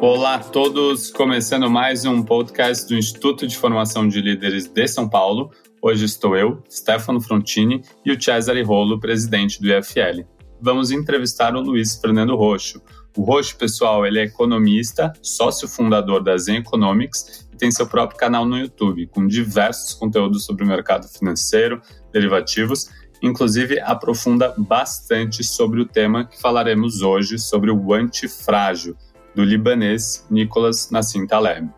Olá 0.00 0.36
a 0.36 0.38
todos, 0.38 1.10
começando 1.10 1.68
mais 1.68 2.04
um 2.04 2.22
podcast 2.22 2.86
do 2.86 2.96
Instituto 2.96 3.46
de 3.46 3.56
Formação 3.56 4.06
de 4.06 4.20
Líderes 4.20 4.68
de 4.68 4.86
São 4.86 5.08
Paulo. 5.08 5.50
Hoje 5.82 6.04
estou 6.04 6.36
eu, 6.36 6.62
Stefano 6.70 7.20
Frontini 7.20 7.82
e 8.04 8.12
o 8.12 8.22
Cesare 8.22 8.62
Rolo, 8.62 9.00
presidente 9.00 9.60
do 9.60 9.68
IFL. 9.68 10.24
Vamos 10.60 10.90
entrevistar 10.90 11.56
o 11.56 11.60
Luiz 11.60 11.96
Fernando 11.96 12.36
Roxo. 12.36 12.80
O 13.16 13.22
Roxo, 13.22 13.56
pessoal, 13.56 14.06
ele 14.06 14.20
é 14.20 14.24
economista, 14.24 15.12
sócio 15.20 15.66
fundador 15.66 16.22
da 16.22 16.36
Zen 16.36 16.58
Economics 16.58 17.47
tem 17.58 17.70
seu 17.70 17.86
próprio 17.86 18.18
canal 18.18 18.46
no 18.46 18.56
YouTube, 18.56 19.06
com 19.08 19.26
diversos 19.26 19.92
conteúdos 19.94 20.44
sobre 20.44 20.64
o 20.64 20.66
mercado 20.66 21.06
financeiro, 21.08 21.82
derivativos 22.12 22.88
inclusive 23.22 23.80
aprofunda 23.80 24.54
bastante 24.56 25.42
sobre 25.42 25.80
o 25.80 25.86
tema 25.86 26.24
que 26.24 26.40
falaremos 26.40 27.02
hoje 27.02 27.38
sobre 27.38 27.70
o 27.70 27.92
antifrágil, 27.92 28.96
do 29.34 29.44
libanês 29.44 30.26
Nicolas 30.30 30.90
Nassim 30.90 31.26
Taleb, 31.26 31.68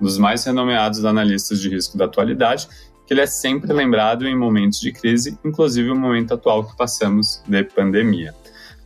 um 0.00 0.04
dos 0.04 0.18
mais 0.18 0.44
renomeados 0.44 1.04
analistas 1.04 1.60
de 1.60 1.68
risco 1.68 1.96
da 1.96 2.04
atualidade 2.04 2.68
que 3.06 3.14
ele 3.14 3.22
é 3.22 3.26
sempre 3.26 3.72
lembrado 3.72 4.26
em 4.28 4.36
momentos 4.36 4.78
de 4.80 4.92
crise, 4.92 5.38
inclusive 5.42 5.90
o 5.90 5.96
momento 5.96 6.34
atual 6.34 6.62
que 6.64 6.76
passamos 6.76 7.42
de 7.48 7.64
pandemia. 7.64 8.34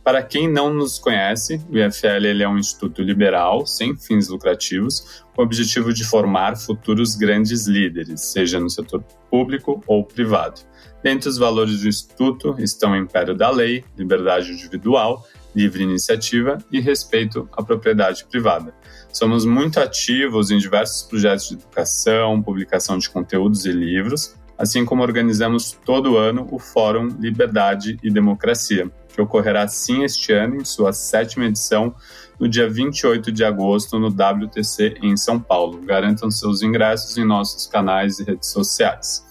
Para 0.03 0.21
quem 0.21 0.51
não 0.51 0.73
nos 0.73 0.99
conhece, 0.99 1.61
o 1.69 1.77
IFL 1.77 2.25
ele 2.25 2.43
é 2.43 2.47
um 2.47 2.57
instituto 2.57 3.01
liberal, 3.01 3.65
sem 3.65 3.95
fins 3.95 4.27
lucrativos, 4.27 5.23
com 5.33 5.41
o 5.41 5.45
objetivo 5.45 5.93
de 5.93 6.03
formar 6.03 6.57
futuros 6.57 7.15
grandes 7.15 7.67
líderes, 7.67 8.19
seja 8.19 8.59
no 8.59 8.69
setor 8.69 9.01
público 9.31 9.81
ou 9.87 10.03
privado. 10.03 10.59
Dentre 11.01 11.29
os 11.29 11.37
valores 11.37 11.81
do 11.81 11.87
instituto 11.87 12.55
estão 12.59 12.91
o 12.91 12.97
império 12.97 13.33
da 13.33 13.49
lei, 13.49 13.85
liberdade 13.97 14.51
individual, 14.51 15.25
livre 15.55 15.83
iniciativa 15.83 16.57
e 16.69 16.81
respeito 16.81 17.47
à 17.53 17.63
propriedade 17.63 18.25
privada. 18.25 18.73
Somos 19.11 19.45
muito 19.45 19.79
ativos 19.79 20.51
em 20.51 20.57
diversos 20.57 21.03
projetos 21.03 21.47
de 21.47 21.53
educação, 21.53 22.41
publicação 22.41 22.97
de 22.97 23.09
conteúdos 23.09 23.65
e 23.65 23.71
livros, 23.71 24.35
assim 24.57 24.83
como 24.83 25.01
organizamos 25.01 25.77
todo 25.85 26.17
ano 26.17 26.47
o 26.51 26.59
Fórum 26.59 27.07
Liberdade 27.19 27.97
e 28.03 28.11
Democracia, 28.11 28.91
que 29.13 29.21
ocorrerá 29.21 29.67
sim 29.67 30.03
este 30.03 30.33
ano 30.33 30.57
em 30.57 30.65
sua 30.65 30.91
sétima 30.91 31.45
edição, 31.45 31.95
no 32.39 32.49
dia 32.49 32.67
28 32.67 33.31
de 33.31 33.45
agosto, 33.45 33.99
no 33.99 34.07
WTC 34.07 34.97
em 35.01 35.15
São 35.15 35.39
Paulo. 35.39 35.79
Garantam 35.81 36.29
seus 36.31 36.63
ingressos 36.63 37.15
em 37.17 37.23
nossos 37.23 37.67
canais 37.67 38.19
e 38.19 38.23
redes 38.23 38.49
sociais. 38.49 39.23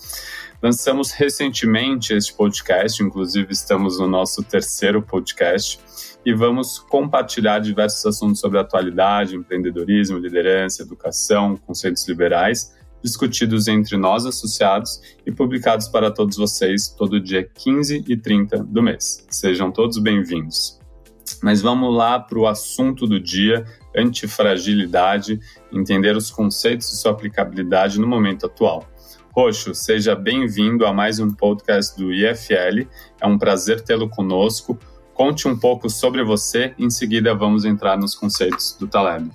Lançamos 0.62 1.11
recentemente 1.11 2.14
este 2.14 2.33
podcast, 2.33 3.02
inclusive 3.02 3.52
estamos 3.52 3.98
no 3.98 4.06
nosso 4.06 4.44
terceiro 4.44 5.02
podcast, 5.02 5.80
e 6.24 6.33
vamos 6.33 6.78
compartilhar 6.78 7.58
diversos 7.58 8.06
assuntos 8.06 8.39
sobre 8.39 8.61
atualidade, 8.61 9.34
empreendedorismo, 9.34 10.19
liderança, 10.19 10.83
educação, 10.83 11.56
conceitos 11.56 12.06
liberais, 12.06 12.72
discutidos 13.03 13.69
entre 13.69 13.97
nós 13.97 14.25
associados 14.25 15.00
e 15.27 15.33
publicados 15.33 15.89
para 15.89 16.11
todos 16.11 16.36
vocês 16.36 16.89
todo 16.89 17.20
dia 17.20 17.42
15 17.42 18.05
e 18.08 18.17
30 18.17 18.64
do 18.64 18.83
mês. 18.83 19.27
Sejam 19.28 19.70
todos 19.70 19.98
bem-vindos. 19.98 20.81
Mas 21.42 21.61
vamos 21.61 21.95
lá 21.95 22.19
para 22.19 22.39
o 22.39 22.47
assunto 22.47 23.06
do 23.06 23.19
dia, 23.19 23.64
antifragilidade, 23.97 25.41
entender 25.73 26.17
os 26.17 26.30
conceitos 26.30 26.92
e 26.92 26.97
sua 26.97 27.12
aplicabilidade 27.12 28.00
no 28.00 28.06
momento 28.06 28.47
atual. 28.47 28.86
Roxo, 29.34 29.75
seja 29.75 30.14
bem-vindo 30.14 30.84
a 30.84 30.92
mais 30.92 31.19
um 31.19 31.30
podcast 31.30 31.97
do 31.97 32.12
IFL. 32.12 32.86
É 33.20 33.27
um 33.27 33.39
prazer 33.39 33.80
tê-lo 33.80 34.08
conosco. 34.08 34.78
Conte 35.14 35.48
um 35.48 35.58
pouco 35.58 35.89
sobre 35.89 36.23
você, 36.23 36.75
em 36.78 36.91
seguida 36.91 37.34
vamos 37.34 37.64
entrar 37.64 37.97
nos 37.97 38.14
conceitos 38.14 38.77
do 38.78 38.86
Taleb. 38.86 39.30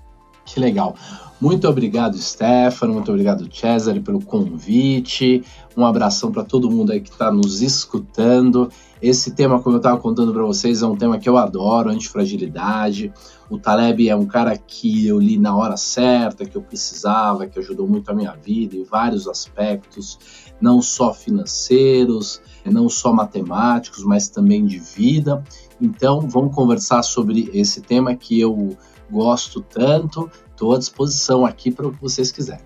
Que 0.45 0.59
legal. 0.59 0.95
Muito 1.39 1.67
obrigado, 1.67 2.17
Stefano, 2.17 2.93
muito 2.93 3.11
obrigado, 3.11 3.47
Cesare, 3.53 3.99
pelo 3.99 4.19
convite. 4.19 5.43
Um 5.75 5.85
abração 5.85 6.31
para 6.31 6.43
todo 6.43 6.71
mundo 6.71 6.91
aí 6.91 6.99
que 6.99 7.11
está 7.11 7.31
nos 7.31 7.61
escutando. 7.61 8.71
Esse 8.99 9.35
tema, 9.35 9.61
como 9.61 9.75
eu 9.75 9.77
estava 9.77 9.99
contando 9.99 10.33
para 10.33 10.43
vocês, 10.43 10.81
é 10.81 10.87
um 10.87 10.95
tema 10.95 11.19
que 11.19 11.29
eu 11.29 11.37
adoro, 11.37 11.91
antifragilidade. 11.91 13.13
O 13.47 13.59
Taleb 13.59 14.09
é 14.09 14.15
um 14.15 14.25
cara 14.25 14.57
que 14.57 15.05
eu 15.05 15.19
li 15.19 15.37
na 15.37 15.55
hora 15.55 15.77
certa, 15.77 16.43
que 16.43 16.55
eu 16.55 16.61
precisava, 16.63 17.45
que 17.45 17.59
ajudou 17.59 17.87
muito 17.87 18.09
a 18.09 18.15
minha 18.15 18.33
vida 18.33 18.75
em 18.75 18.83
vários 18.83 19.27
aspectos, 19.27 20.17
não 20.59 20.81
só 20.81 21.13
financeiros, 21.13 22.41
não 22.65 22.89
só 22.89 23.13
matemáticos, 23.13 24.03
mas 24.03 24.27
também 24.27 24.65
de 24.65 24.79
vida. 24.79 25.43
Então, 25.79 26.21
vamos 26.21 26.55
conversar 26.55 27.03
sobre 27.03 27.51
esse 27.53 27.81
tema 27.81 28.15
que 28.15 28.39
eu 28.39 28.75
gosto 29.07 29.61
tanto. 29.61 30.29
Estou 30.57 30.73
à 30.73 30.79
disposição 30.79 31.45
aqui 31.45 31.69
para 31.69 31.87
o 31.87 31.93
que 31.93 32.01
vocês 32.01 32.31
quiserem. 32.31 32.65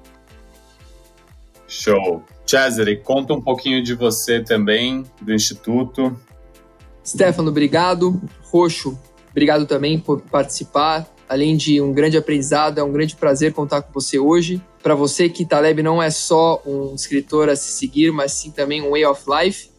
Show. 1.67 2.23
Cesare, 2.45 2.95
conta 2.95 3.33
um 3.33 3.41
pouquinho 3.41 3.83
de 3.83 3.93
você 3.93 4.41
também, 4.41 5.03
do 5.21 5.33
Instituto. 5.33 6.17
Stefano, 7.05 7.49
obrigado. 7.49 8.21
Roxo, 8.43 8.97
obrigado 9.29 9.65
também 9.65 9.99
por 9.99 10.21
participar. 10.21 11.05
Além 11.27 11.57
de 11.57 11.81
um 11.81 11.91
grande 11.91 12.15
aprendizado, 12.15 12.77
é 12.77 12.83
um 12.83 12.93
grande 12.93 13.13
prazer 13.17 13.51
contar 13.51 13.81
com 13.81 13.91
você 13.91 14.17
hoje. 14.17 14.61
Para 14.81 14.95
você 14.95 15.27
que 15.27 15.45
Taleb 15.45 15.83
não 15.83 16.01
é 16.01 16.09
só 16.09 16.61
um 16.65 16.95
escritor 16.95 17.49
a 17.49 17.57
se 17.57 17.73
seguir, 17.73 18.13
mas 18.13 18.31
sim 18.31 18.51
também 18.51 18.81
um 18.81 18.91
way 18.91 19.05
of 19.05 19.21
life. 19.27 19.69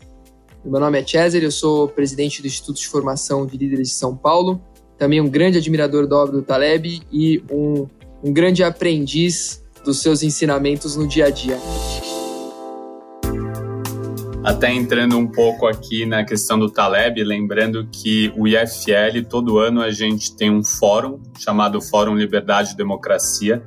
Meu 0.63 0.79
nome 0.79 1.01
é 1.01 1.07
Cesare, 1.07 1.45
eu 1.47 1.51
sou 1.51 1.89
presidente 1.89 2.43
do 2.43 2.47
Instituto 2.47 2.79
de 2.79 2.89
Formação 2.89 3.47
de 3.47 3.57
Líderes 3.57 3.89
de 3.89 3.95
São 3.95 4.15
Paulo, 4.15 4.61
também 4.99 5.19
um 5.19 5.29
grande 5.31 5.57
admirador 5.57 6.07
da 6.07 6.17
obra 6.17 6.33
do 6.33 6.43
Taleb 6.43 7.01
e 7.11 7.43
um, 7.51 7.89
um 8.23 8.33
grande 8.33 8.63
aprendiz 8.63 9.63
dos 9.85 10.01
seus 10.01 10.23
ensinamentos 10.23 10.97
no 10.97 11.09
dia 11.09 11.27
a 11.27 11.31
dia. 11.31 11.59
Até 14.45 14.73
entrando 14.73 15.17
um 15.17 15.27
pouco 15.27 15.67
aqui 15.67 16.05
na 16.05 16.25
questão 16.25 16.59
do 16.59 16.71
Taleb, 16.71 17.23
lembrando 17.23 17.87
que 17.91 18.33
o 18.37 18.47
IFL, 18.47 19.25
todo 19.29 19.59
ano 19.59 19.81
a 19.81 19.91
gente 19.91 20.37
tem 20.37 20.51
um 20.51 20.65
fórum 20.65 21.21
chamado 21.39 21.81
Fórum 21.81 22.17
Liberdade 22.17 22.73
e 22.73 22.77
Democracia, 22.77 23.63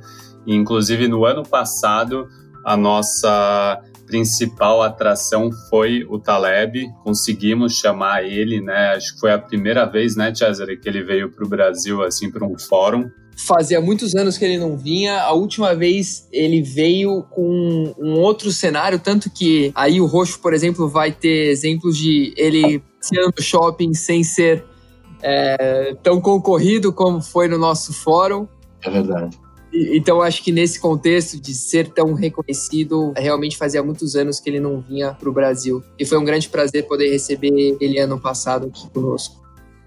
e 0.46 0.54
inclusive 0.54 1.08
no 1.08 1.24
ano 1.24 1.42
passado 1.42 2.28
a 2.64 2.76
nossa 2.76 3.82
principal 4.06 4.82
atração 4.82 5.50
foi 5.68 6.04
o 6.08 6.18
Taleb, 6.18 6.86
conseguimos 7.02 7.74
chamar 7.74 8.24
ele, 8.24 8.60
né? 8.60 8.94
Acho 8.94 9.14
que 9.14 9.20
foi 9.20 9.32
a 9.32 9.38
primeira 9.38 9.84
vez, 9.84 10.14
né, 10.14 10.32
Cesare, 10.34 10.78
que 10.78 10.88
ele 10.88 11.02
veio 11.02 11.30
para 11.30 11.44
o 11.44 11.48
Brasil 11.48 12.02
assim 12.02 12.30
para 12.30 12.46
um 12.46 12.58
fórum. 12.58 13.10
Fazia 13.36 13.80
muitos 13.80 14.14
anos 14.14 14.38
que 14.38 14.44
ele 14.44 14.58
não 14.58 14.76
vinha. 14.76 15.20
A 15.20 15.32
última 15.32 15.74
vez 15.74 16.26
ele 16.32 16.62
veio 16.62 17.22
com 17.30 17.94
um 17.98 18.18
outro 18.18 18.50
cenário, 18.50 18.98
tanto 18.98 19.30
que 19.30 19.70
aí 19.74 20.00
o 20.00 20.06
Roxo, 20.06 20.40
por 20.40 20.54
exemplo, 20.54 20.88
vai 20.88 21.12
ter 21.12 21.50
exemplos 21.50 21.96
de 21.96 22.32
ele 22.36 22.82
no 23.12 23.42
shopping 23.42 23.92
sem 23.94 24.24
ser 24.24 24.64
é, 25.22 25.94
tão 26.02 26.20
concorrido 26.20 26.92
como 26.92 27.20
foi 27.20 27.46
no 27.46 27.58
nosso 27.58 27.92
fórum. 27.92 28.48
É 28.82 28.90
verdade. 28.90 29.38
Então, 29.72 30.22
acho 30.22 30.42
que 30.42 30.52
nesse 30.52 30.80
contexto 30.80 31.40
de 31.40 31.52
ser 31.52 31.88
tão 31.88 32.14
reconhecido, 32.14 33.12
realmente 33.16 33.56
fazia 33.56 33.82
muitos 33.82 34.16
anos 34.16 34.40
que 34.40 34.48
ele 34.48 34.60
não 34.60 34.80
vinha 34.80 35.12
para 35.12 35.28
o 35.28 35.32
Brasil. 35.32 35.82
E 35.98 36.06
foi 36.06 36.18
um 36.18 36.24
grande 36.24 36.48
prazer 36.48 36.86
poder 36.86 37.10
receber 37.10 37.76
ele 37.80 37.98
ano 37.98 38.18
passado 38.18 38.68
aqui 38.68 38.88
conosco. 38.90 39.45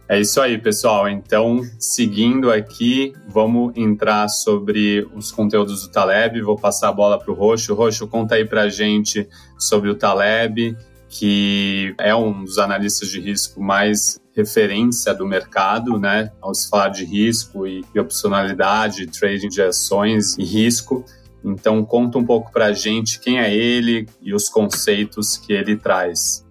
É 0.09 0.20
isso 0.20 0.42
aí, 0.42 0.58
pessoal. 0.58 1.08
Então, 1.08 1.62
seguindo 1.78 2.52
aqui, 2.52 3.14
vamos 3.28 3.74
entrar 3.78 4.28
sobre 4.28 5.08
os 5.14 5.31
conteúdos 5.31 5.84
do 5.84 5.92
Taleb. 5.92 6.42
Vou 6.42 6.58
passar 6.58 6.90
a 6.90 6.92
bola 6.92 7.20
para 7.20 7.31
o 7.31 7.36
Roxo. 7.36 7.75
Roxo, 7.75 8.08
conta 8.08 8.34
aí 8.34 8.44
para 8.44 8.64
a 8.64 8.69
gente 8.69 9.30
sobre 9.56 9.88
o 9.88 9.94
Taleb, 9.94 10.75
que 11.08 11.94
é 12.00 12.16
um 12.16 12.44
dos 12.44 12.57
analistas 12.57 13.07
de 13.10 13.19
risco 13.19 13.62
mais 13.62 14.19
referência 14.36 15.13
do 15.13 15.28
mercado, 15.28 16.00
né? 16.00 16.31
Ao 16.42 16.56
se 16.56 16.68
falar 16.68 16.89
de 16.89 17.06
risco 17.06 17.68
e, 17.68 17.86
opcionalidade, 18.00 19.06
trading 19.06 19.50
de 19.50 19.62
ações 19.62 20.36
e 20.39 20.44
risco. 20.44 21.06
Então, 21.45 21.86
conta 21.86 22.18
um 22.18 22.25
pouco 22.25 22.51
para 22.51 22.66
a 22.66 22.74
gente 22.74 23.19
quem 23.19 23.39
é 23.39 23.54
ele 23.54 24.07
e 24.24 24.33
os 24.33 24.50
conceitos 24.50 25.38
que 25.38 25.54
ele 25.54 25.78
traz. 25.78 26.44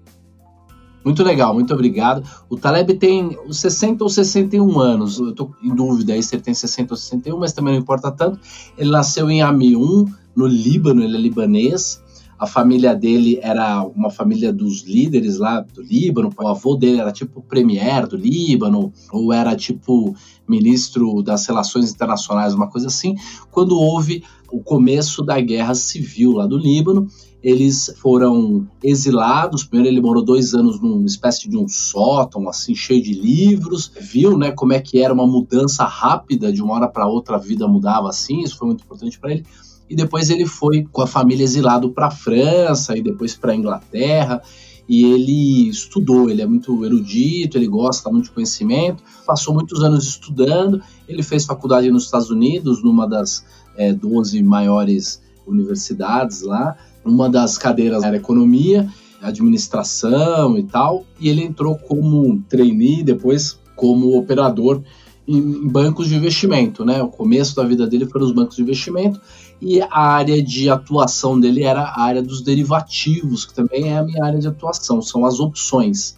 Muito 1.05 1.23
legal, 1.23 1.55
muito 1.55 1.73
obrigado. 1.73 2.23
O 2.51 2.57
Taleb 2.57 2.95
tem 2.95 3.37
60 3.51 4.05
ou 4.05 4.11
61 4.11 4.79
anos, 4.79 5.19
eu 5.19 5.31
estou 5.31 5.55
em 5.63 5.75
dúvida 5.75 6.13
aí 6.13 6.23
se 6.23 6.35
ele 6.35 6.43
tem 6.43 6.55
60 6.55 6.93
ou 6.93 6.97
61, 6.97 7.39
mas 7.39 7.53
também 7.53 7.75
não 7.75 7.81
importa 7.81 8.11
tanto. 8.11 8.39
Ele 8.77 8.91
nasceu 8.91 9.31
em 9.31 9.41
Amiun, 9.41 10.07
no 10.35 10.47
Líbano, 10.47 11.03
ele 11.03 11.17
é 11.17 11.21
libanês. 11.21 12.03
A 12.39 12.47
família 12.47 12.95
dele 12.95 13.41
era 13.43 13.83
uma 13.83 14.11
família 14.11 14.53
dos 14.53 14.83
líderes 14.83 15.39
lá 15.39 15.61
do 15.61 15.83
Líbano. 15.83 16.31
O 16.39 16.47
avô 16.47 16.77
dele 16.77 17.01
era 17.01 17.11
tipo 17.11 17.43
premier 17.43 18.07
do 18.07 18.17
Líbano, 18.17 18.93
ou 19.11 19.33
era 19.33 19.57
tipo 19.57 20.15
ministro 20.47 21.21
das 21.21 21.45
relações 21.47 21.91
internacionais, 21.91 22.55
uma 22.55 22.69
coisa 22.69 22.87
assim. 22.87 23.17
Quando 23.51 23.77
houve 23.77 24.23
o 24.53 24.63
começo 24.63 25.23
da 25.25 25.41
guerra 25.41 25.75
civil 25.75 26.33
lá 26.33 26.47
do 26.47 26.57
Líbano, 26.57 27.09
eles 27.43 27.95
foram 27.99 28.67
exilados. 28.83 29.65
Primeiro 29.65 29.95
ele 29.95 30.01
morou 30.01 30.25
dois 30.25 30.55
anos 30.55 30.81
numa 30.81 31.07
espécie 31.07 31.49
de 31.49 31.57
um 31.57 31.69
sótão, 31.69 32.49
assim, 32.49 32.75
cheio 32.75 33.03
de 33.03 33.13
livros. 33.13 33.93
Viu, 34.01 34.37
né, 34.37 34.51
como 34.51 34.73
é 34.73 34.81
que 34.81 35.01
era 35.01 35.13
uma 35.13 35.27
mudança 35.27 35.85
rápida, 35.85 36.53
de 36.53 36.63
uma 36.63 36.75
hora 36.75 36.89
para 36.89 37.07
outra 37.07 37.37
a 37.37 37.39
vida 37.39 37.69
mudava 37.69 38.09
assim, 38.09 38.43
isso 38.43 38.57
foi 38.57 38.67
muito 38.69 38.85
importante 38.85 39.19
para 39.19 39.33
ele. 39.33 39.47
E 39.89 39.97
depois 39.97 40.29
ele 40.29 40.47
foi 40.47 40.87
com 40.91 41.03
a 41.03 41.07
família 41.07 41.45
exilado 41.45 41.91
para 41.91 42.09
a 42.09 42.11
França 42.11 42.97
e 42.97 43.03
depois 43.03 43.35
para 43.35 43.53
a 43.53 43.57
Inglaterra 43.57 44.43
e 44.89 45.05
ele 45.05 45.69
estudou, 45.69 46.31
ele 46.31 46.41
é 46.41 46.47
muito 46.47 46.83
erudito, 46.85 47.59
ele 47.59 47.69
gosta 47.69 48.11
muito 48.11 48.25
de 48.25 48.31
conhecimento, 48.31 49.03
passou 49.27 49.53
muitos 49.53 49.83
anos 49.83 50.07
estudando, 50.07 50.81
ele 51.07 51.23
fez 51.23 51.45
faculdade 51.45 51.91
nos 51.91 52.05
Estados 52.05 52.31
Unidos, 52.31 52.83
numa 52.83 53.07
das 53.07 53.45
é, 53.77 53.93
12 53.93 54.43
maiores 54.43 55.21
universidades 55.47 56.41
lá, 56.41 56.77
uma 57.05 57.29
das 57.29 57.57
cadeiras 57.57 58.03
era 58.03 58.17
economia, 58.17 58.89
administração 59.21 60.57
e 60.57 60.63
tal, 60.63 61.05
e 61.21 61.29
ele 61.29 61.43
entrou 61.43 61.77
como 61.77 62.43
trainee, 62.49 63.03
depois 63.03 63.59
como 63.75 64.17
operador 64.17 64.83
em 65.27 65.69
bancos 65.69 66.09
de 66.09 66.17
investimento, 66.17 66.85
né? 66.85 67.03
O 67.03 67.09
começo 67.09 67.55
da 67.55 67.63
vida 67.63 67.87
dele 67.87 68.07
foi 68.07 68.21
nos 68.21 68.33
bancos 68.33 68.57
de 68.57 68.63
investimento 68.63 69.21
e 69.61 69.81
a 69.83 70.01
área 70.01 70.43
de 70.43 70.71
atuação 70.71 71.39
dele 71.39 71.65
era 71.65 71.83
a 71.83 72.01
área 72.01 72.23
dos 72.23 72.41
derivativos, 72.41 73.45
que 73.45 73.53
também 73.53 73.91
é 73.91 73.99
a 73.99 74.03
minha 74.03 74.25
área 74.25 74.39
de 74.39 74.49
atuação, 74.49 75.03
são 75.03 75.27
as 75.27 75.39
opções. 75.39 76.17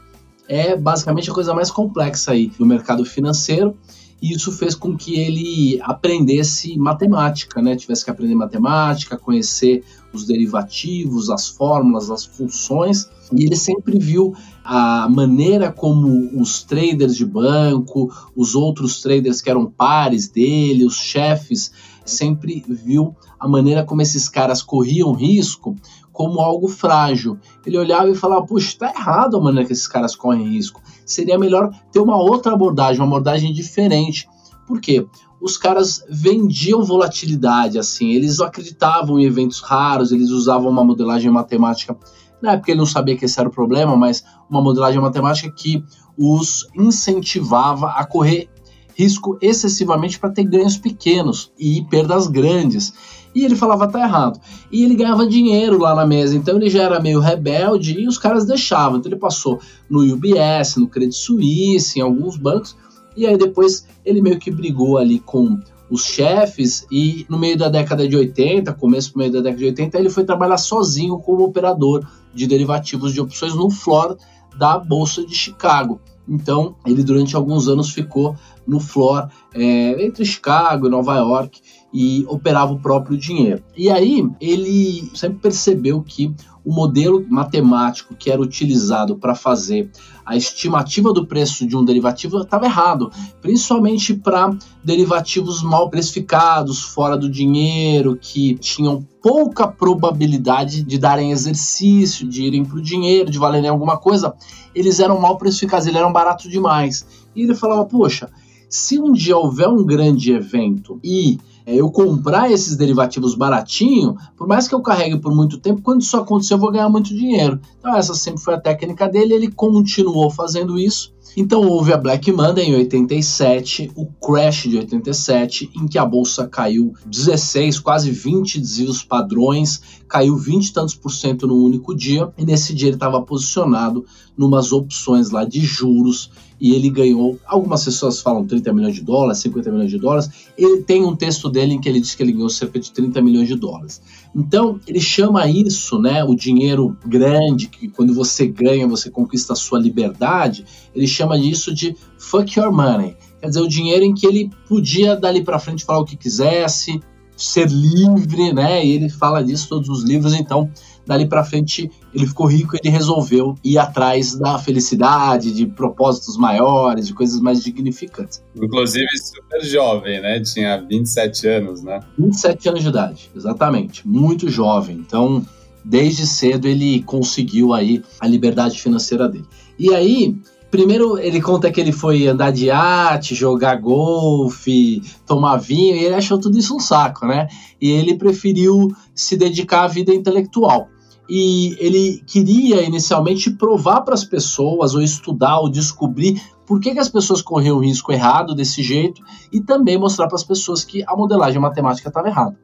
É 0.48 0.76
basicamente 0.76 1.30
a 1.30 1.34
coisa 1.34 1.52
mais 1.52 1.70
complexa 1.70 2.32
aí 2.32 2.52
do 2.56 2.64
mercado 2.64 3.04
financeiro 3.04 3.76
e 4.22 4.32
isso 4.32 4.52
fez 4.52 4.74
com 4.74 4.96
que 4.96 5.18
ele 5.18 5.80
aprendesse 5.82 6.78
matemática, 6.78 7.60
né? 7.62 7.74
Tivesse 7.74 8.04
que 8.04 8.10
aprender 8.10 8.34
matemática, 8.34 9.16
conhecer 9.16 9.82
os 10.12 10.26
derivativos, 10.26 11.30
as 11.30 11.48
fórmulas, 11.48 12.10
as 12.10 12.24
funções, 12.24 13.08
e 13.32 13.44
ele 13.44 13.56
sempre 13.56 13.98
viu 13.98 14.34
a 14.64 15.08
maneira 15.08 15.70
como 15.70 16.40
os 16.40 16.62
traders 16.62 17.16
de 17.16 17.24
banco, 17.24 18.12
os 18.34 18.54
outros 18.54 19.00
traders 19.00 19.40
que 19.40 19.50
eram 19.50 19.66
pares 19.66 20.28
dele, 20.28 20.84
os 20.84 20.96
chefes, 20.96 21.72
sempre 22.04 22.64
viu 22.68 23.14
a 23.38 23.48
maneira 23.48 23.84
como 23.84 24.02
esses 24.02 24.28
caras 24.28 24.62
corriam 24.62 25.12
risco 25.12 25.76
como 26.12 26.40
algo 26.40 26.68
frágil. 26.68 27.38
Ele 27.64 27.78
olhava 27.78 28.10
e 28.10 28.14
falava: 28.14 28.44
Puxa, 28.44 28.68
está 28.68 28.90
errado 28.90 29.36
a 29.36 29.40
maneira 29.40 29.66
que 29.66 29.72
esses 29.72 29.88
caras 29.88 30.14
correm 30.14 30.50
risco. 30.50 30.82
Seria 31.06 31.38
melhor 31.38 31.70
ter 31.90 31.98
uma 31.98 32.16
outra 32.16 32.52
abordagem, 32.52 33.00
uma 33.00 33.06
abordagem 33.06 33.52
diferente. 33.54 34.28
Por 34.66 34.80
quê? 34.80 35.06
Os 35.40 35.56
caras 35.56 36.04
vendiam 36.08 36.84
volatilidade, 36.84 37.78
assim, 37.78 38.10
eles 38.10 38.40
acreditavam 38.40 39.18
em 39.18 39.24
eventos 39.24 39.60
raros, 39.60 40.12
eles 40.12 40.30
usavam 40.30 40.70
uma 40.70 40.84
modelagem 40.84 41.30
matemática. 41.30 41.96
Na 42.42 42.52
época 42.52 42.70
ele 42.70 42.78
não 42.78 42.86
sabia 42.86 43.16
que 43.16 43.24
esse 43.24 43.38
era 43.38 43.48
o 43.48 43.52
problema, 43.52 43.96
mas 43.96 44.24
uma 44.48 44.62
modelagem 44.62 45.00
matemática 45.00 45.50
que 45.50 45.84
os 46.16 46.66
incentivava 46.74 47.90
a 47.90 48.04
correr 48.04 48.48
risco 48.94 49.38
excessivamente 49.40 50.18
para 50.18 50.30
ter 50.30 50.44
ganhos 50.44 50.76
pequenos 50.76 51.50
e 51.58 51.82
perdas 51.88 52.26
grandes. 52.26 52.92
E 53.34 53.44
ele 53.44 53.56
falava, 53.56 53.88
tá 53.88 54.00
errado. 54.00 54.40
E 54.70 54.84
ele 54.84 54.94
ganhava 54.94 55.26
dinheiro 55.26 55.78
lá 55.78 55.94
na 55.94 56.04
mesa, 56.04 56.36
então 56.36 56.56
ele 56.56 56.68
já 56.68 56.82
era 56.82 57.00
meio 57.00 57.20
rebelde 57.20 57.98
e 57.98 58.06
os 58.06 58.18
caras 58.18 58.44
deixavam. 58.44 58.98
Então 58.98 59.10
ele 59.10 59.18
passou 59.18 59.60
no 59.88 60.00
UBS, 60.00 60.76
no 60.76 60.88
Credit 60.88 61.16
Suisse, 61.16 61.98
em 61.98 62.02
alguns 62.02 62.36
bancos, 62.36 62.76
e 63.16 63.26
aí 63.26 63.36
depois 63.36 63.86
ele 64.04 64.20
meio 64.20 64.38
que 64.38 64.50
brigou 64.50 64.98
ali 64.98 65.18
com 65.18 65.58
os 65.90 66.04
chefes 66.04 66.86
e 66.90 67.26
no 67.28 67.38
meio 67.38 67.58
da 67.58 67.68
década 67.68 68.08
de 68.08 68.16
80, 68.16 68.72
começo 68.74 69.12
do 69.12 69.18
meio 69.18 69.32
da 69.32 69.40
década 69.40 69.58
de 69.58 69.64
80, 69.66 69.98
ele 69.98 70.08
foi 70.10 70.24
trabalhar 70.24 70.56
sozinho 70.56 71.18
como 71.18 71.44
operador 71.44 72.06
de 72.32 72.46
derivativos 72.46 73.12
de 73.12 73.20
opções 73.20 73.54
no 73.54 73.68
floor 73.68 74.16
da 74.56 74.78
Bolsa 74.78 75.24
de 75.24 75.34
Chicago. 75.34 76.00
Então, 76.28 76.76
ele 76.86 77.02
durante 77.02 77.34
alguns 77.34 77.66
anos 77.66 77.90
ficou 77.90 78.36
no 78.64 78.78
floor 78.78 79.28
é, 79.52 80.04
entre 80.04 80.24
Chicago 80.24 80.86
e 80.86 80.90
Nova 80.90 81.16
York 81.16 81.60
e 81.92 82.24
operava 82.28 82.72
o 82.72 82.78
próprio 82.78 83.18
dinheiro. 83.18 83.62
E 83.76 83.90
aí 83.90 84.24
ele 84.40 85.10
sempre 85.12 85.40
percebeu 85.40 86.00
que 86.02 86.32
o 86.64 86.72
modelo 86.72 87.24
matemático 87.28 88.14
que 88.14 88.30
era 88.30 88.40
utilizado 88.40 89.16
para 89.16 89.34
fazer 89.34 89.90
a 90.24 90.36
estimativa 90.36 91.12
do 91.12 91.26
preço 91.26 91.66
de 91.66 91.76
um 91.76 91.84
derivativo 91.84 92.40
estava 92.40 92.66
errado, 92.66 93.10
principalmente 93.40 94.14
para 94.14 94.54
derivativos 94.84 95.62
mal 95.62 95.90
precificados, 95.90 96.82
fora 96.82 97.16
do 97.16 97.28
dinheiro, 97.28 98.16
que 98.16 98.54
tinham 98.54 99.06
pouca 99.22 99.66
probabilidade 99.66 100.82
de 100.82 100.98
darem 100.98 101.32
exercício, 101.32 102.28
de 102.28 102.44
irem 102.44 102.64
para 102.64 102.78
o 102.78 102.82
dinheiro, 102.82 103.30
de 103.30 103.38
valerem 103.38 103.68
alguma 103.68 103.96
coisa, 103.96 104.34
eles 104.74 105.00
eram 105.00 105.20
mal 105.20 105.36
precificados, 105.36 105.86
eles 105.86 105.98
eram 105.98 106.12
baratos 106.12 106.50
demais. 106.50 107.06
E 107.34 107.42
ele 107.42 107.54
falava, 107.54 107.84
poxa, 107.84 108.30
se 108.68 109.00
um 109.00 109.12
dia 109.12 109.36
houver 109.36 109.68
um 109.68 109.84
grande 109.84 110.32
evento 110.32 111.00
e 111.02 111.38
eu 111.74 111.90
comprar 111.90 112.50
esses 112.50 112.76
derivativos 112.76 113.34
baratinho, 113.34 114.16
por 114.36 114.46
mais 114.46 114.66
que 114.66 114.74
eu 114.74 114.80
carregue 114.80 115.18
por 115.18 115.34
muito 115.34 115.58
tempo, 115.58 115.82
quando 115.82 116.00
isso 116.00 116.16
acontecer 116.16 116.54
eu 116.54 116.58
vou 116.58 116.70
ganhar 116.70 116.88
muito 116.88 117.14
dinheiro. 117.14 117.60
Então 117.78 117.94
essa 117.94 118.14
sempre 118.14 118.40
foi 118.40 118.54
a 118.54 118.60
técnica 118.60 119.08
dele, 119.08 119.34
ele 119.34 119.50
continuou 119.50 120.30
fazendo 120.30 120.78
isso. 120.78 121.12
Então 121.36 121.62
houve 121.62 121.92
a 121.92 121.96
Black 121.96 122.32
Monday 122.32 122.66
em 122.66 122.74
87, 122.74 123.92
o 123.94 124.06
crash 124.06 124.68
de 124.68 124.78
87, 124.78 125.70
em 125.76 125.86
que 125.86 125.98
a 125.98 126.04
bolsa 126.04 126.48
caiu 126.48 126.92
16, 127.06 127.78
quase 127.78 128.10
20 128.10 128.58
desvios 128.58 129.04
padrões, 129.04 129.80
caiu 130.08 130.36
20 130.36 130.66
e 130.66 130.72
tantos 130.72 130.94
por 130.94 131.10
cento 131.10 131.46
no 131.46 131.54
único 131.54 131.94
dia, 131.94 132.32
e 132.36 132.44
nesse 132.44 132.74
dia 132.74 132.88
ele 132.88 132.96
estava 132.96 133.22
posicionado 133.22 134.04
numas 134.36 134.72
opções 134.72 135.30
lá 135.30 135.44
de 135.44 135.60
juros 135.60 136.30
e 136.60 136.74
ele 136.74 136.90
ganhou, 136.90 137.38
algumas 137.46 137.84
pessoas 137.84 138.20
falam 138.20 138.46
30 138.46 138.72
milhões 138.72 138.94
de 138.94 139.02
dólares, 139.02 139.38
50 139.38 139.70
milhões 139.70 139.90
de 139.90 139.98
dólares, 139.98 140.30
ele 140.58 140.82
tem 140.82 141.04
um 141.04 141.16
texto 141.16 141.48
dele 141.48 141.74
em 141.74 141.80
que 141.80 141.88
ele 141.88 142.00
diz 142.00 142.14
que 142.14 142.22
ele 142.22 142.32
ganhou 142.32 142.50
cerca 142.50 142.78
de 142.78 142.92
30 142.92 143.22
milhões 143.22 143.48
de 143.48 143.54
dólares. 143.54 144.02
Então, 144.34 144.78
ele 144.86 145.00
chama 145.00 145.48
isso, 145.48 145.98
né, 145.98 146.22
o 146.22 146.34
dinheiro 146.34 146.96
grande, 147.06 147.68
que 147.68 147.88
quando 147.88 148.12
você 148.12 148.46
ganha, 148.46 148.86
você 148.86 149.10
conquista 149.10 149.54
a 149.54 149.56
sua 149.56 149.78
liberdade, 149.78 150.66
ele 150.94 151.06
chama 151.06 151.38
disso 151.38 151.74
de 151.74 151.96
fuck 152.18 152.58
your 152.58 152.70
money. 152.70 153.16
Quer 153.40 153.48
dizer, 153.48 153.60
o 153.60 153.68
dinheiro 153.68 154.04
em 154.04 154.12
que 154.12 154.26
ele 154.26 154.50
podia 154.68 155.16
dali 155.16 155.42
para 155.42 155.58
frente 155.58 155.84
falar 155.84 156.00
o 156.00 156.04
que 156.04 156.16
quisesse, 156.16 157.00
ser 157.36 157.68
livre, 157.70 158.52
né? 158.52 158.84
E 158.84 158.92
ele 158.92 159.08
fala 159.08 159.42
disso 159.42 159.68
todos 159.68 159.88
os 159.88 160.04
livros, 160.04 160.34
então 160.34 160.70
dali 161.10 161.26
para 161.26 161.42
frente 161.42 161.90
ele 162.14 162.24
ficou 162.24 162.46
rico 162.46 162.76
ele 162.76 162.88
resolveu 162.88 163.56
ir 163.64 163.78
atrás 163.78 164.36
da 164.36 164.58
felicidade, 164.60 165.52
de 165.52 165.66
propósitos 165.66 166.36
maiores, 166.36 167.08
de 167.08 167.14
coisas 167.14 167.40
mais 167.40 167.60
dignificantes. 167.62 168.40
Inclusive 168.54 169.06
super 169.18 169.64
jovem, 169.64 170.20
né? 170.20 170.40
Tinha 170.40 170.78
27 170.78 171.48
anos, 171.48 171.82
né? 171.82 171.98
27 172.16 172.68
anos 172.68 172.82
de 172.82 172.88
idade, 172.88 173.30
exatamente. 173.34 174.06
Muito 174.06 174.48
jovem. 174.48 174.96
Então, 174.96 175.44
desde 175.84 176.28
cedo 176.28 176.68
ele 176.68 177.02
conseguiu 177.02 177.74
aí 177.74 178.04
a 178.20 178.28
liberdade 178.28 178.80
financeira 178.80 179.28
dele. 179.28 179.46
E 179.76 179.92
aí, 179.92 180.36
Primeiro, 180.70 181.18
ele 181.18 181.40
conta 181.40 181.68
que 181.68 181.80
ele 181.80 181.90
foi 181.90 182.28
andar 182.28 182.52
de 182.52 182.70
arte, 182.70 183.34
jogar 183.34 183.74
golfe, 183.80 185.02
tomar 185.26 185.56
vinho, 185.56 185.96
e 185.96 186.04
ele 186.04 186.14
achou 186.14 186.38
tudo 186.38 186.56
isso 186.56 186.76
um 186.76 186.78
saco, 186.78 187.26
né? 187.26 187.48
E 187.80 187.90
ele 187.90 188.16
preferiu 188.16 188.86
se 189.12 189.36
dedicar 189.36 189.82
à 189.82 189.88
vida 189.88 190.14
intelectual 190.14 190.88
e 191.30 191.76
ele 191.78 192.22
queria 192.26 192.82
inicialmente 192.82 193.52
provar 193.52 194.00
para 194.00 194.14
as 194.14 194.24
pessoas, 194.24 194.94
ou 194.96 195.00
estudar, 195.00 195.60
ou 195.60 195.70
descobrir 195.70 196.42
por 196.66 196.80
que, 196.80 196.92
que 196.92 196.98
as 196.98 197.08
pessoas 197.08 197.40
corriam 197.40 197.76
o 197.76 197.80
risco 197.80 198.12
errado 198.12 198.52
desse 198.52 198.82
jeito 198.82 199.22
e 199.52 199.60
também 199.60 199.96
mostrar 199.96 200.26
para 200.26 200.34
as 200.34 200.42
pessoas 200.42 200.82
que 200.82 201.04
a 201.06 201.16
modelagem 201.16 201.60
matemática 201.60 202.08
estava 202.08 202.26
errada. 202.26 202.58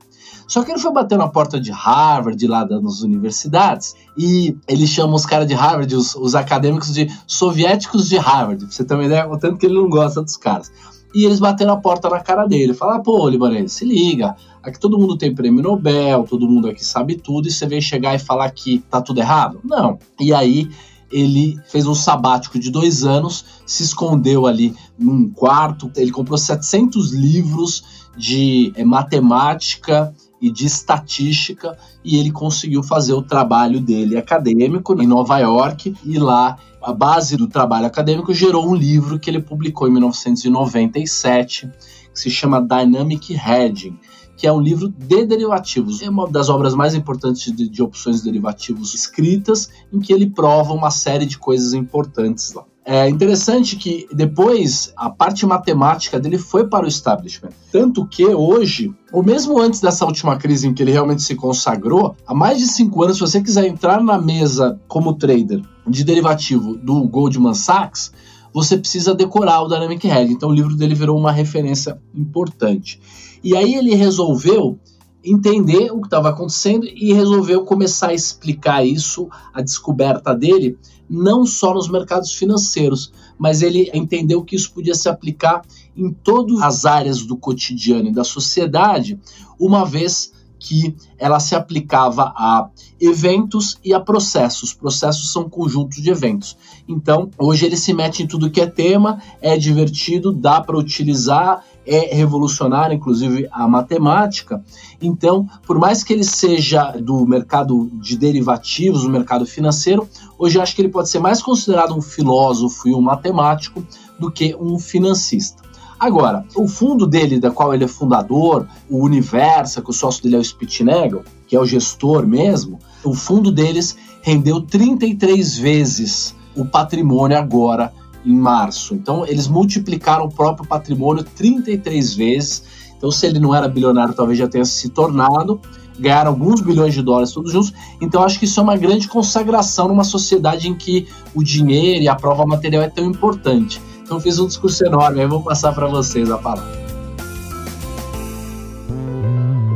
Só 0.49 0.63
que 0.63 0.73
ele 0.73 0.81
foi 0.81 0.93
bater 0.93 1.17
na 1.17 1.29
porta 1.29 1.61
de 1.61 1.71
Harvard, 1.71 2.45
lá 2.47 2.65
das 2.65 3.03
universidades, 3.03 3.95
e 4.17 4.57
ele 4.67 4.87
chama 4.87 5.15
os 5.15 5.27
caras 5.27 5.47
de 5.47 5.55
Harvard, 5.55 5.95
os, 5.95 6.15
os, 6.17 6.35
acadêmicos 6.35 6.93
de 6.93 7.09
soviéticos 7.27 8.09
de 8.09 8.17
Harvard, 8.17 8.65
pra 8.65 8.73
você 8.73 8.85
ter 8.85 8.95
uma 8.95 9.05
ideia, 9.05 9.29
o 9.29 9.39
tanto 9.39 9.59
que 9.59 9.67
ele 9.67 9.75
não 9.75 9.89
gosta 9.89 10.23
dos 10.23 10.37
caras. 10.37 10.71
E 11.17 11.25
eles 11.25 11.41
bateram 11.41 11.73
a 11.73 11.77
porta 11.79 12.11
na 12.11 12.21
cara 12.21 12.47
dele, 12.47 12.75
falaram, 12.75 13.03
pô, 13.03 13.29
Libanês, 13.29 13.73
se 13.73 13.85
liga, 13.85 14.37
Aqui 14.67 14.81
todo 14.81 14.99
mundo 14.99 15.17
tem 15.17 15.33
prêmio 15.33 15.63
Nobel, 15.63 16.25
todo 16.25 16.49
mundo 16.49 16.69
aqui 16.69 16.85
sabe 16.85 17.15
tudo, 17.15 17.47
e 17.47 17.53
você 17.53 17.69
vem 17.69 17.81
chegar 17.81 18.17
e 18.17 18.19
falar 18.19 18.51
que 18.51 18.81
tá 18.91 19.01
tudo 19.01 19.21
errado? 19.21 19.61
Não. 19.63 19.97
E 20.19 20.35
aí 20.35 20.69
ele 21.09 21.57
fez 21.69 21.87
um 21.87 21.95
sabático 21.95 22.59
de 22.59 22.69
dois 22.69 23.05
anos, 23.05 23.45
se 23.65 23.85
escondeu 23.85 24.45
ali 24.45 24.75
num 24.99 25.31
quarto, 25.31 25.89
ele 25.95 26.11
comprou 26.11 26.37
700 26.37 27.13
livros 27.13 28.09
de 28.19 28.73
é, 28.75 28.85
matemática 28.85 30.13
e 30.43 30.51
de 30.51 30.67
estatística 30.67 31.79
e 32.05 32.19
ele 32.19 32.33
conseguiu 32.33 32.83
fazer 32.83 33.13
o 33.13 33.23
trabalho 33.23 33.81
dele 33.81 34.17
acadêmico 34.17 35.01
em 35.01 35.07
Nova 35.07 35.39
York 35.39 35.95
e 36.05 36.19
lá 36.19 36.59
a 36.87 36.93
base 36.93 37.37
do 37.37 37.49
trabalho 37.49 37.85
acadêmico 37.85 38.33
gerou 38.33 38.71
um 38.71 38.75
livro 38.75 39.19
que 39.19 39.29
ele 39.29 39.43
publicou 39.43 39.89
em 39.89 39.91
1997 39.91 41.69
que 42.15 42.21
se 42.21 42.31
chama 42.31 42.63
Dynamic 42.63 43.35
Hedging 43.35 43.99
que 44.37 44.47
é 44.47 44.53
um 44.53 44.61
livro 44.61 44.89
de 44.89 45.25
derivativos. 45.25 46.03
É 46.03 46.11
uma 46.11 46.29
das 46.29 46.51
obras 46.51 46.75
mais 46.75 46.95
importantes 46.95 47.51
de, 47.51 47.69
de 47.71 47.83
opções 47.83 48.21
derivativos 48.23 48.93
escritas, 48.93 49.71
em 49.91 49.99
que 49.99 50.13
ele 50.13 50.29
prova 50.29 50.75
uma 50.75 50.91
série 50.91 51.25
de 51.25 51.39
coisas 51.39 51.73
importantes 51.73 52.53
lá. 52.53 52.63
É 52.85 53.09
interessante 53.09 53.77
que 53.77 54.07
depois 54.13 54.93
a 54.95 55.09
parte 55.09 55.47
matemática 55.47 56.21
dele 56.21 56.37
foi 56.37 56.69
para 56.69 56.85
o 56.85 56.89
establishment. 56.89 57.49
Tanto 57.73 58.07
que 58.07 58.27
hoje, 58.27 58.95
ou 59.11 59.25
mesmo 59.25 59.59
antes 59.59 59.81
dessa 59.81 60.05
última 60.05 60.37
crise 60.37 60.69
em 60.69 60.75
que 60.75 60.83
ele 60.83 60.93
realmente 60.93 61.23
se 61.23 61.35
consagrou, 61.35 62.15
há 62.27 62.35
mais 62.35 62.59
de 62.59 62.67
cinco 62.67 63.03
anos, 63.03 63.17
se 63.17 63.23
você 63.23 63.41
quiser 63.41 63.67
entrar 63.67 64.03
na 64.03 64.21
mesa 64.21 64.79
como 64.87 65.15
trader 65.15 65.63
de 65.87 66.05
derivativo 66.05 66.77
do 66.77 67.07
Goldman 67.07 67.55
Sachs, 67.55 68.13
você 68.53 68.77
precisa 68.77 69.15
decorar 69.15 69.63
o 69.63 69.69
Dynamic 69.69 70.07
Hedge. 70.09 70.33
Então 70.33 70.49
o 70.49 70.55
livro 70.55 70.75
dele 70.75 70.95
virou 70.95 71.19
uma 71.19 71.31
referência 71.31 72.01
importante. 72.15 73.01
E 73.45 73.55
aí 73.55 73.75
ele 73.75 73.95
resolveu 73.95 74.79
entender 75.23 75.91
o 75.91 76.01
que 76.01 76.07
estava 76.07 76.31
acontecendo 76.31 76.87
e 76.87 77.13
resolveu 77.13 77.65
começar 77.65 78.09
a 78.09 78.15
explicar 78.15 78.87
isso, 78.87 79.29
a 79.53 79.61
descoberta 79.61 80.33
dele, 80.35 80.79
não 81.09 81.45
só 81.45 81.75
nos 81.75 81.89
mercados 81.89 82.33
financeiros, 82.33 83.13
mas 83.39 83.61
ele 83.61 83.91
entendeu 83.93 84.43
que 84.43 84.57
isso 84.57 84.73
podia 84.73 84.95
se 84.95 85.09
aplicar 85.09 85.63
em 85.97 86.11
todas 86.11 86.61
as 86.63 86.85
áreas 86.85 87.25
do 87.25 87.37
cotidiano 87.37 88.09
e 88.09 88.13
da 88.13 88.25
sociedade, 88.25 89.19
uma 89.59 89.85
vez 89.85 90.33
que 90.67 90.97
ela 91.17 91.39
se 91.39 91.55
aplicava 91.55 92.33
a 92.37 92.69
eventos 93.01 93.79
e 93.85 93.95
a 93.95 94.01
processos. 94.01 94.73
Processos 94.73 95.33
são 95.33 95.49
conjuntos 95.49 96.03
de 96.03 96.11
eventos. 96.11 96.57
Então, 96.89 97.31
hoje 97.39 97.67
ele 97.67 97.77
se 97.77 97.93
mete 97.93 98.25
em 98.25 98.27
tudo 98.27 98.51
que 98.51 98.61
é 98.61 98.67
tema, 98.67 99.23
é 99.41 99.57
divertido, 99.57 100.33
dá 100.33 100.61
para 100.61 100.77
utilizar, 100.77 101.63
é 101.87 102.17
revolucionário, 102.17 102.97
inclusive 102.97 103.49
a 103.53 103.69
matemática. 103.69 104.61
Então, 105.01 105.49
por 105.65 105.79
mais 105.79 106.03
que 106.03 106.13
ele 106.13 106.25
seja 106.25 106.91
do 107.01 107.25
mercado 107.25 107.89
de 107.93 108.17
derivativos, 108.17 109.03
do 109.03 109.09
mercado 109.09 109.47
financeiro, 109.47 110.09
hoje 110.37 110.59
eu 110.59 110.63
acho 110.63 110.75
que 110.75 110.83
ele 110.83 110.89
pode 110.89 111.09
ser 111.09 111.21
mais 111.21 111.41
considerado 111.41 111.97
um 111.97 112.03
filósofo 112.03 112.89
e 112.89 112.95
um 112.95 113.01
matemático 113.01 113.87
do 114.19 114.33
que 114.33 114.57
um 114.57 114.81
financista. 114.81 115.66
Agora, 115.99 116.45
o 116.55 116.69
fundo 116.69 117.07
dele, 117.07 117.41
da 117.41 117.51
qual 117.51 117.73
ele 117.73 117.85
é 117.85 117.89
fundador, 117.89 118.67
o 118.89 119.03
Universa, 119.03 119.81
que 119.81 119.91
o 119.91 119.95
sócio 119.95 120.23
dele 120.23 120.37
é 120.37 120.39
o 120.39 120.45
Spitnagel, 120.45 121.23
que 121.47 121.57
é 121.57 121.61
o 121.61 121.65
gestor 121.65 122.27
mesmo, 122.27 122.79
o 123.03 123.15
fundo 123.15 123.51
deles 123.51 123.97
rendeu 124.21 124.61
33 124.61 125.57
vezes 125.57 126.35
o 126.57 126.65
patrimônio 126.65 127.39
agora 127.39 127.93
em 128.25 128.35
março. 128.35 128.95
Então, 128.95 129.25
eles 129.27 129.47
multiplicaram 129.47 130.25
o 130.25 130.31
próprio 130.31 130.69
patrimônio 130.69 131.23
33 131.23 132.15
vezes. 132.15 132.65
Então, 132.97 133.11
se 133.11 133.27
ele 133.27 133.39
não 133.39 133.55
era 133.55 133.69
bilionário, 133.69 134.15
talvez 134.15 134.39
já 134.39 134.49
tenha 134.49 134.65
se 134.65 134.89
tornado. 134.89 135.61
Ganharam 135.99 136.33
alguns 136.33 136.61
bilhões 136.61 136.93
de 136.93 137.03
dólares 137.03 137.33
todos 137.33 137.53
juntos. 137.53 137.73
Então, 138.01 138.23
acho 138.23 138.39
que 138.39 138.45
isso 138.45 138.59
é 138.59 138.63
uma 138.63 138.77
grande 138.77 139.07
consagração 139.07 139.89
numa 139.89 140.05
sociedade 140.05 140.69
em 140.69 140.75
que 140.75 141.07
o 141.35 141.43
dinheiro 141.43 142.03
e 142.03 142.09
a 142.09 142.15
prova 142.15 142.45
material 142.45 142.83
é 142.83 142.89
tão 142.89 143.07
importante. 143.07 143.81
Então, 144.07 144.21
fiz 144.21 144.39
um 144.39 144.47
discurso 144.47 144.87
enorme. 144.87 145.21
Aí, 145.21 145.27
vou 145.27 145.43
passar 145.43 145.75
para 145.75 145.89
vocês 145.89 146.31
a 146.31 146.39
palavra 146.39 146.87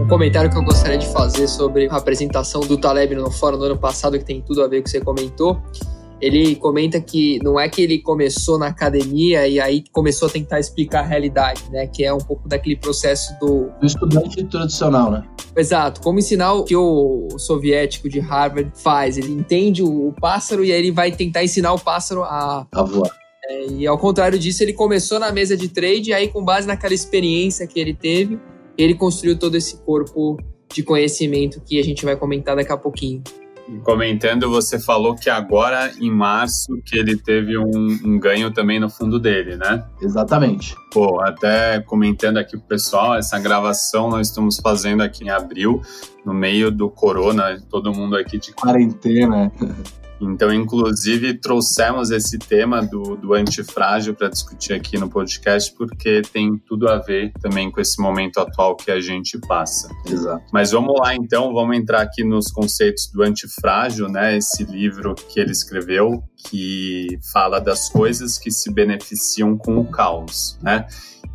Um 0.01 0.07
comentário 0.07 0.49
que 0.49 0.57
eu 0.57 0.63
gostaria 0.63 0.97
de 0.97 1.07
fazer 1.09 1.49
sobre 1.49 1.89
a 1.89 1.97
apresentação 1.97 2.61
do 2.61 2.79
Taleb 2.79 3.17
no 3.17 3.29
fórum 3.29 3.59
do 3.59 3.65
ano 3.65 3.77
passado, 3.77 4.17
que 4.17 4.25
tem 4.25 4.41
tudo 4.41 4.63
a 4.63 4.69
ver 4.69 4.77
com 4.77 4.83
o 4.83 4.85
que 4.85 4.91
você 4.91 5.01
comentou, 5.01 5.61
ele 6.21 6.55
comenta 6.55 7.01
que 7.01 7.39
não 7.43 7.59
é 7.59 7.69
que 7.69 7.83
ele 7.83 7.99
começou 7.99 8.59
na 8.59 8.69
academia 8.69 9.49
e 9.49 9.59
aí 9.59 9.83
começou 9.91 10.29
a 10.29 10.31
tentar 10.31 10.61
explicar 10.61 11.01
a 11.01 11.07
realidade, 11.07 11.63
né? 11.71 11.87
Que 11.87 12.05
é 12.05 12.13
um 12.13 12.19
pouco 12.19 12.49
daquele 12.49 12.77
processo 12.77 13.33
do. 13.41 13.71
Do 13.81 13.87
estudante 13.87 14.45
tradicional, 14.45 15.11
né? 15.11 15.25
Exato. 15.57 16.01
Como 16.03 16.19
ensinar 16.19 16.53
o 16.53 16.65
que 16.65 16.77
o 16.77 17.29
soviético 17.39 18.09
de 18.09 18.21
Harvard 18.21 18.71
faz. 18.75 19.17
Ele 19.17 19.33
entende 19.33 19.83
o 19.83 20.15
pássaro 20.21 20.65
e 20.65 20.71
aí 20.71 20.79
ele 20.79 20.93
vai 20.93 21.11
tentar 21.11 21.43
ensinar 21.43 21.73
o 21.73 21.79
pássaro 21.79 22.23
a. 22.23 22.67
A 22.71 22.83
voar. 22.83 23.11
É, 23.51 23.67
e 23.73 23.87
ao 23.87 23.99
contrário 23.99 24.39
disso, 24.39 24.63
ele 24.63 24.73
começou 24.73 25.19
na 25.19 25.33
mesa 25.33 25.57
de 25.57 25.69
trade 25.69 26.11
e 26.11 26.13
aí, 26.13 26.29
com 26.29 26.45
base 26.45 26.69
naquela 26.69 26.95
experiência 26.95 27.67
que 27.67 27.81
ele 27.81 27.93
teve, 27.93 28.39
ele 28.79 28.95
construiu 28.95 29.37
todo 29.37 29.57
esse 29.57 29.79
corpo 29.79 30.37
de 30.73 30.85
conhecimento 30.85 31.61
que 31.61 31.81
a 31.81 31.83
gente 31.83 32.05
vai 32.05 32.17
comentar 32.17 32.55
daqui 32.55 32.73
a 32.73 32.77
pouquinho 32.77 33.23
comentando, 33.85 34.51
você 34.51 34.79
falou 34.79 35.15
que 35.15 35.31
agora, 35.31 35.93
em 36.01 36.11
março, 36.11 36.81
que 36.85 36.99
ele 36.99 37.17
teve 37.17 37.57
um, 37.57 37.99
um, 38.05 38.19
ganho 38.19 38.51
também 38.51 38.81
no 38.81 38.91
fundo 38.91 39.19
dele, 39.19 39.57
né? 39.57 39.85
Exatamente. 40.01 40.75
Pô, 40.93 41.21
até 41.21 41.81
comentando 41.81 42.39
aqui 42.39 42.57
pro 42.57 42.67
pessoal, 42.67 43.15
essa 43.15 43.39
gravação 43.39 44.11
nós 44.11 44.29
estamos 44.29 44.57
fazendo 44.57 45.03
aqui 45.03 45.25
em 45.25 45.31
abril, 45.31 45.81
no 46.25 46.35
meio 46.35 46.71
do 46.71 46.91
corona, 46.91 47.61
todo 47.71 47.93
mundo 47.93 48.17
aqui 48.17 48.39
de 48.39 48.53
quarentena. 48.53 49.53
Então, 50.21 50.53
inclusive, 50.53 51.35
trouxemos 51.35 52.11
esse 52.11 52.39
tema 52.39 52.83
do, 52.83 53.17
do 53.17 53.33
antifrágil 53.33 54.15
para 54.15 54.29
discutir 54.29 54.75
aqui 54.75 54.99
no 54.99 55.09
podcast, 55.09 55.75
porque 55.75 56.21
tem 56.33 56.59
tudo 56.59 56.89
a 56.89 56.99
ver 56.99 57.33
também 57.41 57.71
com 57.71 57.81
esse 57.81 58.01
momento 58.01 58.39
atual 58.39 58.77
que 58.77 58.91
a 58.91 59.01
gente 59.01 59.39
passa. 59.49 59.89
Exato. 60.07 60.45
Mas 60.53 60.73
vamos 60.73 60.95
lá, 61.01 61.15
então, 61.15 61.55
vamos 61.55 61.77
entrar 61.77 62.03
aqui 62.03 62.23
nos 62.23 62.53
conceitos 62.53 63.11
do 63.13 63.23
antifrágil, 63.23 64.09
né? 64.09 64.37
Esse 64.37 64.65
livro 64.65 65.15
que 65.15 65.41
ele 65.41 65.53
escreveu, 65.53 66.23
que 66.37 67.07
fala 67.33 67.59
das 67.59 67.89
coisas 67.89 68.39
que 68.39 68.51
se 68.51 68.73
beneficiam 68.73 69.57
com 69.57 69.79
o 69.79 69.91
caos, 69.91 70.59
né? 70.63 70.87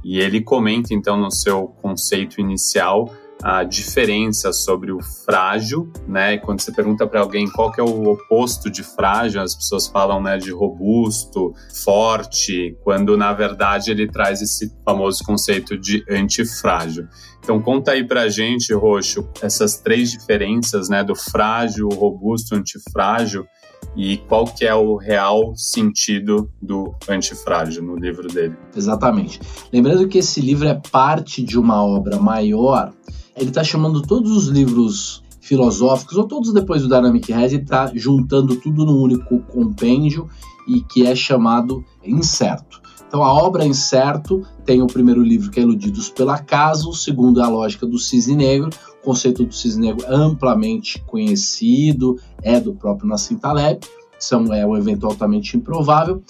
E 0.03 0.19
ele 0.19 0.41
comenta, 0.41 0.93
então, 0.93 1.17
no 1.17 1.31
seu 1.31 1.67
conceito 1.81 2.39
inicial, 2.39 3.11
a 3.43 3.63
diferença 3.63 4.51
sobre 4.53 4.91
o 4.91 5.01
frágil, 5.01 5.91
né? 6.07 6.37
Quando 6.37 6.61
você 6.61 6.71
pergunta 6.71 7.05
para 7.05 7.19
alguém 7.19 7.49
qual 7.49 7.71
que 7.71 7.79
é 7.79 7.83
o 7.83 8.09
oposto 8.09 8.69
de 8.69 8.81
frágil, 8.81 9.41
as 9.41 9.55
pessoas 9.55 9.87
falam, 9.87 10.21
né, 10.21 10.37
de 10.37 10.51
robusto, 10.51 11.53
forte, 11.83 12.77
quando 12.83 13.17
na 13.17 13.33
verdade 13.33 13.91
ele 13.91 14.07
traz 14.07 14.41
esse 14.41 14.73
famoso 14.83 15.23
conceito 15.23 15.77
de 15.77 16.03
antifrágil. 16.09 17.07
Então 17.43 17.61
conta 17.61 17.91
aí 17.91 18.03
pra 18.03 18.27
gente, 18.27 18.73
Roxo, 18.73 19.29
essas 19.41 19.77
três 19.77 20.11
diferenças, 20.11 20.89
né, 20.89 21.03
do 21.03 21.15
frágil, 21.15 21.89
robusto, 21.89 22.55
antifrágil 22.55 23.45
e 23.95 24.17
qual 24.17 24.45
que 24.45 24.65
é 24.65 24.73
o 24.73 24.95
real 24.95 25.55
sentido 25.55 26.51
do 26.61 26.95
antifrágil 27.07 27.83
no 27.83 27.95
livro 27.95 28.27
dele. 28.27 28.55
Exatamente. 28.75 29.39
Lembrando 29.71 30.07
que 30.07 30.17
esse 30.17 30.41
livro 30.41 30.67
é 30.67 30.81
parte 30.91 31.43
de 31.43 31.59
uma 31.59 31.83
obra 31.83 32.17
maior 32.19 32.91
ele 33.35 33.49
está 33.49 33.63
chamando 33.63 34.01
todos 34.01 34.31
os 34.31 34.47
livros 34.47 35.23
filosóficos, 35.41 36.17
ou 36.17 36.23
todos 36.23 36.53
depois 36.53 36.81
do 36.81 36.87
Dynamic 36.87 37.31
Head, 37.31 37.53
ele 37.53 37.63
está 37.63 37.91
juntando 37.93 38.55
tudo 38.55 38.85
num 38.85 38.99
único 38.99 39.39
compêndio 39.41 40.27
e 40.67 40.81
que 40.81 41.05
é 41.05 41.15
chamado 41.15 41.85
Incerto. 42.03 42.81
Então 43.07 43.23
a 43.23 43.31
obra 43.31 43.65
Incerto 43.65 44.41
tem 44.65 44.81
o 44.81 44.87
primeiro 44.87 45.21
livro 45.21 45.51
que 45.51 45.59
é 45.59 45.63
Iludidos 45.63 46.09
pelo 46.09 46.31
Acaso, 46.31 46.89
o 46.89 46.95
segundo 46.95 47.39
é 47.39 47.43
a 47.43 47.47
lógica 47.47 47.85
do 47.85 47.99
cisne 47.99 48.35
negro, 48.35 48.69
o 49.01 49.05
conceito 49.05 49.45
do 49.45 49.53
cisne 49.53 49.87
negro 49.87 50.05
é 50.05 50.15
amplamente 50.15 51.01
conhecido, 51.05 52.19
é 52.41 52.59
do 52.59 52.73
próprio 52.73 53.07
Nassim 53.07 53.37
Taleb, 53.37 53.79
são, 54.17 54.51
é 54.51 54.65
um 54.65 54.75
evento 54.75 55.05
altamente 55.05 55.55
improvável, 55.55 56.23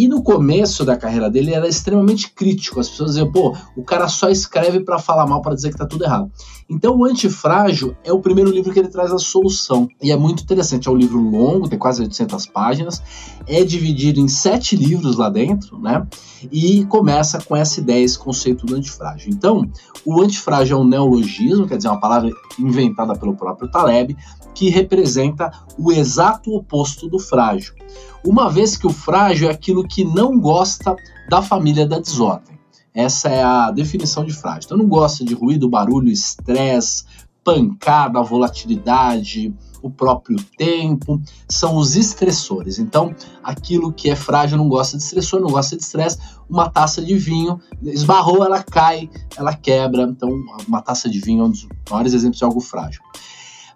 e 0.00 0.08
no 0.08 0.22
começo 0.22 0.82
da 0.82 0.96
carreira 0.96 1.28
dele 1.28 1.52
era 1.52 1.68
extremamente 1.68 2.30
crítico. 2.30 2.80
As 2.80 2.88
pessoas 2.88 3.10
diziam, 3.10 3.30
pô, 3.30 3.54
o 3.76 3.84
cara 3.84 4.08
só 4.08 4.30
escreve 4.30 4.80
para 4.80 4.98
falar 4.98 5.26
mal, 5.26 5.42
para 5.42 5.54
dizer 5.54 5.70
que 5.70 5.76
tá 5.76 5.84
tudo 5.84 6.04
errado. 6.04 6.32
Então, 6.70 6.96
o 6.96 7.04
Antifrágil 7.04 7.94
é 8.02 8.10
o 8.10 8.18
primeiro 8.18 8.50
livro 8.50 8.72
que 8.72 8.78
ele 8.78 8.88
traz 8.88 9.12
a 9.12 9.18
solução. 9.18 9.86
E 10.02 10.10
é 10.10 10.16
muito 10.16 10.42
interessante. 10.42 10.88
É 10.88 10.90
um 10.90 10.96
livro 10.96 11.20
longo, 11.20 11.68
tem 11.68 11.78
quase 11.78 12.00
800 12.00 12.46
páginas. 12.46 13.02
É 13.46 13.62
dividido 13.62 14.20
em 14.20 14.26
sete 14.26 14.74
livros 14.74 15.18
lá 15.18 15.28
dentro, 15.28 15.78
né? 15.78 16.06
E 16.50 16.86
começa 16.86 17.38
com 17.38 17.54
essa 17.54 17.78
ideia, 17.78 18.02
esse 18.02 18.18
conceito 18.18 18.64
do 18.64 18.76
antifrágil. 18.76 19.30
Então, 19.30 19.70
o 20.06 20.18
antifrágil 20.22 20.78
é 20.78 20.80
um 20.80 20.86
neologismo, 20.86 21.66
quer 21.66 21.76
dizer, 21.76 21.88
uma 21.88 22.00
palavra 22.00 22.30
inventada 22.58 23.14
pelo 23.18 23.36
próprio 23.36 23.70
Taleb, 23.70 24.16
que 24.54 24.70
representa 24.70 25.50
o 25.76 25.92
exato 25.92 26.54
oposto 26.54 27.06
do 27.06 27.18
frágil 27.18 27.74
uma 28.24 28.50
vez 28.50 28.76
que 28.76 28.86
o 28.86 28.90
frágil 28.92 29.48
é 29.48 29.52
aquilo 29.52 29.86
que 29.86 30.04
não 30.04 30.38
gosta 30.38 30.94
da 31.28 31.42
família 31.42 31.86
da 31.86 31.98
desordem. 31.98 32.58
Essa 32.94 33.28
é 33.28 33.42
a 33.42 33.70
definição 33.70 34.24
de 34.24 34.32
frágil. 34.32 34.62
Então 34.64 34.78
não 34.78 34.88
gosta 34.88 35.24
de 35.24 35.34
ruído, 35.34 35.68
barulho, 35.68 36.08
estresse, 36.08 37.04
pancada, 37.44 38.22
volatilidade, 38.22 39.54
o 39.82 39.90
próprio 39.90 40.36
tempo, 40.58 41.20
são 41.48 41.76
os 41.76 41.96
estressores. 41.96 42.78
Então, 42.78 43.14
aquilo 43.42 43.92
que 43.92 44.10
é 44.10 44.16
frágil 44.16 44.58
não 44.58 44.68
gosta 44.68 44.96
de 44.96 45.02
estressor, 45.02 45.40
não 45.40 45.50
gosta 45.50 45.76
de 45.76 45.82
estresse. 45.82 46.18
Uma 46.48 46.68
taça 46.68 47.00
de 47.00 47.16
vinho 47.16 47.58
esbarrou, 47.82 48.44
ela 48.44 48.62
cai, 48.62 49.08
ela 49.36 49.54
quebra. 49.54 50.02
Então, 50.02 50.28
uma 50.68 50.82
taça 50.82 51.08
de 51.08 51.18
vinho 51.18 51.42
é 51.42 51.46
um 51.46 51.50
dos 51.50 51.66
maiores 51.88 52.12
exemplos 52.12 52.38
de 52.38 52.44
algo 52.44 52.60
frágil. 52.60 53.02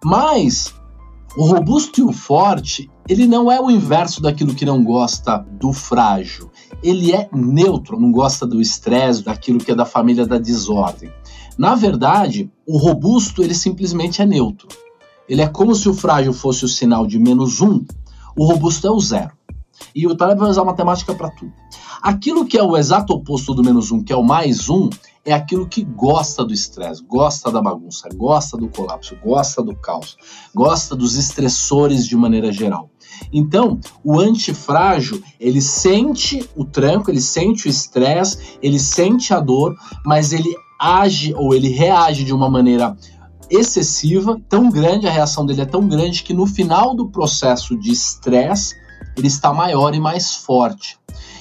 Mas 0.04 0.74
o 1.36 1.44
robusto 1.44 2.00
e 2.00 2.04
o 2.04 2.12
forte, 2.12 2.88
ele 3.08 3.26
não 3.26 3.50
é 3.50 3.60
o 3.60 3.70
inverso 3.70 4.22
daquilo 4.22 4.54
que 4.54 4.64
não 4.64 4.84
gosta 4.84 5.38
do 5.38 5.72
frágil. 5.72 6.50
Ele 6.82 7.12
é 7.12 7.28
neutro, 7.32 7.98
não 7.98 8.12
gosta 8.12 8.46
do 8.46 8.60
estresse, 8.60 9.22
daquilo 9.22 9.58
que 9.58 9.72
é 9.72 9.74
da 9.74 9.84
família 9.84 10.26
da 10.26 10.38
desordem. 10.38 11.12
Na 11.58 11.74
verdade, 11.74 12.50
o 12.66 12.78
robusto 12.78 13.42
ele 13.42 13.54
simplesmente 13.54 14.22
é 14.22 14.26
neutro. 14.26 14.68
Ele 15.28 15.42
é 15.42 15.48
como 15.48 15.74
se 15.74 15.88
o 15.88 15.94
frágil 15.94 16.32
fosse 16.32 16.64
o 16.64 16.68
sinal 16.68 17.06
de 17.06 17.18
menos 17.18 17.60
um, 17.60 17.84
o 18.36 18.44
robusto 18.44 18.86
é 18.86 18.90
o 18.90 19.00
zero. 19.00 19.32
E 19.94 20.06
o 20.06 20.14
Taleb 20.14 20.40
vai 20.40 20.50
usar 20.50 20.64
matemática 20.64 21.14
para 21.14 21.30
tudo. 21.30 21.52
Aquilo 22.00 22.44
que 22.44 22.58
é 22.58 22.62
o 22.62 22.76
exato 22.76 23.12
oposto 23.12 23.54
do 23.54 23.62
menos 23.62 23.90
um, 23.90 24.02
que 24.02 24.12
é 24.12 24.16
o 24.16 24.22
mais 24.22 24.68
um, 24.68 24.88
é 25.24 25.32
aquilo 25.32 25.66
que 25.66 25.82
gosta 25.82 26.44
do 26.44 26.52
estresse, 26.52 27.02
gosta 27.02 27.50
da 27.50 27.62
bagunça, 27.62 28.08
gosta 28.14 28.56
do 28.56 28.68
colapso, 28.68 29.16
gosta 29.22 29.62
do 29.62 29.74
caos, 29.74 30.16
gosta 30.54 30.94
dos 30.94 31.16
estressores 31.16 32.06
de 32.06 32.16
maneira 32.16 32.52
geral. 32.52 32.90
Então, 33.32 33.80
o 34.02 34.18
antifrágil, 34.18 35.22
ele 35.40 35.62
sente 35.62 36.48
o 36.54 36.64
tranco, 36.64 37.10
ele 37.10 37.20
sente 37.20 37.66
o 37.66 37.70
estresse, 37.70 38.58
ele 38.60 38.78
sente 38.78 39.32
a 39.32 39.40
dor, 39.40 39.74
mas 40.04 40.32
ele 40.32 40.54
age 40.78 41.32
ou 41.34 41.54
ele 41.54 41.68
reage 41.68 42.24
de 42.24 42.32
uma 42.32 42.50
maneira 42.50 42.96
excessiva, 43.50 44.40
tão 44.48 44.70
grande, 44.70 45.06
a 45.06 45.10
reação 45.10 45.46
dele 45.46 45.62
é 45.62 45.66
tão 45.66 45.86
grande 45.86 46.22
que 46.22 46.34
no 46.34 46.46
final 46.46 46.94
do 46.94 47.08
processo 47.08 47.78
de 47.78 47.92
estresse, 47.92 48.74
ele 49.16 49.28
está 49.28 49.52
maior 49.52 49.94
e 49.94 50.00
mais 50.00 50.34
forte. 50.34 50.98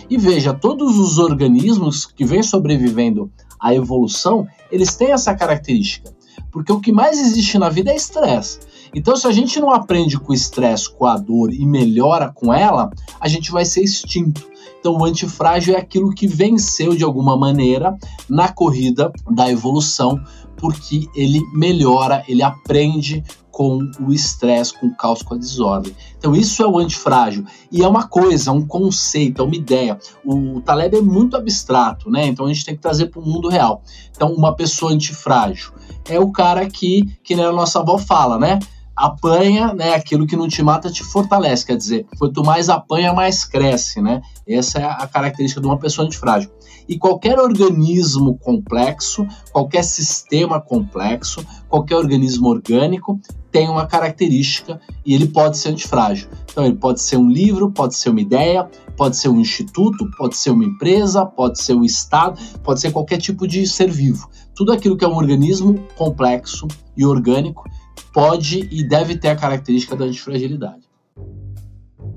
E 0.09 0.17
veja, 0.17 0.53
todos 0.53 0.97
os 0.99 1.17
organismos 1.17 2.05
que 2.05 2.25
vêm 2.25 2.43
sobrevivendo 2.43 3.31
à 3.63 3.73
evolução, 3.73 4.45
eles 4.69 4.93
têm 4.95 5.11
essa 5.11 5.33
característica. 5.33 6.13
Porque 6.51 6.71
o 6.71 6.81
que 6.81 6.91
mais 6.91 7.19
existe 7.19 7.57
na 7.57 7.69
vida 7.69 7.91
é 7.91 7.95
estresse. 7.95 8.59
Então, 8.93 9.15
se 9.15 9.25
a 9.25 9.31
gente 9.31 9.59
não 9.59 9.71
aprende 9.71 10.19
com 10.19 10.31
o 10.31 10.35
estresse, 10.35 10.93
com 10.93 11.05
a 11.05 11.17
dor 11.17 11.51
e 11.51 11.65
melhora 11.65 12.31
com 12.31 12.53
ela, 12.53 12.91
a 13.19 13.27
gente 13.27 13.51
vai 13.51 13.65
ser 13.65 13.81
extinto. 13.81 14.47
Então, 14.79 14.97
o 14.97 15.05
antifrágil 15.05 15.73
é 15.73 15.77
aquilo 15.77 16.13
que 16.13 16.27
venceu 16.27 16.95
de 16.95 17.03
alguma 17.03 17.37
maneira 17.37 17.97
na 18.29 18.49
corrida 18.49 19.11
da 19.31 19.49
evolução, 19.49 20.21
porque 20.57 21.07
ele 21.15 21.41
melhora, 21.53 22.23
ele 22.27 22.43
aprende 22.43 23.23
com 23.53 23.87
o 23.99 24.11
estresse, 24.11 24.73
com 24.73 24.87
o 24.87 24.95
caos, 24.95 25.21
com 25.21 25.35
a 25.35 25.37
desordem. 25.37 25.95
Então 26.17 26.35
isso 26.35 26.63
é 26.63 26.67
o 26.67 26.79
antifrágil. 26.79 27.45
E 27.71 27.83
é 27.83 27.87
uma 27.87 28.07
coisa, 28.07 28.51
um 28.51 28.65
conceito, 28.65 29.43
é 29.43 29.45
uma 29.45 29.55
ideia. 29.55 29.99
O 30.25 30.59
Taleb 30.61 30.97
é 30.97 31.01
muito 31.01 31.37
abstrato, 31.37 32.09
né? 32.09 32.25
Então 32.25 32.47
a 32.47 32.49
gente 32.51 32.65
tem 32.65 32.75
que 32.75 32.81
trazer 32.81 33.11
para 33.11 33.21
o 33.21 33.25
mundo 33.25 33.49
real. 33.49 33.83
Então 34.09 34.33
uma 34.33 34.55
pessoa 34.55 34.91
antifrágil 34.91 35.71
é 36.09 36.19
o 36.19 36.31
cara 36.31 36.65
que, 36.65 37.03
que 37.23 37.35
a 37.35 37.51
nossa 37.51 37.79
avó 37.79 37.99
fala, 37.99 38.39
né? 38.39 38.57
Apanha, 38.95 39.73
né? 39.73 39.95
Aquilo 39.95 40.27
que 40.27 40.35
não 40.35 40.47
te 40.47 40.61
mata 40.61 40.91
te 40.91 41.03
fortalece. 41.03 41.65
Quer 41.65 41.77
dizer, 41.77 42.05
quanto 42.17 42.43
mais 42.43 42.69
apanha, 42.69 43.13
mais 43.13 43.43
cresce, 43.43 44.01
né? 44.01 44.21
Essa 44.47 44.79
é 44.79 44.85
a 44.85 45.07
característica 45.07 45.61
de 45.61 45.67
uma 45.67 45.77
pessoa 45.77 46.05
antifrágil. 46.05 46.51
E 46.87 46.97
qualquer 46.97 47.39
organismo 47.39 48.37
complexo, 48.37 49.25
qualquer 49.51 49.83
sistema 49.83 50.59
complexo, 50.59 51.45
qualquer 51.69 51.95
organismo 51.95 52.49
orgânico 52.49 53.19
tem 53.51 53.69
uma 53.69 53.85
característica 53.85 54.81
e 55.05 55.13
ele 55.13 55.27
pode 55.27 55.57
ser 55.57 55.69
antifrágil. 55.69 56.27
Então, 56.51 56.65
ele 56.65 56.75
pode 56.75 57.01
ser 57.01 57.17
um 57.17 57.29
livro, 57.29 57.71
pode 57.71 57.95
ser 57.95 58.09
uma 58.09 58.19
ideia, 58.19 58.67
pode 58.97 59.15
ser 59.15 59.29
um 59.29 59.39
instituto, 59.39 60.09
pode 60.17 60.35
ser 60.35 60.49
uma 60.49 60.65
empresa, 60.65 61.25
pode 61.25 61.61
ser 61.61 61.73
um 61.73 61.83
estado, 61.83 62.39
pode 62.63 62.81
ser 62.81 62.91
qualquer 62.91 63.17
tipo 63.17 63.47
de 63.47 63.65
ser 63.65 63.89
vivo. 63.89 64.29
Tudo 64.55 64.71
aquilo 64.71 64.97
que 64.97 65.05
é 65.05 65.07
um 65.07 65.15
organismo 65.15 65.79
complexo 65.95 66.67
e 66.97 67.05
orgânico 67.05 67.63
pode 68.13 68.67
e 68.71 68.87
deve 68.87 69.17
ter 69.17 69.29
a 69.29 69.35
característica 69.35 69.95
da 69.95 70.05
antifragilidade. 70.05 70.83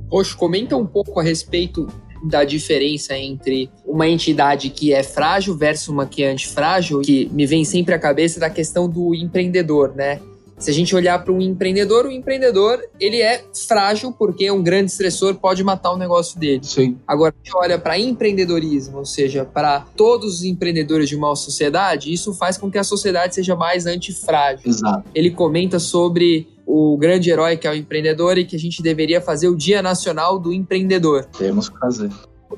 Roxo, 0.09 0.37
comenta 0.37 0.77
um 0.77 0.87
pouco 0.87 1.19
a 1.19 1.23
respeito 1.23 1.89
da 2.23 2.45
diferença 2.45 3.17
entre 3.17 3.71
uma 3.85 4.09
entidade 4.09 4.71
que 4.71 4.93
é 4.93 5.03
frágil 5.03 5.57
versus 5.57 5.89
uma 5.89 6.07
que 6.07 6.23
é 6.23 6.31
antifrágil, 6.31 7.01
que 7.01 7.29
me 7.33 7.47
vem 7.47 7.65
sempre 7.65 7.95
à 7.95 7.99
cabeça 7.99 8.39
da 8.39 8.51
questão 8.51 8.89
do 8.89 9.15
empreendedor, 9.15 9.95
né? 9.95 10.21
Se 10.59 10.71
a 10.71 10.75
gente 10.75 10.95
olhar 10.95 11.23
para 11.23 11.33
um 11.33 11.41
empreendedor, 11.41 12.07
o 12.07 12.11
empreendedor 12.11 12.81
ele 12.99 13.21
é 13.21 13.45
frágil 13.69 14.13
porque 14.13 14.51
um 14.51 14.63
grande 14.63 14.91
estressor 14.91 15.35
pode 15.35 15.63
matar 15.63 15.93
o 15.93 15.99
negócio 15.99 16.39
dele. 16.41 16.61
Sim. 16.63 16.97
Agora, 17.07 17.35
a 17.35 17.45
gente 17.45 17.57
olha 17.57 17.79
para 17.79 17.99
empreendedorismo, 17.99 18.99
ou 18.99 19.05
seja, 19.05 19.45
para 19.45 19.81
todos 19.95 20.37
os 20.37 20.45
empreendedores 20.45 21.09
de 21.09 21.17
uma 21.17 21.35
sociedade, 21.37 22.13
isso 22.13 22.33
faz 22.35 22.57
com 22.57 22.71
que 22.71 22.79
a 22.79 22.85
sociedade 22.85 23.35
seja 23.35 23.55
mais 23.55 23.87
antifrágil. 23.87 24.71
Exato. 24.71 25.07
Ele 25.15 25.31
comenta 25.31 25.79
sobre 25.79 26.49
o 26.67 26.97
grande 26.97 27.31
herói 27.31 27.57
que 27.57 27.67
é 27.67 27.71
o 27.71 27.75
empreendedor 27.75 28.39
e 28.39 28.45
que 28.45 28.57
a 28.57 28.59
gente 28.59 28.83
deveria 28.83 29.21
fazer 29.21 29.49
o 29.49 29.57
Dia 29.57 29.83
Nacional 29.83 30.39
do 30.39 30.53
Empreendedor. 30.53 31.27
Temos 31.37 31.69
que 31.69 31.79
fazer 31.79 32.11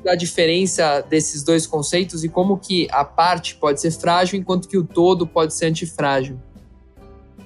da 0.03 0.15
diferença 0.15 1.01
desses 1.09 1.43
dois 1.43 1.65
conceitos 1.67 2.23
e 2.23 2.29
como 2.29 2.57
que 2.57 2.87
a 2.91 3.03
parte 3.03 3.55
pode 3.55 3.81
ser 3.81 3.91
frágil 3.91 4.39
enquanto 4.39 4.67
que 4.67 4.77
o 4.77 4.83
todo 4.83 5.27
pode 5.27 5.53
ser 5.53 5.65
antifrágil. 5.65 6.39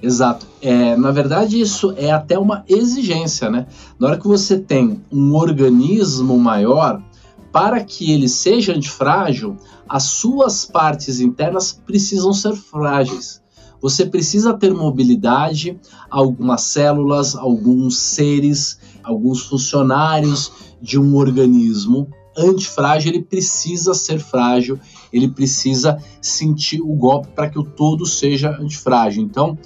Exato. 0.04 0.46
É, 0.60 0.94
na 0.96 1.10
verdade, 1.10 1.58
isso 1.58 1.94
é 1.96 2.10
até 2.10 2.38
uma 2.38 2.62
exigência, 2.68 3.48
né? 3.48 3.66
Na 3.98 4.08
hora 4.08 4.18
que 4.18 4.28
você 4.28 4.58
tem 4.58 5.02
um 5.10 5.34
organismo 5.34 6.38
maior, 6.38 7.02
para 7.50 7.82
que 7.82 8.12
ele 8.12 8.28
seja 8.28 8.74
antifrágil, 8.74 9.56
as 9.88 10.02
suas 10.02 10.66
partes 10.66 11.20
internas 11.20 11.72
precisam 11.72 12.34
ser 12.34 12.54
frágeis. 12.54 13.42
Você 13.80 14.04
precisa 14.04 14.52
ter 14.52 14.74
mobilidade, 14.74 15.80
algumas 16.10 16.62
células, 16.62 17.34
alguns 17.34 17.98
seres, 17.98 18.78
alguns 19.02 19.46
funcionários 19.46 20.52
de 20.82 20.98
um 20.98 21.16
organismo 21.16 22.08
antifrágil, 22.36 23.12
ele 23.12 23.22
precisa 23.22 23.94
ser 23.94 24.18
frágil, 24.18 24.78
ele 25.12 25.28
precisa 25.28 25.98
sentir 26.20 26.80
o 26.80 26.94
golpe 26.94 27.28
para 27.28 27.48
que 27.48 27.58
o 27.58 27.64
todo 27.64 28.04
seja 28.04 28.50
antifrágil. 28.60 29.22
Então, 29.22 29.56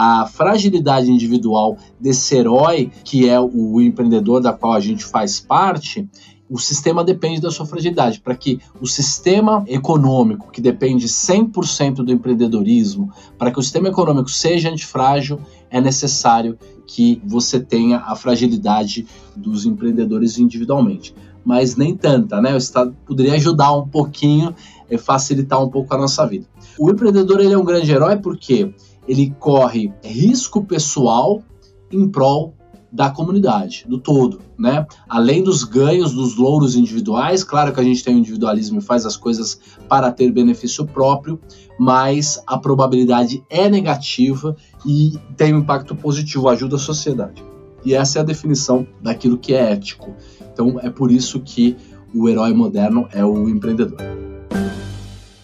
a 0.00 0.26
fragilidade 0.26 1.10
individual 1.10 1.76
desse 1.98 2.36
herói, 2.36 2.88
que 3.02 3.28
é 3.28 3.40
o 3.40 3.80
empreendedor 3.80 4.40
da 4.40 4.52
qual 4.52 4.74
a 4.74 4.78
gente 4.78 5.04
faz 5.04 5.40
parte, 5.40 6.08
o 6.48 6.56
sistema 6.56 7.02
depende 7.02 7.40
da 7.40 7.50
sua 7.50 7.66
fragilidade. 7.66 8.20
Para 8.20 8.36
que 8.36 8.60
o 8.80 8.86
sistema 8.86 9.64
econômico, 9.66 10.52
que 10.52 10.60
depende 10.60 11.08
100% 11.08 11.96
do 11.96 12.12
empreendedorismo, 12.12 13.12
para 13.36 13.50
que 13.50 13.58
o 13.58 13.62
sistema 13.62 13.88
econômico 13.88 14.30
seja 14.30 14.70
antifrágil, 14.70 15.40
é 15.68 15.80
necessário 15.80 16.56
que 16.86 17.20
você 17.26 17.58
tenha 17.58 17.98
a 17.98 18.14
fragilidade 18.14 19.04
dos 19.34 19.66
empreendedores 19.66 20.38
individualmente. 20.38 21.12
Mas 21.44 21.74
nem 21.74 21.96
tanta, 21.96 22.40
né? 22.40 22.54
O 22.54 22.56
Estado 22.58 22.94
poderia 23.04 23.34
ajudar 23.34 23.72
um 23.72 23.88
pouquinho, 23.88 24.54
facilitar 25.00 25.60
um 25.60 25.68
pouco 25.68 25.92
a 25.92 25.98
nossa 25.98 26.24
vida. 26.24 26.46
O 26.78 26.88
empreendedor 26.88 27.40
ele 27.40 27.52
é 27.52 27.58
um 27.58 27.64
grande 27.64 27.90
herói 27.90 28.16
porque 28.16 28.72
ele 29.08 29.34
corre 29.40 29.92
risco 30.04 30.62
pessoal 30.64 31.42
em 31.90 32.06
prol 32.08 32.54
da 32.90 33.10
comunidade, 33.10 33.84
do 33.86 33.98
todo, 33.98 34.40
né? 34.58 34.86
Além 35.08 35.42
dos 35.42 35.62
ganhos, 35.62 36.12
dos 36.12 36.36
louros 36.36 36.74
individuais, 36.74 37.44
claro 37.44 37.72
que 37.72 37.80
a 37.80 37.84
gente 37.84 38.02
tem 38.02 38.14
o 38.14 38.18
individualismo 38.18 38.78
e 38.78 38.82
faz 38.82 39.04
as 39.04 39.16
coisas 39.16 39.58
para 39.88 40.10
ter 40.10 40.30
benefício 40.32 40.86
próprio, 40.86 41.38
mas 41.78 42.42
a 42.46 42.56
probabilidade 42.58 43.42
é 43.50 43.68
negativa 43.68 44.56
e 44.86 45.18
tem 45.36 45.54
um 45.54 45.58
impacto 45.58 45.94
positivo, 45.94 46.48
ajuda 46.48 46.76
a 46.76 46.78
sociedade. 46.78 47.44
E 47.84 47.94
essa 47.94 48.18
é 48.18 48.22
a 48.22 48.24
definição 48.24 48.86
daquilo 49.02 49.38
que 49.38 49.54
é 49.54 49.72
ético. 49.72 50.14
Então 50.52 50.80
é 50.80 50.90
por 50.90 51.12
isso 51.12 51.40
que 51.40 51.76
o 52.14 52.28
herói 52.28 52.52
moderno 52.54 53.06
é 53.12 53.24
o 53.24 53.48
empreendedor. 53.48 53.98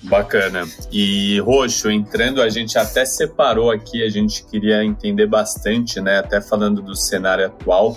Bacana. 0.05 0.69
E 0.93 1.40
Roxo, 1.40 1.90
entrando, 1.90 2.43
a 2.43 2.49
gente 2.49 2.79
até 2.79 3.05
separou 3.05 3.71
aqui, 3.71 4.03
a 4.03 4.09
gente 4.09 4.45
queria 4.45 4.85
entender 4.85 5.27
bastante, 5.27 6.01
né? 6.01 6.19
Até 6.19 6.40
falando 6.40 6.83
do 6.83 6.95
cenário 6.95 7.47
atual, 7.47 7.97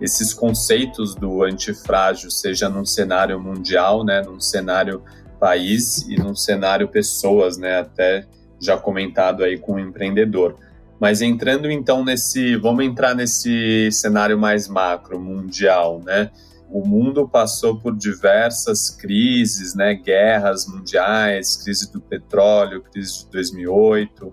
esses 0.00 0.34
conceitos 0.34 1.14
do 1.14 1.42
antifrágil, 1.42 2.30
seja 2.30 2.68
num 2.68 2.84
cenário 2.84 3.40
mundial, 3.40 4.04
né? 4.04 4.22
Num 4.22 4.38
cenário 4.38 5.02
país 5.40 6.06
e 6.08 6.16
num 6.16 6.34
cenário 6.34 6.88
pessoas, 6.88 7.56
né? 7.56 7.80
Até 7.80 8.26
já 8.60 8.76
comentado 8.76 9.42
aí 9.42 9.58
com 9.58 9.74
o 9.74 9.80
empreendedor. 9.80 10.56
Mas 11.00 11.20
entrando 11.20 11.70
então 11.70 12.04
nesse, 12.04 12.56
vamos 12.56 12.84
entrar 12.84 13.14
nesse 13.14 13.90
cenário 13.92 14.38
mais 14.38 14.68
macro, 14.68 15.18
mundial, 15.18 16.02
né? 16.04 16.30
O 16.70 16.86
mundo 16.86 17.28
passou 17.28 17.78
por 17.78 17.96
diversas 17.96 18.90
crises, 18.90 19.74
né, 19.74 19.94
guerras 19.94 20.66
mundiais, 20.66 21.56
crise 21.56 21.92
do 21.92 22.00
petróleo, 22.00 22.82
crise 22.82 23.24
de 23.24 23.30
2008, 23.30 24.32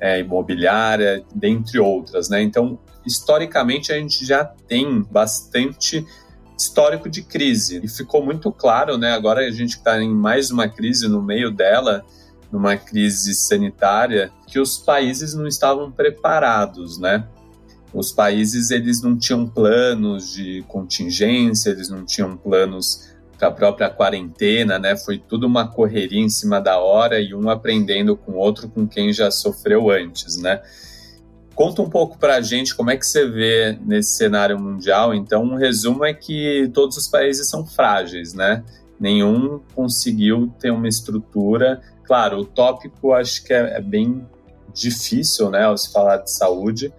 é, 0.00 0.20
imobiliária, 0.20 1.24
dentre 1.34 1.78
outras, 1.78 2.28
né? 2.28 2.42
Então, 2.42 2.78
historicamente, 3.06 3.92
a 3.92 3.98
gente 3.98 4.24
já 4.24 4.44
tem 4.44 5.02
bastante 5.02 6.04
histórico 6.56 7.08
de 7.08 7.22
crise 7.22 7.80
e 7.82 7.88
ficou 7.88 8.24
muito 8.24 8.50
claro, 8.52 8.98
né? 8.98 9.12
Agora 9.12 9.40
a 9.46 9.50
gente 9.50 9.76
está 9.76 10.00
em 10.02 10.12
mais 10.12 10.50
uma 10.50 10.68
crise 10.68 11.08
no 11.08 11.22
meio 11.22 11.50
dela, 11.50 12.04
numa 12.50 12.76
crise 12.76 13.34
sanitária, 13.34 14.32
que 14.46 14.58
os 14.58 14.78
países 14.78 15.34
não 15.34 15.46
estavam 15.46 15.90
preparados, 15.90 16.98
né? 16.98 17.26
Os 17.92 18.12
países 18.12 18.70
eles 18.70 19.02
não 19.02 19.16
tinham 19.16 19.46
planos 19.46 20.32
de 20.32 20.64
contingência, 20.68 21.70
eles 21.70 21.88
não 21.88 22.04
tinham 22.04 22.36
planos 22.36 23.08
para 23.38 23.48
a 23.48 23.52
própria 23.52 23.88
quarentena, 23.88 24.78
né? 24.78 24.96
Foi 24.96 25.16
tudo 25.16 25.46
uma 25.46 25.68
correria 25.68 26.20
em 26.20 26.28
cima 26.28 26.60
da 26.60 26.78
hora 26.78 27.20
e 27.20 27.34
um 27.34 27.48
aprendendo 27.48 28.16
com 28.16 28.32
o 28.32 28.36
outro 28.36 28.68
com 28.68 28.86
quem 28.86 29.12
já 29.12 29.30
sofreu 29.30 29.90
antes, 29.90 30.36
né? 30.36 30.60
Conta 31.54 31.82
um 31.82 31.90
pouco 31.90 32.18
para 32.18 32.36
a 32.36 32.40
gente 32.40 32.74
como 32.74 32.90
é 32.90 32.96
que 32.96 33.06
você 33.06 33.26
vê 33.26 33.78
nesse 33.84 34.16
cenário 34.16 34.58
mundial. 34.58 35.14
Então, 35.14 35.42
um 35.42 35.56
resumo 35.56 36.04
é 36.04 36.12
que 36.14 36.70
todos 36.72 36.96
os 36.96 37.08
países 37.08 37.48
são 37.48 37.66
frágeis, 37.66 38.32
né? 38.32 38.62
Nenhum 38.98 39.60
conseguiu 39.74 40.52
ter 40.60 40.70
uma 40.70 40.88
estrutura. 40.88 41.80
Claro, 42.04 42.40
o 42.40 42.44
tópico 42.44 43.12
acho 43.12 43.44
que 43.44 43.52
é, 43.52 43.76
é 43.76 43.80
bem 43.80 44.24
difícil, 44.72 45.50
né, 45.50 45.64
ao 45.64 45.76
se 45.76 45.92
falar 45.92 46.18
de 46.18 46.30
saúde, 46.30 46.92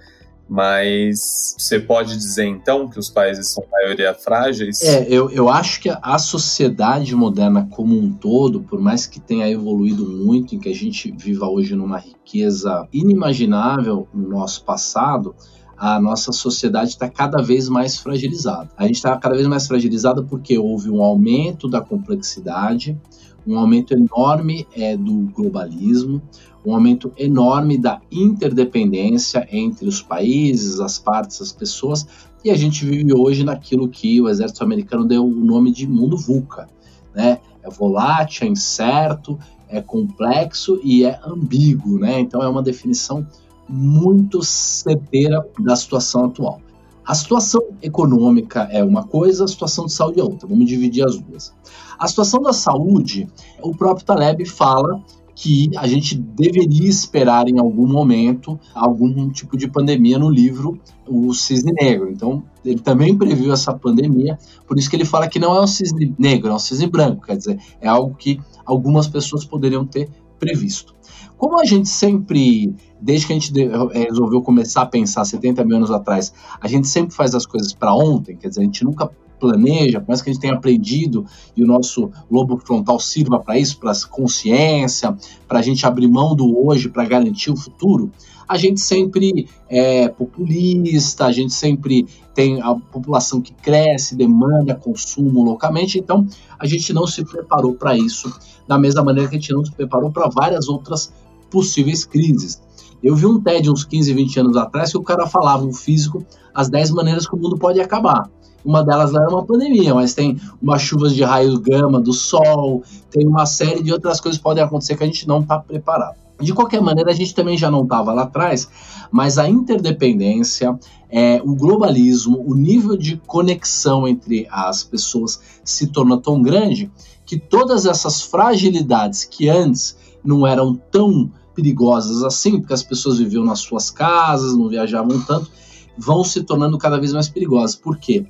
mas 0.49 1.55
você 1.57 1.79
pode 1.79 2.17
dizer 2.17 2.45
então 2.45 2.89
que 2.89 2.97
os 2.97 3.07
países 3.07 3.53
são 3.53 3.63
maioria 3.71 4.15
frágeis? 4.15 4.81
É, 4.81 5.05
eu, 5.07 5.29
eu 5.29 5.47
acho 5.47 5.79
que 5.79 5.89
a 5.89 6.17
sociedade 6.17 7.15
moderna 7.15 7.67
como 7.69 7.95
um 7.95 8.12
todo, 8.12 8.62
por 8.62 8.81
mais 8.81 9.05
que 9.05 9.19
tenha 9.19 9.47
evoluído 9.47 10.07
muito, 10.07 10.55
em 10.55 10.59
que 10.59 10.69
a 10.69 10.73
gente 10.73 11.12
viva 11.15 11.47
hoje 11.47 11.75
numa 11.75 11.99
riqueza 11.99 12.88
inimaginável 12.91 14.07
no 14.12 14.27
nosso 14.27 14.65
passado, 14.65 15.35
a 15.77 16.01
nossa 16.01 16.31
sociedade 16.31 16.89
está 16.89 17.07
cada 17.07 17.41
vez 17.41 17.69
mais 17.69 17.97
fragilizada. 17.97 18.69
A 18.75 18.88
gente 18.88 18.95
está 18.95 19.15
cada 19.17 19.35
vez 19.35 19.47
mais 19.47 19.67
fragilizada 19.67 20.23
porque 20.23 20.57
houve 20.57 20.89
um 20.89 21.01
aumento 21.01 21.69
da 21.69 21.79
complexidade, 21.79 22.99
um 23.47 23.57
aumento 23.57 23.93
enorme 23.93 24.67
é, 24.75 24.97
do 24.97 25.29
globalismo, 25.33 26.21
um 26.65 26.74
aumento 26.74 27.12
enorme 27.17 27.78
da 27.78 28.02
interdependência 28.12 29.48
entre 29.52 29.88
os 29.88 30.02
países, 30.02 30.80
as 30.80 31.00
partes, 31.00 31.41
as 31.41 31.52
pessoas, 31.52 32.06
e 32.43 32.50
a 32.50 32.56
gente 32.56 32.86
vive 32.86 33.13
hoje 33.13 33.43
naquilo 33.43 33.88
que 33.88 34.22
o 34.22 34.30
exército 34.30 34.63
americano 34.63 35.06
deu 35.06 35.26
o 35.26 35.30
nome 35.30 35.72
de 35.72 35.88
mundo 35.88 36.17
VUCA, 36.17 36.69
né? 37.13 37.39
É 37.62 37.69
volátil, 37.69 38.48
é 38.48 38.50
incerto, 38.50 39.38
é 39.67 39.82
complexo 39.82 40.80
e 40.84 41.04
é 41.04 41.19
ambíguo, 41.26 42.00
né? 42.00 42.19
Então 42.19 42.41
é 42.41 42.48
uma 42.48 42.63
definição 42.63 43.26
muito 43.67 44.41
certeira 44.41 45.45
da 45.60 45.76
situação 45.76 46.26
atual. 46.26 46.62
A 47.06 47.15
situação 47.15 47.62
econômica 47.82 48.67
é 48.72 48.84
uma 48.84 49.04
coisa, 49.04 49.43
a 49.43 49.48
situação 49.48 49.86
de 49.86 49.93
saúde 49.93 50.19
é 50.19 50.24
outra. 50.24 50.48
Vamos 50.48 50.67
dividir 50.67 51.04
as 51.04 51.17
duas. 51.17 51.54
A 51.98 52.08
situação 52.08 52.41
da 52.41 52.54
saúde, 52.54 53.28
o 53.62 53.76
próprio 53.76 54.06
Taleb 54.06 54.45
fala 54.45 55.04
que 55.41 55.71
a 55.78 55.88
gente 55.88 56.17
deveria 56.17 56.89
esperar 56.89 57.47
em 57.47 57.60
algum 57.60 57.88
momento 57.88 58.60
algum 58.75 59.30
tipo 59.30 59.56
de 59.56 59.69
pandemia 59.69 60.19
no 60.19 60.30
livro 60.30 60.78
O 61.08 61.34
Cisne 61.34 61.71
Negro. 61.71 62.12
Então, 62.12 62.43
ele 62.65 62.82
também 62.82 63.17
previu 63.17 63.54
essa 63.54 63.73
pandemia, 63.73 64.38
por 64.67 64.78
isso 64.78 64.89
que 64.89 64.97
ele 64.97 65.06
fala 65.06 65.30
que 65.30 65.39
não 65.39 65.56
é 65.56 65.62
um 65.62 65.67
cisne 65.67 66.13
negro, 66.19 66.49
é 66.49 66.54
um 66.54 66.60
cisne 66.60 66.88
branco, 66.88 67.25
quer 67.25 67.38
dizer, 67.38 67.58
é 67.80 67.88
algo 67.88 68.13
que 68.15 68.38
algumas 68.65 69.08
pessoas 69.08 69.45
poderiam 69.45 69.86
ter 69.86 70.10
previsto. 70.38 70.93
Como 71.38 71.58
a 71.58 71.63
gente 71.63 71.88
sempre, 71.88 72.75
desde 72.99 73.28
que 73.28 73.32
a 73.32 73.39
gente 73.39 73.54
eh, 73.58 74.08
resolveu 74.10 74.41
começar 74.41 74.82
a 74.82 74.88
pensar 74.88 75.23
70 75.23 75.63
mil 75.63 75.78
anos 75.78 75.89
atrás, 75.89 76.34
a 76.60 76.67
gente 76.67 76.86
sempre 76.89 77.15
faz 77.15 77.34
as 77.34 77.45
coisas 77.45 77.71
para 77.73 77.95
ontem, 77.95 78.36
quer 78.36 78.49
dizer, 78.49 78.60
a 78.60 78.65
gente 78.65 78.84
nunca 78.84 79.10
planeja, 79.39 79.99
por 79.99 80.10
mais 80.10 80.21
que 80.21 80.30
a 80.30 80.34
gente 80.34 80.41
tenha 80.41 80.54
aprendido 80.54 81.25
e 81.56 81.63
o 81.63 81.67
nosso 81.67 82.12
lobo 82.30 82.58
frontal 82.58 82.99
sirva 82.99 83.39
para 83.39 83.58
isso, 83.58 83.80
para 83.80 83.93
consciência, 84.10 85.15
para 85.47 85.60
a 85.60 85.62
gente 85.62 85.86
abrir 85.86 86.08
mão 86.08 86.36
do 86.36 86.67
hoje 86.67 86.89
para 86.89 87.06
garantir 87.06 87.52
o 87.52 87.56
futuro, 87.56 88.12
a 88.47 88.58
gente 88.58 88.82
sempre 88.82 89.47
é 89.69 90.10
populista, 90.10 91.25
a 91.25 91.32
gente 91.32 91.54
sempre 91.54 92.08
tem 92.34 92.60
a 92.62 92.73
população 92.73 93.41
que 93.41 93.54
cresce, 93.54 94.15
demanda 94.15 94.73
consumo 94.73 95.43
localmente, 95.43 95.99
então 95.99 96.25
a 96.58 96.65
gente 96.65 96.91
não 96.91 97.06
se 97.06 97.23
preparou 97.23 97.75
para 97.75 97.95
isso 97.95 98.34
da 98.67 98.78
mesma 98.78 99.04
maneira 99.04 99.30
que 99.30 99.36
a 99.36 99.39
gente 99.39 99.54
não 99.54 99.63
se 99.63 99.71
preparou 99.71 100.12
para 100.12 100.28
várias 100.30 100.67
outras 100.67 101.13
possíveis 101.52 102.06
crises. 102.06 102.62
Eu 103.02 103.15
vi 103.15 103.25
um 103.25 103.39
TED 103.39 103.69
uns 103.69 103.84
15, 103.84 104.13
20 104.13 104.39
anos 104.39 104.58
atrás 104.58 104.91
que 104.91 104.97
o 104.97 105.04
cara 105.04 105.25
falava, 105.25 105.63
um 105.63 105.73
físico, 105.73 106.25
as 106.54 106.69
10 106.69 106.91
maneiras 106.91 107.28
que 107.28 107.36
o 107.36 107.39
mundo 107.39 107.58
pode 107.58 107.80
acabar. 107.80 108.30
Uma 108.63 108.84
delas 108.84 109.13
era 109.13 109.30
uma 109.30 109.45
pandemia, 109.45 109.95
mas 109.95 110.13
tem 110.13 110.39
umas 110.62 110.82
chuvas 110.82 111.15
de 111.15 111.24
raios 111.24 111.58
gama 111.60 112.00
do 112.00 112.13
sol, 112.13 112.84
tem 113.10 113.26
uma 113.28 113.45
série 113.45 113.82
de 113.82 113.91
outras 113.91 114.19
coisas 114.19 114.38
que 114.38 114.43
podem 114.43 114.63
acontecer 114.63 114.98
que 114.98 115.04
a 115.04 115.08
gente 115.08 115.28
não 115.28 115.39
está 115.41 115.60
preparado. 115.60 116.17
De 116.41 116.54
qualquer 116.54 116.82
maneira, 116.82 117.12
a 117.12 117.13
gente 117.13 117.36
também 117.36 117.58
já 117.58 117.69
não 117.69 117.84
estava 117.84 118.13
lá 118.13 118.24
atrás, 118.24 118.69
mas 119.12 119.38
a 119.38 119.50
interdependência, 119.50 120.78
é, 121.10 121.41
o 121.43 121.54
globalismo, 121.54 122.41
o 122.45 122.56
nível 122.56 122.95
de 122.95 123.17
conexão 123.28 124.08
entre 124.08 124.48
as 124.50 124.84
pessoas 124.84 125.39
se 125.63 125.88
torna 125.88 126.17
tão 126.17 126.41
grande 126.41 126.89
que 127.26 127.38
todas 127.38 127.86
essas 127.86 128.22
fragilidades 128.22 129.26
que 129.26 129.50
antes 129.50 129.98
não 130.24 130.48
eram 130.48 130.76
tão 130.89 131.30
perigosas 131.54 132.24
assim, 132.24 132.60
porque 132.60 132.74
as 132.74 132.84
pessoas 132.84 133.19
viviam 133.19 133.43
nas 133.43 133.60
suas 133.60 133.91
casas, 133.91 134.56
não 134.56 134.69
viajavam 134.69 135.19
tanto, 135.22 135.52
vão 135.98 136.24
se 136.24 136.41
tornando 136.43 136.78
cada 136.78 136.98
vez 136.98 137.12
mais 137.12 137.28
perigosas. 137.28 137.76
Por 137.76 137.98
quê? 137.98 138.26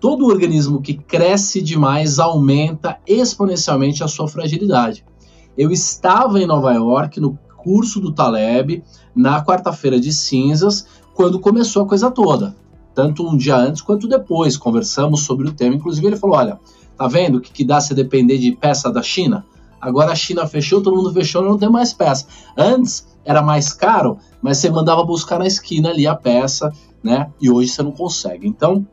Todo 0.00 0.26
organismo 0.26 0.80
que 0.80 0.94
cresce 0.94 1.60
demais 1.60 2.18
aumenta 2.18 2.98
exponencialmente 3.06 4.02
a 4.02 4.08
sua 4.08 4.28
fragilidade. 4.28 5.04
Eu 5.56 5.70
estava 5.70 6.40
em 6.40 6.46
Nova 6.46 6.72
York 6.72 7.20
no 7.20 7.38
curso 7.56 8.00
do 8.00 8.12
Taleb 8.12 8.82
na 9.14 9.44
quarta-feira 9.44 9.98
de 9.98 10.12
cinzas, 10.12 10.86
quando 11.14 11.40
começou 11.40 11.82
a 11.82 11.86
coisa 11.86 12.10
toda. 12.10 12.54
Tanto 12.94 13.26
um 13.26 13.36
dia 13.36 13.56
antes 13.56 13.82
quanto 13.82 14.08
depois, 14.08 14.56
conversamos 14.56 15.20
sobre 15.20 15.48
o 15.48 15.52
tema. 15.52 15.74
Inclusive, 15.74 16.06
ele 16.06 16.16
falou: 16.16 16.36
Olha, 16.36 16.60
tá 16.96 17.06
vendo 17.08 17.38
o 17.38 17.40
que, 17.40 17.52
que 17.52 17.64
dá 17.64 17.80
se 17.80 17.94
depender 17.94 18.38
de 18.38 18.52
peça 18.52 18.90
da 18.90 19.02
China? 19.02 19.44
Agora 19.80 20.12
a 20.12 20.16
China 20.16 20.46
fechou, 20.46 20.80
todo 20.80 20.96
mundo 20.96 21.12
fechou, 21.12 21.42
não 21.42 21.58
tem 21.58 21.70
mais 21.70 21.92
peça. 21.92 22.26
Antes 22.56 23.06
era 23.24 23.42
mais 23.42 23.72
caro, 23.72 24.18
mas 24.42 24.58
você 24.58 24.70
mandava 24.70 25.04
buscar 25.04 25.38
na 25.38 25.46
esquina 25.46 25.90
ali 25.90 26.06
a 26.06 26.14
peça, 26.14 26.72
né? 27.02 27.30
E 27.40 27.50
hoje 27.50 27.70
você 27.70 27.82
não 27.82 27.92
consegue. 27.92 28.46
Então, 28.46 28.86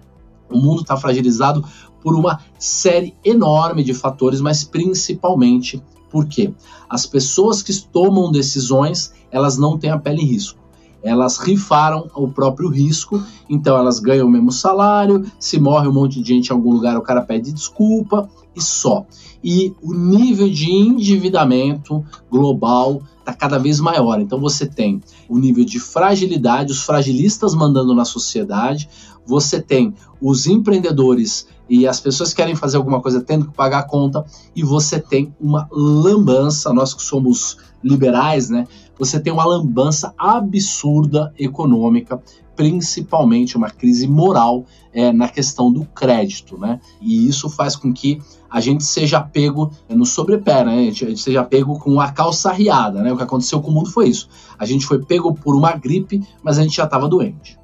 o 0.50 0.58
mundo 0.58 0.82
está 0.82 0.96
fragilizado 0.98 1.64
por 2.02 2.16
uma 2.16 2.40
série 2.60 3.16
enorme 3.24 3.84
de 3.84 3.94
fatores, 3.94 4.40
mas 4.40 4.64
principalmente 4.64 5.82
porque 6.10 6.54
as 6.90 7.06
pessoas 7.06 7.62
que 7.62 7.74
tomam 7.88 8.32
decisões, 8.32 9.14
elas 9.32 9.58
não 9.58 9.78
têm 9.78 9.90
a 9.90 9.98
pele 9.98 10.22
em 10.22 10.26
risco. 10.26 10.60
Elas 11.04 11.38
rifaram 11.38 12.10
o 12.16 12.28
próprio 12.28 12.68
risco, 12.68 13.22
então 13.50 13.78
elas 13.78 14.00
ganham 14.00 14.28
o 14.28 14.32
mesmo 14.32 14.52
salário. 14.52 15.24
Se 15.40 15.60
morre 15.60 15.88
um 15.88 15.94
monte 15.94 16.20
de 16.20 16.34
gente 16.34 16.50
em 16.50 16.54
algum 16.54 16.72
lugar, 16.72 16.98
o 16.98 17.02
cara 17.02 17.22
pede 17.22 17.52
desculpa 17.52 18.28
e 18.56 18.62
só. 18.62 19.06
E 19.44 19.74
o 19.84 19.94
nível 19.94 20.50
de 20.50 20.72
endividamento 20.72 22.04
global 22.32 23.04
está 23.20 23.34
cada 23.34 23.60
vez 23.60 23.80
maior. 23.80 24.20
Então 24.20 24.40
você 24.40 24.66
tem 24.66 25.02
o 25.30 25.38
nível 25.38 25.64
de 25.64 25.80
fragilidade, 25.80 26.72
os 26.72 26.82
fragilistas 26.82 27.54
mandando 27.54 27.94
na 27.94 28.06
sociedade, 28.06 28.90
você 29.26 29.62
tem 29.62 29.94
os 30.22 30.48
empreendedores 30.48 31.48
e 31.70 31.88
as 31.88 32.00
pessoas 32.00 32.30
que 32.30 32.36
querem 32.38 32.56
fazer 32.56 32.78
alguma 32.78 33.02
coisa 33.02 33.22
tendo 33.22 33.48
que 33.48 33.54
pagar 33.54 33.80
a 33.80 33.84
conta, 33.84 34.24
e 34.56 34.64
você 34.64 35.00
tem 35.00 35.34
uma 35.40 35.68
lambança, 35.72 36.72
nós 36.74 36.94
que 36.94 37.02
somos 37.02 37.58
liberais, 37.84 38.50
né? 38.50 38.68
Você 38.98 39.20
tem 39.20 39.34
uma 39.34 39.46
lambança 39.46 40.14
absurda 40.18 41.34
econômica, 41.38 42.22
principalmente 42.56 43.58
uma 43.58 43.70
crise 43.70 44.08
moral 44.08 44.64
é, 44.94 45.12
na 45.12 45.28
questão 45.28 45.72
do 45.72 45.86
crédito, 45.86 46.58
né? 46.58 46.80
E 47.02 47.28
isso 47.28 47.50
faz 47.50 47.76
com 47.76 47.92
que 47.92 48.22
a 48.50 48.62
gente 48.62 48.84
seja 48.84 49.20
pego 49.20 49.72
no 49.90 50.06
sobrepé, 50.06 50.64
né? 50.64 50.76
A 50.76 50.82
gente, 50.84 51.06
a 51.06 51.10
gente 51.10 51.22
seja 51.22 51.44
pego 51.44 51.78
com 51.78 52.00
a 52.00 52.12
calça 52.12 52.52
riada, 52.52 53.02
né? 53.02 53.12
O 53.12 53.18
que 53.18 53.24
aconteceu 53.24 53.60
com 53.60 53.72
o 53.72 53.74
mundo 53.74 53.90
foi 53.92 54.08
isso. 54.08 54.30
A 54.58 54.66
gente 54.66 54.86
foi 54.86 55.04
pego 55.04 55.34
por 55.34 55.56
uma 55.56 55.74
gripe, 55.74 56.24
mas 56.42 56.58
a 56.58 56.64
gente 56.64 56.78
já 56.78 56.86
estava 56.86 57.10
doente. 57.10 57.58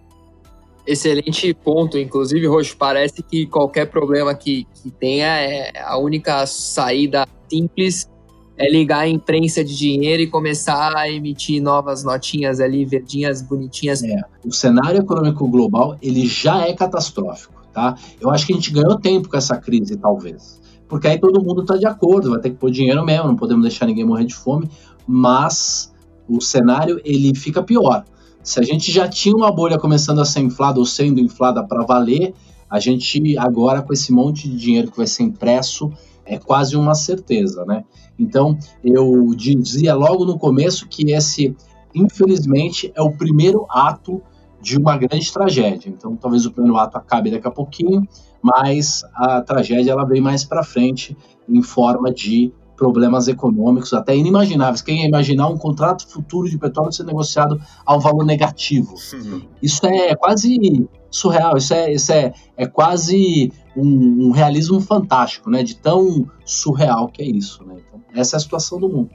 Excelente 0.85 1.53
ponto, 1.53 1.97
inclusive, 1.97 2.47
Roxo. 2.47 2.75
Parece 2.77 3.21
que 3.21 3.45
qualquer 3.45 3.85
problema 3.87 4.33
que, 4.33 4.67
que 4.81 4.89
tenha, 4.89 5.27
é 5.27 5.71
a 5.83 5.97
única 5.97 6.45
saída 6.45 7.27
simples 7.49 8.09
é 8.57 8.69
ligar 8.69 8.99
a 8.99 9.07
imprensa 9.07 9.63
de 9.63 9.75
dinheiro 9.75 10.21
e 10.21 10.27
começar 10.27 10.95
a 10.95 11.09
emitir 11.09 11.61
novas 11.61 12.03
notinhas 12.03 12.59
ali, 12.59 12.85
verdinhas, 12.85 13.41
bonitinhas. 13.41 14.03
É, 14.03 14.21
o 14.45 14.51
cenário 14.51 14.99
econômico 14.99 15.47
global, 15.47 15.97
ele 16.01 16.27
já 16.27 16.67
é 16.67 16.73
catastrófico, 16.73 17.63
tá? 17.73 17.95
Eu 18.19 18.29
acho 18.29 18.45
que 18.45 18.53
a 18.53 18.55
gente 18.55 18.71
ganhou 18.71 18.99
tempo 18.99 19.29
com 19.29 19.37
essa 19.37 19.57
crise, 19.57 19.97
talvez. 19.97 20.61
Porque 20.87 21.07
aí 21.07 21.19
todo 21.19 21.41
mundo 21.41 21.61
está 21.61 21.77
de 21.77 21.87
acordo, 21.87 22.31
vai 22.31 22.39
ter 22.39 22.51
que 22.51 22.57
pôr 22.57 22.69
dinheiro 22.69 23.03
mesmo, 23.03 23.27
não 23.27 23.35
podemos 23.35 23.63
deixar 23.63 23.85
ninguém 23.87 24.05
morrer 24.05 24.25
de 24.25 24.35
fome, 24.35 24.69
mas 25.07 25.91
o 26.27 26.39
cenário, 26.39 27.01
ele 27.03 27.35
fica 27.35 27.63
pior. 27.63 28.05
Se 28.43 28.59
a 28.59 28.63
gente 28.63 28.91
já 28.91 29.07
tinha 29.07 29.35
uma 29.35 29.51
bolha 29.51 29.77
começando 29.77 30.19
a 30.19 30.25
ser 30.25 30.39
inflada 30.39 30.79
ou 30.79 30.85
sendo 30.85 31.19
inflada 31.19 31.63
para 31.63 31.85
valer, 31.85 32.33
a 32.69 32.79
gente 32.79 33.37
agora 33.37 33.81
com 33.81 33.93
esse 33.93 34.11
monte 34.11 34.49
de 34.49 34.57
dinheiro 34.57 34.89
que 34.89 34.97
vai 34.97 35.07
ser 35.07 35.23
impresso 35.23 35.91
é 36.25 36.37
quase 36.37 36.75
uma 36.75 36.95
certeza, 36.95 37.65
né? 37.65 37.83
Então 38.17 38.57
eu 38.83 39.33
dizia 39.35 39.93
logo 39.93 40.25
no 40.25 40.39
começo 40.39 40.87
que 40.87 41.11
esse, 41.11 41.55
infelizmente, 41.93 42.91
é 42.95 43.01
o 43.01 43.11
primeiro 43.11 43.65
ato 43.69 44.21
de 44.61 44.77
uma 44.77 44.97
grande 44.97 45.31
tragédia. 45.31 45.89
Então 45.89 46.15
talvez 46.15 46.45
o 46.45 46.51
primeiro 46.51 46.77
ato 46.77 46.97
acabe 46.97 47.29
daqui 47.29 47.47
a 47.47 47.51
pouquinho, 47.51 48.07
mas 48.41 49.03
a 49.13 49.41
tragédia 49.41 49.91
ela 49.91 50.05
vem 50.05 50.21
mais 50.21 50.43
para 50.43 50.63
frente 50.63 51.15
em 51.47 51.61
forma 51.61 52.11
de 52.11 52.51
problemas 52.81 53.27
econômicos 53.27 53.93
até 53.93 54.15
inimagináveis. 54.15 54.81
Quem 54.81 55.01
ia 55.01 55.07
imaginar 55.07 55.47
um 55.49 55.57
contrato 55.57 56.07
futuro 56.07 56.49
de 56.49 56.57
petróleo 56.57 56.91
ser 56.91 57.03
negociado 57.03 57.61
a 57.85 57.95
um 57.95 57.99
valor 57.99 58.25
negativo? 58.25 58.95
Uhum. 59.13 59.43
Isso 59.61 59.85
é 59.85 60.15
quase 60.15 60.89
surreal, 61.11 61.57
isso 61.57 61.75
é, 61.75 61.93
isso 61.93 62.11
é, 62.11 62.33
é 62.57 62.65
quase 62.65 63.53
um, 63.77 64.29
um, 64.29 64.31
realismo 64.31 64.81
fantástico, 64.81 65.47
né? 65.51 65.61
De 65.61 65.75
tão 65.75 66.27
surreal 66.43 67.07
que 67.09 67.21
é 67.21 67.25
isso, 67.25 67.63
né? 67.63 67.75
Então, 67.87 68.01
essa 68.15 68.35
é 68.35 68.37
a 68.37 68.39
situação 68.39 68.79
do 68.79 68.89
mundo. 68.89 69.11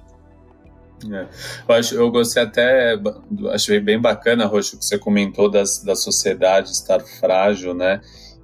É. 1.10 1.26
Eu, 1.68 1.74
acho, 1.74 1.94
eu 1.96 2.08
gostei 2.08 2.44
até, 2.44 2.96
achei 3.52 3.80
bem 3.80 4.00
bacana, 4.00 4.46
Roxo, 4.46 4.78
que 4.78 4.84
você 4.84 4.96
comentou 4.96 5.50
das, 5.50 5.82
da 5.82 5.96
sociedade 5.96 6.70
estar 6.70 7.00
frágil, 7.00 7.74
né? 7.74 8.00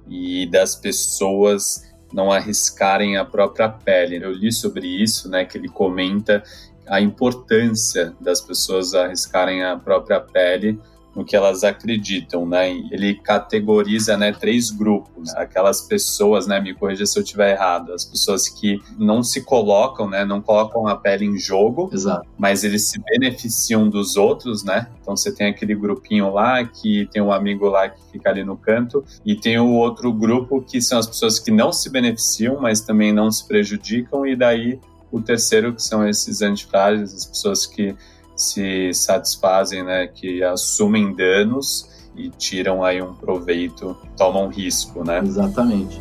E 0.09 0.45
das 0.47 0.75
pessoas 0.75 1.92
não 2.13 2.31
arriscarem 2.31 3.17
a 3.17 3.25
própria 3.25 3.67
pele. 3.67 4.23
Eu 4.23 4.31
li 4.31 4.51
sobre 4.51 4.87
isso, 4.87 5.29
né? 5.29 5.43
Que 5.43 5.57
ele 5.57 5.67
comenta 5.67 6.43
a 6.87 7.01
importância 7.01 8.13
das 8.19 8.41
pessoas 8.41 8.93
arriscarem 8.93 9.63
a 9.63 9.77
própria 9.77 10.19
pele 10.19 10.79
no 11.15 11.23
que 11.23 11.35
elas 11.35 11.63
acreditam, 11.63 12.45
né? 12.45 12.71
Ele 12.91 13.15
categoriza, 13.15 14.17
né, 14.17 14.31
três 14.31 14.71
grupos. 14.71 15.33
Aquelas 15.35 15.81
pessoas, 15.81 16.47
né, 16.47 16.59
me 16.59 16.73
corrija 16.73 17.05
se 17.05 17.17
eu 17.17 17.23
estiver 17.23 17.51
errado, 17.51 17.93
as 17.93 18.03
pessoas 18.03 18.49
que 18.49 18.81
não 18.97 19.21
se 19.21 19.41
colocam, 19.43 20.09
né, 20.09 20.25
não 20.25 20.41
colocam 20.41 20.87
a 20.87 20.95
pele 20.95 21.25
em 21.25 21.37
jogo, 21.37 21.89
Exato. 21.93 22.27
mas 22.37 22.63
eles 22.63 22.89
se 22.89 22.99
beneficiam 22.99 23.89
dos 23.89 24.15
outros, 24.15 24.63
né? 24.63 24.87
Então 25.01 25.15
você 25.15 25.31
tem 25.31 25.47
aquele 25.47 25.75
grupinho 25.75 26.33
lá 26.33 26.63
que 26.63 27.07
tem 27.11 27.21
um 27.21 27.31
amigo 27.31 27.67
lá 27.67 27.89
que 27.89 28.01
fica 28.11 28.29
ali 28.29 28.43
no 28.43 28.57
canto 28.57 29.03
e 29.25 29.35
tem 29.35 29.59
o 29.59 29.71
outro 29.73 30.11
grupo 30.11 30.61
que 30.61 30.81
são 30.81 30.97
as 30.97 31.07
pessoas 31.07 31.39
que 31.39 31.51
não 31.51 31.71
se 31.71 31.89
beneficiam, 31.89 32.59
mas 32.59 32.81
também 32.81 33.13
não 33.13 33.31
se 33.31 33.47
prejudicam 33.47 34.25
e 34.25 34.35
daí 34.35 34.79
o 35.11 35.21
terceiro 35.21 35.73
que 35.73 35.83
são 35.83 36.07
esses 36.07 36.41
antifrágeis, 36.41 37.13
as 37.13 37.25
pessoas 37.25 37.67
que 37.67 37.95
se 38.35 38.93
satisfazem, 38.93 39.83
né, 39.83 40.07
que 40.07 40.43
assumem 40.43 41.15
danos 41.15 41.89
e 42.15 42.29
tiram 42.29 42.83
aí 42.83 43.01
um 43.01 43.13
proveito, 43.13 43.97
tomam 44.17 44.47
risco, 44.47 45.03
né? 45.03 45.19
Exatamente. 45.19 45.99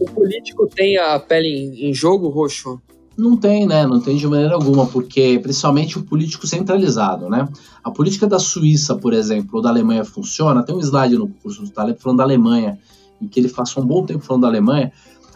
O 0.00 0.06
político 0.06 0.66
tem 0.66 0.96
a 0.96 1.18
pele 1.18 1.88
em 1.88 1.92
jogo, 1.94 2.28
Roxo? 2.28 2.80
Não 3.16 3.36
tem, 3.36 3.66
né? 3.66 3.86
Não 3.86 4.00
tem 4.00 4.16
de 4.16 4.26
maneira 4.26 4.54
alguma, 4.54 4.86
porque 4.86 5.38
principalmente 5.42 5.98
o 5.98 6.02
político 6.02 6.46
centralizado, 6.46 7.28
né? 7.28 7.46
A 7.84 7.90
política 7.90 8.26
da 8.26 8.38
Suíça, 8.38 8.96
por 8.96 9.12
exemplo, 9.12 9.50
ou 9.56 9.62
da 9.62 9.68
Alemanha 9.68 10.04
funciona. 10.04 10.62
Tem 10.62 10.74
um 10.74 10.80
slide 10.80 11.16
no 11.16 11.28
curso 11.28 11.62
do 11.62 11.70
Taleb 11.70 12.00
falando 12.00 12.18
da 12.18 12.24
Alemanha, 12.24 12.78
em 13.20 13.28
que 13.28 13.38
ele 13.38 13.48
passou 13.48 13.82
um 13.82 13.86
bom 13.86 14.04
tempo 14.04 14.24
falando 14.24 14.42
da 14.42 14.48
Alemanha, 14.48 14.90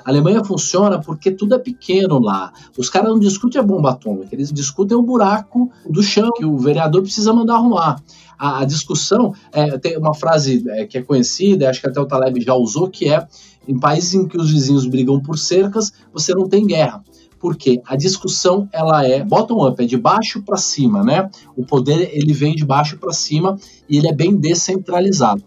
a 0.07 0.11
Alemanha 0.11 0.45
funciona 0.45 1.01
porque 1.01 1.33
tudo 1.33 1.57
é 1.57 1.59
pequeno 1.59 2.21
lá. 2.21 2.53
Os 2.79 2.89
caras 2.89 3.11
não 3.11 3.19
discutem 3.19 3.61
a 3.61 3.65
bomba 3.65 3.91
atômica, 3.91 4.33
eles 4.33 4.53
discutem 4.53 4.97
o 4.97 5.03
buraco 5.03 5.69
do 5.91 6.01
chão 6.01 6.31
que 6.37 6.45
o 6.45 6.57
vereador 6.57 7.03
precisa 7.03 7.33
mandar 7.33 7.57
arrumar. 7.57 8.01
A, 8.39 8.61
a 8.61 8.65
discussão, 8.65 9.35
é, 9.51 9.77
tem 9.77 9.99
uma 9.99 10.15
frase 10.15 10.63
é, 10.69 10.87
que 10.87 10.97
é 10.97 11.03
conhecida, 11.03 11.69
acho 11.69 11.81
que 11.81 11.89
até 11.89 12.01
o 12.01 12.07
Taleb 12.07 12.41
já 12.41 12.55
usou, 12.55 12.89
que 12.89 13.13
é 13.13 13.27
em 13.67 13.77
países 13.81 14.15
em 14.15 14.29
que 14.29 14.37
os 14.37 14.49
vizinhos 14.49 14.87
brigam 14.87 15.21
por 15.21 15.37
cercas, 15.37 15.93
você 16.13 16.33
não 16.33 16.49
tem 16.49 16.65
guerra 16.65 17.03
porque 17.39 17.81
a 17.87 17.97
discussão 17.97 18.69
ela 18.73 19.07
é 19.07 19.23
bottom 19.23 19.69
up, 19.69 19.83
é 19.83 19.87
de 19.87 19.97
baixo 19.97 20.43
para 20.43 20.57
cima, 20.57 21.05
né? 21.05 21.31
O 21.55 21.65
poder 21.65 22.11
ele 22.13 22.33
vem 22.33 22.55
de 22.55 22.65
baixo 22.65 22.97
para 22.99 23.13
cima 23.13 23.59
e 23.89 23.99
ele 23.99 24.09
é 24.09 24.13
bem 24.13 24.35
descentralizado. 24.35 25.45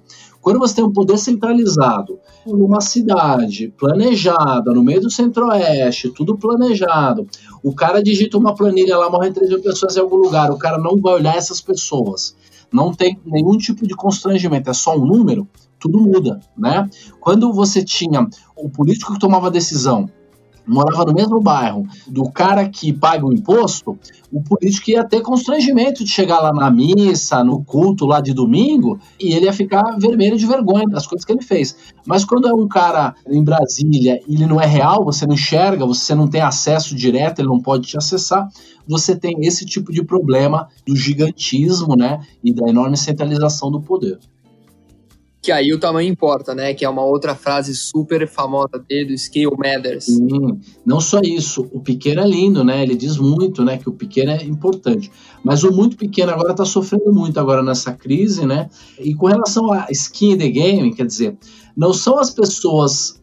Quando 0.49 0.61
você 0.61 0.77
tem 0.77 0.83
um 0.83 0.91
poder 0.91 1.15
centralizado 1.19 2.19
numa 2.43 2.81
cidade 2.81 3.71
planejada, 3.77 4.73
no 4.73 4.81
meio 4.81 4.99
do 4.99 5.11
centro-oeste, 5.11 6.09
tudo 6.09 6.39
planejado, 6.39 7.27
o 7.63 7.71
cara 7.71 8.01
digita 8.01 8.35
uma 8.35 8.55
planilha 8.55 8.97
lá, 8.97 9.11
morrem 9.11 9.31
3 9.31 9.47
mil 9.47 9.61
pessoas 9.61 9.95
em 9.95 9.99
algum 9.99 10.15
lugar, 10.15 10.49
o 10.49 10.57
cara 10.57 10.79
não 10.79 10.99
vai 10.99 11.13
olhar 11.13 11.35
essas 11.35 11.61
pessoas. 11.61 12.35
Não 12.73 12.91
tem 12.91 13.19
nenhum 13.23 13.59
tipo 13.59 13.85
de 13.85 13.93
constrangimento, 13.93 14.71
é 14.71 14.73
só 14.73 14.97
um 14.97 15.05
número, 15.05 15.47
tudo 15.79 15.99
muda, 15.99 16.39
né? 16.57 16.89
Quando 17.19 17.53
você 17.53 17.83
tinha 17.83 18.27
o 18.55 18.67
político 18.71 19.13
que 19.13 19.19
tomava 19.19 19.51
decisão 19.51 20.09
morava 20.69 21.05
no 21.05 21.13
mesmo 21.13 21.41
bairro 21.41 21.87
do 22.07 22.29
cara 22.29 22.69
que 22.69 22.93
paga 22.93 23.25
o 23.25 23.33
imposto, 23.33 23.97
o 24.31 24.41
político 24.41 24.91
ia 24.91 25.03
ter 25.03 25.21
constrangimento 25.21 26.03
de 26.03 26.09
chegar 26.09 26.39
lá 26.39 26.53
na 26.53 26.69
missa, 26.69 27.43
no 27.43 27.63
culto 27.63 28.05
lá 28.05 28.21
de 28.21 28.33
domingo, 28.33 28.99
e 29.19 29.33
ele 29.33 29.45
ia 29.45 29.53
ficar 29.53 29.97
vermelho 29.97 30.37
de 30.37 30.45
vergonha 30.45 30.85
das 30.87 31.07
coisas 31.07 31.25
que 31.25 31.31
ele 31.31 31.41
fez. 31.41 31.75
Mas 32.05 32.23
quando 32.23 32.47
é 32.47 32.53
um 32.53 32.67
cara 32.67 33.15
em 33.27 33.43
Brasília 33.43 34.21
e 34.27 34.35
ele 34.35 34.45
não 34.45 34.61
é 34.61 34.65
real, 34.65 35.03
você 35.03 35.25
não 35.25 35.33
enxerga, 35.33 35.85
você 35.85 36.13
não 36.13 36.27
tem 36.27 36.41
acesso 36.41 36.95
direto, 36.95 37.39
ele 37.39 37.47
não 37.47 37.59
pode 37.59 37.87
te 37.87 37.97
acessar, 37.97 38.47
você 38.87 39.15
tem 39.15 39.35
esse 39.41 39.65
tipo 39.65 39.91
de 39.91 40.03
problema 40.03 40.67
do 40.85 40.95
gigantismo, 40.95 41.95
né, 41.95 42.19
e 42.43 42.53
da 42.53 42.69
enorme 42.69 42.97
centralização 42.97 43.71
do 43.71 43.81
poder 43.81 44.19
que 45.41 45.51
aí 45.51 45.73
o 45.73 45.79
tamanho 45.79 46.09
importa, 46.09 46.53
né? 46.53 46.73
Que 46.73 46.83
é 46.83 46.89
uma 46.89 47.03
outra 47.03 47.33
frase 47.33 47.73
super 47.73 48.27
famosa 48.27 48.83
dele, 48.87 49.13
do 49.13 49.17
Scale 49.17 49.55
Matters. 49.57 50.05
Sim, 50.05 50.59
não 50.85 50.99
só 50.99 51.21
isso, 51.23 51.67
o 51.71 51.79
pequeno 51.79 52.21
é 52.21 52.27
lindo, 52.27 52.63
né? 52.63 52.83
Ele 52.83 52.95
diz 52.95 53.17
muito, 53.17 53.63
né? 53.63 53.77
Que 53.77 53.87
o 53.87 53.93
pequeno 53.93 54.31
é 54.31 54.43
importante. 54.43 55.09
Mas 55.43 55.63
o 55.63 55.71
muito 55.71 55.95
pequeno 55.95 56.31
agora 56.31 56.51
está 56.51 56.65
sofrendo 56.65 57.13
muito 57.13 57.39
agora 57.39 57.63
nessa 57.63 57.93
crise, 57.93 58.45
né? 58.45 58.69
E 58.99 59.15
com 59.15 59.27
relação 59.27 59.71
a 59.71 59.87
skin 59.89 60.33
in 60.33 60.37
the 60.37 60.49
game, 60.49 60.93
quer 60.93 61.05
dizer, 61.05 61.37
não 61.75 61.93
são 61.93 62.19
as 62.19 62.29
pessoas 62.29 63.19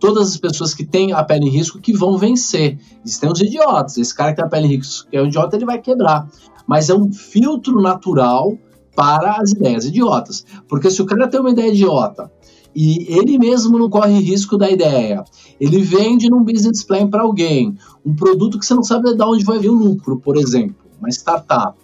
todas 0.00 0.28
as 0.28 0.36
pessoas 0.38 0.74
que 0.74 0.84
têm 0.84 1.12
a 1.12 1.22
pele 1.22 1.46
em 1.46 1.50
risco 1.50 1.78
que 1.78 1.92
vão 1.92 2.16
vencer. 2.16 2.78
Existem 3.04 3.30
os 3.30 3.40
idiotas. 3.40 3.98
Esse 3.98 4.14
cara 4.14 4.30
que 4.30 4.36
tem 4.36 4.44
a 4.44 4.48
pele 4.48 4.66
em 4.66 4.76
risco, 4.76 5.08
que 5.08 5.16
é 5.16 5.22
um 5.22 5.26
idiota, 5.26 5.54
ele 5.54 5.66
vai 5.66 5.78
quebrar. 5.78 6.26
Mas 6.66 6.88
é 6.88 6.94
um 6.94 7.12
filtro 7.12 7.80
natural 7.80 8.56
para 8.94 9.36
as 9.40 9.52
ideias 9.52 9.84
idiotas. 9.84 10.44
Porque 10.68 10.90
se 10.90 11.00
o 11.02 11.06
cara 11.06 11.28
tem 11.28 11.40
uma 11.40 11.50
ideia 11.50 11.68
idiota 11.68 12.30
e 12.74 13.06
ele 13.08 13.38
mesmo 13.38 13.78
não 13.78 13.90
corre 13.90 14.18
risco 14.18 14.56
da 14.56 14.70
ideia, 14.70 15.24
ele 15.60 15.82
vende 15.82 16.28
num 16.30 16.42
business 16.42 16.82
plan 16.82 17.08
para 17.08 17.22
alguém 17.22 17.76
um 18.04 18.14
produto 18.14 18.58
que 18.58 18.66
você 18.66 18.74
não 18.74 18.82
sabe 18.82 19.14
de 19.14 19.22
onde 19.22 19.44
vai 19.44 19.58
vir 19.58 19.70
o 19.70 19.74
lucro, 19.74 20.18
por 20.18 20.36
exemplo, 20.36 20.76
uma 20.98 21.08
startup. 21.10 21.76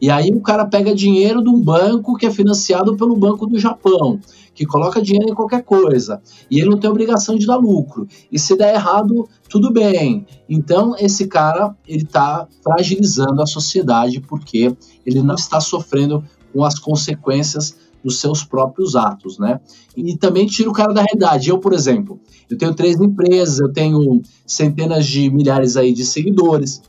E 0.00 0.10
aí 0.10 0.30
o 0.32 0.40
cara 0.40 0.64
pega 0.64 0.94
dinheiro 0.94 1.42
de 1.42 1.50
um 1.50 1.60
banco 1.60 2.16
que 2.16 2.24
é 2.24 2.30
financiado 2.30 2.96
pelo 2.96 3.14
Banco 3.14 3.46
do 3.46 3.58
Japão, 3.58 4.18
que 4.54 4.64
coloca 4.64 5.02
dinheiro 5.02 5.30
em 5.30 5.34
qualquer 5.34 5.62
coisa, 5.62 6.22
e 6.50 6.58
ele 6.58 6.70
não 6.70 6.78
tem 6.78 6.88
obrigação 6.88 7.36
de 7.36 7.46
dar 7.46 7.56
lucro. 7.56 8.08
E 8.32 8.38
se 8.38 8.56
der 8.56 8.74
errado, 8.74 9.28
tudo 9.48 9.70
bem. 9.70 10.26
Então 10.48 10.94
esse 10.98 11.26
cara 11.26 11.76
ele 11.86 12.04
está 12.04 12.48
fragilizando 12.62 13.42
a 13.42 13.46
sociedade 13.46 14.20
porque 14.20 14.74
ele 15.04 15.22
não 15.22 15.34
está 15.34 15.60
sofrendo 15.60 16.24
com 16.52 16.64
as 16.64 16.78
consequências 16.78 17.76
dos 18.02 18.18
seus 18.18 18.42
próprios 18.42 18.96
atos, 18.96 19.38
né? 19.38 19.60
E 19.96 20.16
também 20.16 20.46
tira 20.46 20.70
o 20.70 20.72
cara 20.72 20.92
da 20.92 21.02
realidade. 21.02 21.50
Eu, 21.50 21.58
por 21.58 21.72
exemplo, 21.72 22.18
eu 22.48 22.56
tenho 22.56 22.74
três 22.74 22.98
empresas, 23.00 23.60
eu 23.60 23.72
tenho 23.72 24.22
centenas 24.46 25.06
de 25.06 25.30
milhares 25.30 25.76
aí 25.76 25.92
de 25.92 26.04
seguidores. 26.04 26.82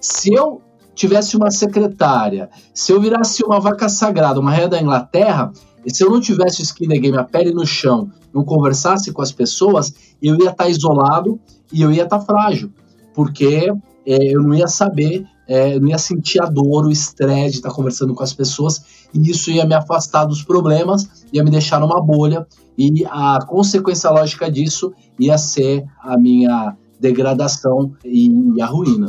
Se 0.00 0.32
eu 0.32 0.60
tivesse 0.94 1.36
uma 1.36 1.50
secretária, 1.50 2.50
se 2.74 2.92
eu 2.92 3.00
virasse 3.00 3.44
uma 3.44 3.60
vaca 3.60 3.88
sagrada, 3.88 4.40
uma 4.40 4.50
rainha 4.50 4.68
da 4.68 4.80
Inglaterra, 4.80 5.52
e 5.86 5.94
se 5.94 6.02
eu 6.02 6.10
não 6.10 6.20
tivesse 6.20 6.60
skin 6.62 6.88
the 6.88 6.98
game, 6.98 7.16
a 7.16 7.24
pele 7.24 7.52
no 7.52 7.64
chão, 7.64 8.10
não 8.34 8.44
conversasse 8.44 9.12
com 9.12 9.22
as 9.22 9.32
pessoas, 9.32 9.92
eu 10.20 10.36
ia 10.36 10.50
estar 10.50 10.68
isolado 10.68 11.40
e 11.72 11.82
eu 11.82 11.92
ia 11.92 12.02
estar 12.02 12.20
frágil, 12.20 12.70
porque 13.14 13.72
é, 14.04 14.34
eu 14.34 14.42
não 14.42 14.54
ia 14.54 14.66
saber 14.66 15.24
é, 15.48 15.74
eu 15.74 15.80
não 15.80 15.88
ia 15.88 15.98
sentir 15.98 16.42
a 16.42 16.46
dor, 16.46 16.86
o 16.86 16.92
estresse 16.92 17.52
de 17.52 17.56
estar 17.56 17.70
conversando 17.70 18.14
com 18.14 18.22
as 18.22 18.34
pessoas, 18.34 19.08
e 19.14 19.30
isso 19.30 19.50
ia 19.50 19.64
me 19.64 19.74
afastar 19.74 20.26
dos 20.26 20.42
problemas, 20.42 21.24
ia 21.32 21.42
me 21.42 21.50
deixar 21.50 21.80
numa 21.80 22.00
bolha, 22.00 22.46
e 22.76 23.04
a 23.06 23.38
consequência 23.46 24.10
lógica 24.10 24.50
disso 24.50 24.92
ia 25.18 25.38
ser 25.38 25.84
a 26.00 26.18
minha 26.18 26.76
degradação 27.00 27.92
e 28.04 28.60
a 28.60 28.66
ruína. 28.66 29.08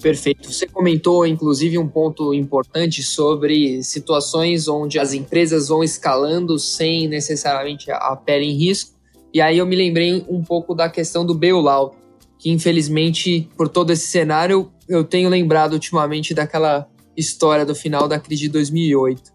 Perfeito. 0.00 0.52
Você 0.52 0.66
comentou, 0.66 1.26
inclusive, 1.26 1.78
um 1.78 1.88
ponto 1.88 2.34
importante 2.34 3.02
sobre 3.02 3.82
situações 3.82 4.68
onde 4.68 4.98
as 4.98 5.14
empresas 5.14 5.68
vão 5.68 5.82
escalando 5.82 6.58
sem 6.58 7.08
necessariamente 7.08 7.90
a 7.90 8.14
pele 8.14 8.44
em 8.44 8.52
risco. 8.52 8.92
E 9.32 9.40
aí 9.40 9.56
eu 9.56 9.66
me 9.66 9.74
lembrei 9.74 10.22
um 10.28 10.44
pouco 10.44 10.74
da 10.74 10.90
questão 10.90 11.24
do 11.24 11.34
bailout 11.34 11.96
que 12.44 12.50
infelizmente, 12.50 13.48
por 13.56 13.70
todo 13.70 13.90
esse 13.90 14.06
cenário, 14.06 14.70
eu 14.86 15.02
tenho 15.02 15.30
lembrado 15.30 15.72
ultimamente 15.72 16.34
daquela 16.34 16.86
história 17.16 17.64
do 17.64 17.74
final 17.74 18.06
da 18.06 18.20
crise 18.20 18.42
de 18.42 18.48
2008. 18.50 19.32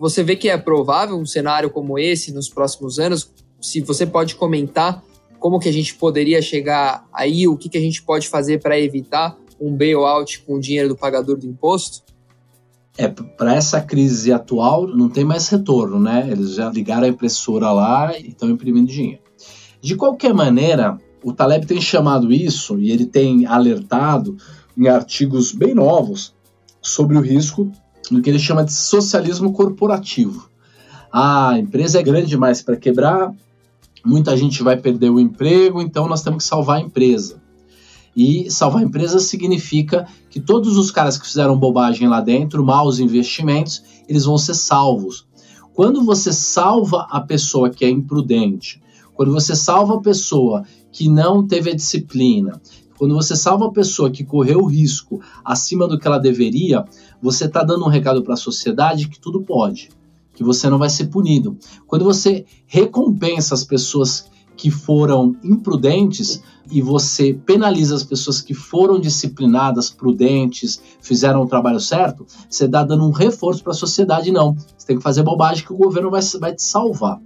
Você 0.00 0.22
vê 0.22 0.34
que 0.34 0.48
é 0.48 0.56
provável 0.56 1.14
um 1.18 1.26
cenário 1.26 1.68
como 1.68 1.98
esse 1.98 2.32
nos 2.32 2.48
próximos 2.48 2.98
anos? 2.98 3.30
Se 3.60 3.82
você 3.82 4.06
pode 4.06 4.34
comentar 4.34 5.04
como 5.38 5.58
que 5.58 5.68
a 5.68 5.72
gente 5.72 5.94
poderia 5.94 6.40
chegar 6.40 7.06
aí, 7.12 7.46
o 7.46 7.54
que, 7.54 7.68
que 7.68 7.76
a 7.76 7.80
gente 7.82 8.02
pode 8.02 8.26
fazer 8.30 8.62
para 8.62 8.80
evitar 8.80 9.36
um 9.60 9.76
bailout 9.76 10.40
com 10.40 10.54
o 10.54 10.60
dinheiro 10.60 10.88
do 10.88 10.96
pagador 10.96 11.36
do 11.36 11.46
imposto? 11.46 12.02
É, 12.96 13.08
para 13.08 13.56
essa 13.56 13.78
crise 13.78 14.32
atual 14.32 14.86
não 14.86 15.10
tem 15.10 15.22
mais 15.22 15.48
retorno, 15.50 16.00
né? 16.00 16.26
Eles 16.30 16.54
já 16.54 16.70
ligaram 16.70 17.04
a 17.04 17.08
impressora 17.08 17.70
lá 17.72 18.18
e 18.18 18.28
estão 18.28 18.48
imprimindo 18.48 18.90
dinheiro. 18.90 19.20
De 19.82 19.96
qualquer 19.96 20.32
maneira, 20.32 20.98
o 21.22 21.32
Taleb 21.32 21.66
tem 21.66 21.80
chamado 21.80 22.32
isso 22.32 22.78
e 22.78 22.90
ele 22.90 23.06
tem 23.06 23.46
alertado 23.46 24.36
em 24.76 24.88
artigos 24.88 25.52
bem 25.52 25.74
novos 25.74 26.34
sobre 26.80 27.16
o 27.16 27.20
risco 27.20 27.70
do 28.10 28.20
que 28.20 28.28
ele 28.28 28.38
chama 28.38 28.64
de 28.64 28.72
socialismo 28.72 29.52
corporativo. 29.52 30.48
A 31.12 31.58
empresa 31.58 32.00
é 32.00 32.02
grande 32.02 32.26
demais 32.26 32.62
para 32.62 32.76
quebrar, 32.76 33.32
muita 34.04 34.36
gente 34.36 34.62
vai 34.62 34.76
perder 34.76 35.10
o 35.10 35.20
emprego, 35.20 35.80
então 35.80 36.08
nós 36.08 36.22
temos 36.22 36.42
que 36.42 36.48
salvar 36.48 36.78
a 36.78 36.82
empresa. 36.82 37.40
E 38.14 38.50
salvar 38.50 38.82
a 38.82 38.84
empresa 38.84 39.18
significa 39.20 40.06
que 40.28 40.40
todos 40.40 40.76
os 40.76 40.90
caras 40.90 41.16
que 41.16 41.26
fizeram 41.26 41.56
bobagem 41.56 42.08
lá 42.08 42.20
dentro, 42.20 42.64
maus 42.64 42.98
investimentos, 42.98 43.82
eles 44.08 44.24
vão 44.24 44.36
ser 44.36 44.54
salvos. 44.54 45.26
Quando 45.72 46.04
você 46.04 46.32
salva 46.32 47.06
a 47.10 47.20
pessoa 47.20 47.70
que 47.70 47.84
é 47.84 47.88
imprudente, 47.88 48.82
quando 49.14 49.32
você 49.32 49.54
salva 49.54 49.96
a 49.96 50.00
pessoa 50.00 50.64
que 50.92 51.08
não 51.08 51.46
teve 51.46 51.70
a 51.70 51.74
disciplina, 51.74 52.60
quando 53.02 53.16
você 53.16 53.34
salva 53.34 53.66
a 53.66 53.72
pessoa 53.72 54.12
que 54.12 54.22
correu 54.22 54.60
o 54.60 54.66
risco 54.66 55.20
acima 55.44 55.88
do 55.88 55.98
que 55.98 56.06
ela 56.06 56.18
deveria, 56.18 56.84
você 57.20 57.46
está 57.46 57.64
dando 57.64 57.84
um 57.84 57.88
recado 57.88 58.22
para 58.22 58.34
a 58.34 58.36
sociedade 58.36 59.08
que 59.08 59.18
tudo 59.18 59.42
pode, 59.42 59.88
que 60.34 60.44
você 60.44 60.70
não 60.70 60.78
vai 60.78 60.88
ser 60.88 61.06
punido. 61.06 61.56
Quando 61.84 62.04
você 62.04 62.44
recompensa 62.64 63.54
as 63.54 63.64
pessoas 63.64 64.30
que 64.56 64.70
foram 64.70 65.34
imprudentes 65.42 66.44
e 66.70 66.80
você 66.80 67.34
penaliza 67.34 67.96
as 67.96 68.04
pessoas 68.04 68.40
que 68.40 68.54
foram 68.54 69.00
disciplinadas, 69.00 69.90
prudentes, 69.90 70.80
fizeram 71.00 71.42
o 71.42 71.48
trabalho 71.48 71.80
certo, 71.80 72.24
você 72.48 72.66
está 72.66 72.84
dando 72.84 73.04
um 73.04 73.10
reforço 73.10 73.64
para 73.64 73.72
a 73.72 73.74
sociedade, 73.74 74.30
não. 74.30 74.54
Você 74.78 74.86
tem 74.86 74.96
que 74.96 75.02
fazer 75.02 75.24
bobagem 75.24 75.64
que 75.64 75.72
o 75.72 75.76
governo 75.76 76.08
vai, 76.08 76.22
vai 76.38 76.54
te 76.54 76.62
salvar. 76.62 77.20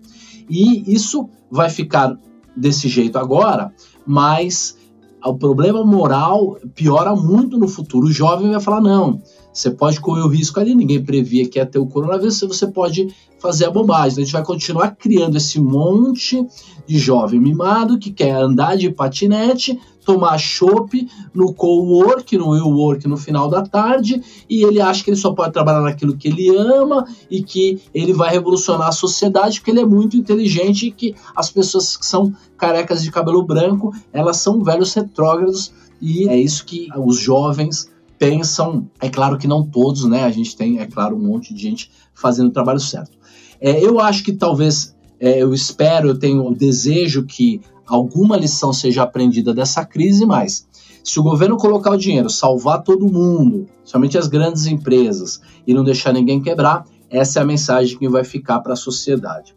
E 0.48 0.90
isso 0.90 1.28
vai 1.50 1.68
ficar 1.68 2.18
desse 2.56 2.88
jeito 2.88 3.18
agora, 3.18 3.72
mas 4.06 4.76
o 5.24 5.34
problema 5.34 5.84
moral 5.84 6.58
piora 6.74 7.14
muito 7.14 7.58
no 7.58 7.68
futuro. 7.68 8.06
O 8.06 8.12
jovem 8.12 8.50
vai 8.50 8.60
falar: 8.60 8.80
não, 8.80 9.20
você 9.52 9.70
pode 9.70 10.00
correr 10.00 10.22
o 10.22 10.28
risco 10.28 10.60
ali, 10.60 10.74
ninguém 10.74 11.02
previa 11.02 11.48
que 11.48 11.58
ia 11.58 11.66
ter 11.66 11.78
o 11.78 11.86
coronavírus, 11.86 12.40
você 12.40 12.66
pode 12.66 13.08
fazer 13.38 13.64
a 13.64 13.70
bobagem. 13.70 14.12
Então, 14.12 14.22
a 14.22 14.24
gente 14.24 14.32
vai 14.32 14.44
continuar 14.44 14.96
criando 14.96 15.36
esse 15.36 15.60
monte 15.60 16.46
de 16.86 16.98
jovem 16.98 17.40
mimado 17.40 17.98
que 17.98 18.12
quer 18.12 18.32
andar 18.32 18.76
de 18.76 18.90
patinete, 18.90 19.78
tomar 20.06 20.38
chopp 20.38 21.06
no 21.34 21.52
co-work, 21.52 22.38
no 22.38 22.50
will-work 22.50 23.06
no 23.08 23.16
final 23.16 23.48
da 23.48 23.62
tarde, 23.62 24.22
e 24.48 24.62
ele 24.62 24.80
acha 24.80 25.02
que 25.02 25.10
ele 25.10 25.16
só 25.16 25.32
pode 25.32 25.52
trabalhar 25.52 25.80
naquilo 25.80 26.16
que 26.16 26.28
ele 26.28 26.48
ama 26.56 27.04
e 27.28 27.42
que 27.42 27.82
ele 27.92 28.12
vai 28.12 28.30
revolucionar 28.30 28.88
a 28.88 28.92
sociedade 28.92 29.58
porque 29.58 29.72
ele 29.72 29.80
é 29.80 29.84
muito 29.84 30.16
inteligente 30.16 30.86
e 30.86 30.92
que 30.92 31.14
as 31.34 31.50
pessoas 31.50 31.96
que 31.96 32.06
são 32.06 32.32
carecas 32.56 33.02
de 33.02 33.10
cabelo 33.10 33.42
branco, 33.42 33.92
elas 34.12 34.36
são 34.36 34.62
velhos 34.62 34.94
retrógrados 34.94 35.72
e 36.00 36.28
é 36.28 36.38
isso 36.38 36.64
que 36.64 36.88
os 36.96 37.18
jovens 37.18 37.90
pensam, 38.16 38.88
é 39.00 39.08
claro 39.08 39.36
que 39.36 39.48
não 39.48 39.66
todos, 39.66 40.04
né? 40.04 40.24
A 40.24 40.30
gente 40.30 40.56
tem, 40.56 40.78
é 40.78 40.86
claro, 40.86 41.16
um 41.16 41.20
monte 41.20 41.52
de 41.52 41.60
gente 41.60 41.90
fazendo 42.14 42.48
o 42.48 42.52
trabalho 42.52 42.80
certo. 42.80 43.18
É, 43.60 43.84
eu 43.84 43.98
acho 43.98 44.22
que 44.22 44.32
talvez, 44.32 44.94
é, 45.18 45.42
eu 45.42 45.52
espero, 45.52 46.08
eu 46.08 46.18
tenho 46.18 46.46
o 46.46 46.54
desejo 46.54 47.24
que 47.24 47.60
alguma 47.86 48.36
lição 48.36 48.72
seja 48.72 49.02
aprendida 49.02 49.54
dessa 49.54 49.84
crise, 49.84 50.26
mas 50.26 50.66
se 51.04 51.20
o 51.20 51.22
governo 51.22 51.56
colocar 51.56 51.90
o 51.92 51.96
dinheiro, 51.96 52.28
salvar 52.28 52.82
todo 52.82 53.10
mundo, 53.10 53.66
somente 53.84 54.18
as 54.18 54.26
grandes 54.26 54.66
empresas, 54.66 55.40
e 55.66 55.72
não 55.72 55.84
deixar 55.84 56.12
ninguém 56.12 56.40
quebrar, 56.40 56.84
essa 57.08 57.38
é 57.38 57.42
a 57.42 57.46
mensagem 57.46 57.98
que 57.98 58.08
vai 58.08 58.24
ficar 58.24 58.60
para 58.60 58.72
a 58.72 58.76
sociedade. 58.76 59.54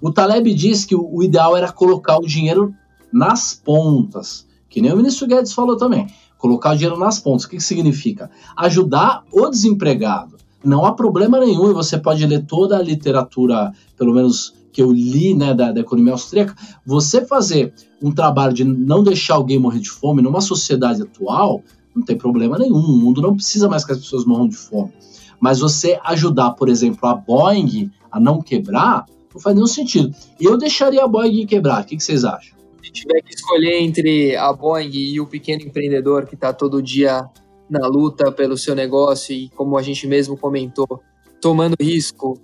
O 0.00 0.12
Taleb 0.12 0.52
diz 0.54 0.84
que 0.84 0.94
o 0.94 1.22
ideal 1.22 1.56
era 1.56 1.70
colocar 1.70 2.18
o 2.18 2.26
dinheiro 2.26 2.74
nas 3.12 3.54
pontas, 3.54 4.46
que 4.68 4.80
nem 4.80 4.92
o 4.92 4.96
ministro 4.96 5.26
Guedes 5.26 5.52
falou 5.52 5.76
também 5.76 6.06
colocar 6.38 6.72
o 6.72 6.76
dinheiro 6.76 6.98
nas 6.98 7.18
pontas. 7.18 7.44
O 7.44 7.50
que, 7.50 7.56
que 7.56 7.62
significa? 7.62 8.30
Ajudar 8.56 9.24
o 9.32 9.48
desempregado. 9.50 10.38
Não 10.64 10.86
há 10.86 10.92
problema 10.92 11.38
nenhum, 11.38 11.70
e 11.70 11.74
você 11.74 11.98
pode 11.98 12.24
ler 12.26 12.44
toda 12.46 12.78
a 12.78 12.82
literatura, 12.82 13.72
pelo 13.96 14.14
menos 14.14 14.54
que 14.72 14.82
eu 14.82 14.92
li 14.92 15.34
né, 15.34 15.54
da, 15.54 15.72
da 15.72 15.80
economia 15.80 16.12
austríaca, 16.12 16.54
você 16.84 17.24
fazer 17.24 17.72
um 18.02 18.12
trabalho 18.12 18.52
de 18.52 18.64
não 18.64 19.02
deixar 19.02 19.34
alguém 19.34 19.58
morrer 19.58 19.80
de 19.80 19.90
fome 19.90 20.22
numa 20.22 20.40
sociedade 20.40 21.02
atual, 21.02 21.62
não 21.94 22.04
tem 22.04 22.16
problema 22.16 22.58
nenhum. 22.58 22.76
O 22.76 22.96
mundo 22.96 23.20
não 23.22 23.34
precisa 23.34 23.68
mais 23.68 23.84
que 23.84 23.92
as 23.92 23.98
pessoas 23.98 24.24
morram 24.24 24.48
de 24.48 24.56
fome. 24.56 24.92
Mas 25.40 25.60
você 25.60 25.98
ajudar, 26.04 26.52
por 26.52 26.68
exemplo, 26.68 27.08
a 27.08 27.14
Boeing 27.14 27.90
a 28.10 28.20
não 28.20 28.40
quebrar, 28.40 29.06
não 29.32 29.40
faz 29.40 29.54
nenhum 29.54 29.66
sentido. 29.66 30.14
Eu 30.40 30.56
deixaria 30.56 31.04
a 31.04 31.08
Boeing 31.08 31.46
quebrar. 31.46 31.82
O 31.82 31.86
que, 31.86 31.96
que 31.96 32.02
vocês 32.02 32.24
acham? 32.24 32.58
se 32.88 32.92
tiver 32.92 33.20
que 33.22 33.34
escolher 33.34 33.82
entre 33.82 34.34
a 34.36 34.52
Boeing 34.52 34.90
e 34.90 35.20
o 35.20 35.26
pequeno 35.26 35.62
empreendedor 35.62 36.26
que 36.26 36.34
está 36.34 36.52
todo 36.52 36.82
dia 36.82 37.28
na 37.68 37.86
luta 37.86 38.32
pelo 38.32 38.56
seu 38.56 38.74
negócio 38.74 39.34
e, 39.34 39.50
como 39.50 39.76
a 39.76 39.82
gente 39.82 40.06
mesmo 40.06 40.36
comentou, 40.36 41.00
tomando 41.40 41.76
risco, 41.78 42.40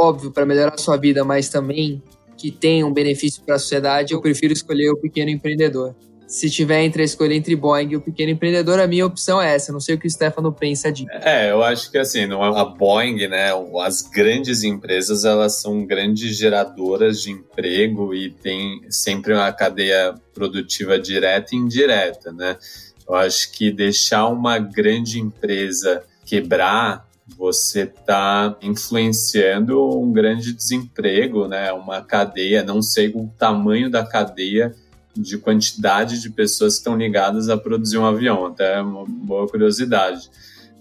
óbvio, 0.00 0.30
para 0.30 0.46
melhorar 0.46 0.74
a 0.74 0.78
sua 0.78 0.96
vida, 0.96 1.24
mas 1.24 1.48
também 1.48 2.02
que 2.36 2.50
tem 2.50 2.82
um 2.82 2.92
benefício 2.92 3.42
para 3.44 3.56
a 3.56 3.58
sociedade, 3.58 4.14
eu 4.14 4.20
prefiro 4.20 4.52
escolher 4.52 4.90
o 4.90 4.96
pequeno 4.96 5.30
empreendedor 5.30 5.94
se 6.30 6.48
tiver 6.48 6.84
entre 6.84 7.02
a 7.02 7.04
escolha 7.04 7.34
entre 7.34 7.56
Boeing 7.56 7.90
e 7.90 7.96
o 7.96 8.00
pequeno 8.00 8.30
empreendedor, 8.30 8.78
a 8.78 8.86
minha 8.86 9.04
opção 9.04 9.42
é 9.42 9.52
essa. 9.52 9.72
Não 9.72 9.80
sei 9.80 9.96
o 9.96 9.98
que 9.98 10.06
o 10.06 10.10
Stefano 10.10 10.52
pensa 10.52 10.90
disso. 10.92 11.10
É, 11.10 11.50
eu 11.50 11.60
acho 11.60 11.90
que 11.90 11.98
assim, 11.98 12.24
não 12.24 12.44
é 12.44 12.60
a 12.60 12.64
Boeing, 12.64 13.26
né? 13.26 13.48
As 13.82 14.02
grandes 14.02 14.62
empresas, 14.62 15.24
elas 15.24 15.60
são 15.60 15.84
grandes 15.84 16.36
geradoras 16.36 17.20
de 17.20 17.32
emprego 17.32 18.14
e 18.14 18.30
tem 18.30 18.80
sempre 18.88 19.34
uma 19.34 19.52
cadeia 19.52 20.14
produtiva 20.32 20.96
direta 21.00 21.56
e 21.56 21.58
indireta, 21.58 22.30
né? 22.30 22.56
Eu 23.08 23.16
acho 23.16 23.50
que 23.50 23.72
deixar 23.72 24.28
uma 24.28 24.56
grande 24.56 25.18
empresa 25.18 26.04
quebrar 26.24 27.09
você 27.36 27.82
está 27.82 28.56
influenciando 28.62 29.98
um 29.98 30.12
grande 30.12 30.52
desemprego, 30.52 31.46
né? 31.46 31.72
Uma 31.72 32.02
cadeia, 32.02 32.62
não 32.62 32.82
sei 32.82 33.08
o 33.08 33.30
tamanho 33.38 33.90
da 33.90 34.04
cadeia 34.04 34.74
de 35.14 35.38
quantidade 35.38 36.20
de 36.20 36.30
pessoas 36.30 36.74
que 36.74 36.80
estão 36.80 36.96
ligadas 36.96 37.48
a 37.48 37.56
produzir 37.56 37.98
um 37.98 38.06
avião, 38.06 38.46
até 38.46 38.76
é 38.76 38.82
uma 38.82 39.04
boa 39.04 39.46
curiosidade. 39.48 40.30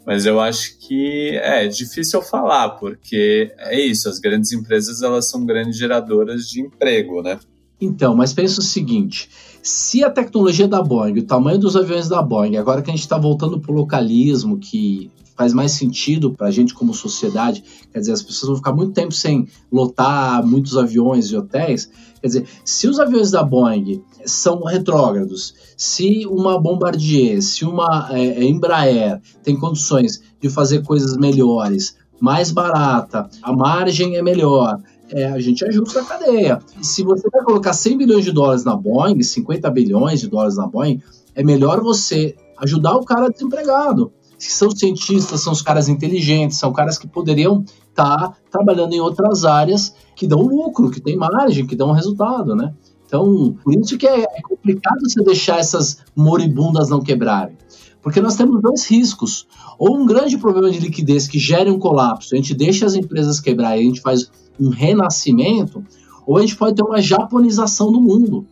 Mas 0.06 0.26
eu 0.26 0.40
acho 0.40 0.78
que 0.80 1.38
é 1.38 1.68
difícil 1.68 2.22
falar, 2.22 2.70
porque 2.72 3.54
é 3.58 3.80
isso, 3.80 4.10
as 4.10 4.20
grandes 4.20 4.52
empresas 4.52 5.02
elas 5.02 5.30
são 5.30 5.46
grandes 5.46 5.78
geradoras 5.78 6.48
de 6.48 6.62
emprego, 6.62 7.22
né? 7.22 7.40
Então, 7.82 8.16
mas 8.16 8.34
pensa 8.34 8.60
o 8.60 8.64
seguinte: 8.64 9.30
se 9.62 10.04
a 10.04 10.10
tecnologia 10.10 10.68
da 10.68 10.82
Boeing, 10.82 11.20
o 11.20 11.24
tamanho 11.24 11.60
dos 11.60 11.76
aviões 11.76 12.10
da 12.10 12.22
Boeing, 12.22 12.58
agora 12.58 12.82
que 12.82 12.90
a 12.90 12.94
gente 12.94 13.04
está 13.04 13.18
voltando 13.18 13.60
para 13.60 13.72
o 13.72 13.76
localismo, 13.76 14.58
que 14.58 15.12
faz 15.40 15.54
mais 15.54 15.72
sentido 15.72 16.34
para 16.34 16.48
a 16.48 16.52
gente 16.52 16.74
como 16.74 16.94
sociedade, 16.94 17.64
quer 17.94 18.00
dizer, 18.00 18.12
as 18.12 18.22
pessoas 18.22 18.50
vão 18.50 18.58
ficar 18.58 18.74
muito 18.74 18.92
tempo 18.92 19.14
sem 19.14 19.48
lotar 19.72 20.46
muitos 20.46 20.76
aviões 20.76 21.28
e 21.28 21.38
hotéis. 21.38 21.90
Quer 22.20 22.28
dizer, 22.28 22.48
se 22.66 22.90
os 22.90 23.00
aviões 23.00 23.32
da 23.32 23.42
Boeing 23.42 24.04
são 24.26 24.62
retrógrados, 24.66 25.54
se 25.78 26.26
uma 26.28 26.60
Bombardier, 26.60 27.42
se 27.42 27.64
uma 27.64 28.10
é, 28.12 28.22
é, 28.22 28.44
Embraer 28.44 29.22
tem 29.42 29.58
condições 29.58 30.22
de 30.42 30.50
fazer 30.50 30.84
coisas 30.84 31.16
melhores, 31.16 31.96
mais 32.20 32.52
barata, 32.52 33.30
a 33.42 33.54
margem 33.54 34.18
é 34.18 34.22
melhor, 34.22 34.78
é, 35.10 35.24
a 35.28 35.40
gente 35.40 35.64
ajusta 35.64 36.02
a 36.02 36.04
cadeia. 36.04 36.60
Se 36.82 37.02
você 37.02 37.30
vai 37.32 37.42
colocar 37.46 37.72
100 37.72 37.98
bilhões 37.98 38.26
de 38.26 38.34
dólares 38.34 38.66
na 38.66 38.76
Boeing, 38.76 39.24
50 39.24 39.72
bilhões 39.72 40.20
de 40.20 40.28
dólares 40.28 40.58
na 40.58 40.68
Boeing, 40.68 41.02
é 41.34 41.42
melhor 41.46 41.80
você 41.80 42.36
ajudar 42.58 42.98
o 42.98 43.06
cara 43.06 43.30
desempregado 43.30 44.12
são 44.40 44.72
cientistas, 44.72 45.42
são 45.42 45.52
os 45.52 45.62
caras 45.62 45.90
inteligentes, 45.90 46.58
são 46.58 46.72
caras 46.72 46.98
que 46.98 47.08
poderiam 47.08 47.64
estar 47.90 48.18
tá 48.18 48.36
trabalhando 48.50 48.94
em 48.94 49.00
outras 49.00 49.44
áreas 49.44 49.94
que 50.16 50.28
dão 50.28 50.42
lucro, 50.42 50.90
que 50.90 51.02
tem 51.02 51.18
margem, 51.18 51.66
que 51.66 51.76
dão 51.76 51.92
resultado, 51.92 52.56
né? 52.56 52.74
Então, 53.06 53.56
por 53.64 53.74
isso 53.74 53.98
que 53.98 54.08
é, 54.08 54.22
é 54.22 54.42
complicado 54.42 55.00
você 55.02 55.24
deixar 55.24 55.60
essas 55.60 55.98
moribundas 56.16 56.90
não 56.90 57.02
quebrarem. 57.02 57.58
Porque 58.02 58.22
nós 58.22 58.36
temos 58.36 58.62
dois 58.62 58.86
riscos. 58.86 59.48
Ou 59.78 59.98
um 59.98 60.06
grande 60.06 60.38
problema 60.38 60.70
de 60.70 60.80
liquidez 60.80 61.28
que 61.28 61.40
gere 61.40 61.72
um 61.72 61.80
colapso, 61.80 62.34
a 62.34 62.38
gente 62.38 62.54
deixa 62.54 62.86
as 62.86 62.94
empresas 62.94 63.40
quebrar 63.40 63.78
e 63.78 63.82
a 63.82 63.84
gente 63.84 64.02
faz 64.02 64.30
um 64.60 64.70
renascimento, 64.70 65.84
ou 66.26 66.38
a 66.38 66.42
gente 66.42 66.56
pode 66.56 66.76
ter 66.76 66.84
uma 66.84 67.02
japonização 67.02 67.92
do 67.92 68.00
mundo. 68.00 68.46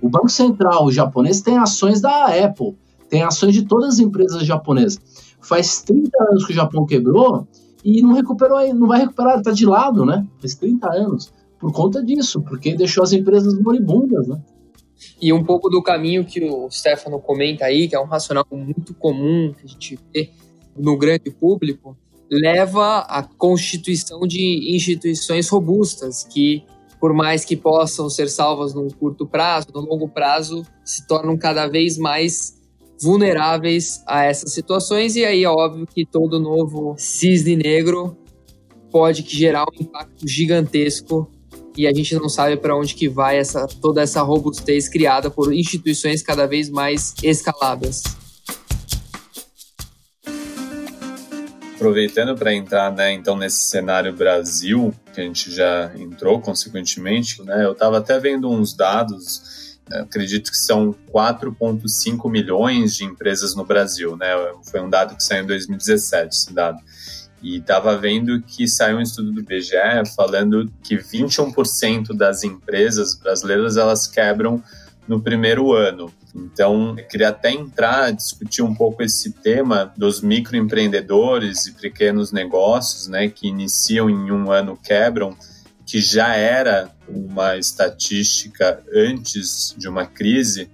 O 0.00 0.08
Banco 0.08 0.28
Central 0.28 0.90
japonês 0.90 1.40
tem 1.40 1.56
ações 1.56 2.00
da 2.00 2.26
Apple, 2.26 2.76
tem 3.14 3.22
ações 3.22 3.54
de 3.54 3.62
todas 3.62 3.94
as 3.94 3.98
empresas 4.00 4.44
japonesas. 4.44 5.00
Faz 5.40 5.82
30 5.82 6.10
anos 6.30 6.44
que 6.44 6.50
o 6.50 6.54
Japão 6.54 6.84
quebrou 6.84 7.46
e 7.84 8.02
não 8.02 8.12
recuperou, 8.12 8.74
não 8.74 8.88
vai 8.88 9.02
recuperar, 9.02 9.38
está 9.38 9.52
de 9.52 9.64
lado, 9.64 10.04
né? 10.04 10.26
Faz 10.40 10.56
30 10.56 10.92
anos. 10.92 11.32
Por 11.60 11.72
conta 11.72 12.02
disso, 12.02 12.42
porque 12.42 12.74
deixou 12.74 13.04
as 13.04 13.12
empresas 13.12 13.56
moribundas, 13.56 14.26
né? 14.26 14.42
E 15.22 15.32
um 15.32 15.44
pouco 15.44 15.70
do 15.70 15.80
caminho 15.80 16.24
que 16.24 16.42
o 16.42 16.68
Stefano 16.68 17.20
comenta 17.20 17.66
aí, 17.66 17.86
que 17.86 17.94
é 17.94 18.00
um 18.00 18.04
racional 18.04 18.44
muito 18.50 18.92
comum 18.94 19.54
que 19.56 19.64
a 19.64 19.68
gente 19.68 19.96
vê 20.12 20.30
no 20.76 20.98
grande 20.98 21.30
público, 21.30 21.96
leva 22.28 22.98
à 22.98 23.22
constituição 23.22 24.26
de 24.26 24.74
instituições 24.74 25.48
robustas 25.48 26.24
que, 26.24 26.64
por 26.98 27.14
mais 27.14 27.44
que 27.44 27.54
possam 27.54 28.10
ser 28.10 28.28
salvas 28.28 28.74
num 28.74 28.88
curto 28.88 29.24
prazo, 29.24 29.68
no 29.72 29.82
longo 29.82 30.08
prazo 30.08 30.66
se 30.84 31.06
tornam 31.06 31.36
cada 31.36 31.68
vez 31.68 31.96
mais 31.96 32.63
vulneráveis 33.00 34.02
a 34.06 34.24
essas 34.24 34.52
situações 34.52 35.16
e 35.16 35.24
aí 35.24 35.44
é 35.44 35.48
óbvio 35.48 35.86
que 35.86 36.06
todo 36.06 36.40
novo 36.40 36.94
cisne 36.98 37.56
negro 37.56 38.16
pode 38.90 39.24
gerar 39.28 39.64
um 39.64 39.82
impacto 39.82 40.26
gigantesco 40.26 41.30
e 41.76 41.86
a 41.86 41.92
gente 41.92 42.14
não 42.14 42.28
sabe 42.28 42.56
para 42.56 42.76
onde 42.76 42.94
que 42.94 43.08
vai 43.08 43.36
essa 43.36 43.66
toda 43.66 44.00
essa 44.00 44.22
robustez 44.22 44.88
criada 44.88 45.28
por 45.30 45.52
instituições 45.52 46.22
cada 46.22 46.46
vez 46.46 46.70
mais 46.70 47.14
escaladas. 47.22 48.02
Aproveitando 51.74 52.34
para 52.36 52.54
entrar, 52.54 52.92
né, 52.92 53.12
então 53.12 53.36
nesse 53.36 53.64
cenário 53.64 54.14
Brasil, 54.14 54.94
que 55.12 55.20
a 55.20 55.24
gente 55.24 55.50
já 55.50 55.92
entrou 55.98 56.40
consequentemente, 56.40 57.42
né, 57.42 57.64
eu 57.64 57.72
estava 57.72 57.98
até 57.98 58.18
vendo 58.18 58.48
uns 58.48 58.74
dados, 58.74 59.63
acredito 59.90 60.50
que 60.50 60.56
são 60.56 60.94
4,5 61.12 62.30
milhões 62.30 62.94
de 62.94 63.04
empresas 63.04 63.54
no 63.54 63.64
Brasil, 63.64 64.16
né, 64.16 64.28
foi 64.70 64.80
um 64.80 64.88
dado 64.88 65.16
que 65.16 65.22
saiu 65.22 65.44
em 65.44 65.46
2017, 65.46 66.34
esse 66.34 66.52
dado. 66.52 66.78
E 67.42 67.58
estava 67.58 67.96
vendo 67.96 68.40
que 68.40 68.66
saiu 68.66 68.96
um 68.96 69.02
estudo 69.02 69.30
do 69.30 69.40
IBGE 69.40 69.76
falando 70.16 70.72
que 70.82 70.96
21% 70.96 72.16
das 72.16 72.42
empresas 72.42 73.14
brasileiras 73.14 73.76
elas 73.76 74.06
quebram 74.06 74.62
no 75.06 75.20
primeiro 75.20 75.74
ano. 75.74 76.10
Então, 76.34 76.96
queria 77.10 77.28
até 77.28 77.52
entrar, 77.52 78.10
discutir 78.10 78.62
um 78.62 78.74
pouco 78.74 79.02
esse 79.02 79.30
tema 79.30 79.92
dos 79.96 80.22
microempreendedores 80.22 81.66
e 81.66 81.72
pequenos 81.72 82.32
negócios, 82.32 83.06
né, 83.06 83.28
que 83.28 83.46
iniciam 83.46 84.08
em 84.08 84.32
um 84.32 84.50
ano 84.50 84.78
quebram, 84.82 85.36
que 85.86 86.00
já 86.00 86.34
era 86.34 86.90
uma 87.08 87.56
estatística 87.56 88.82
antes 88.92 89.74
de 89.76 89.88
uma 89.88 90.06
crise 90.06 90.70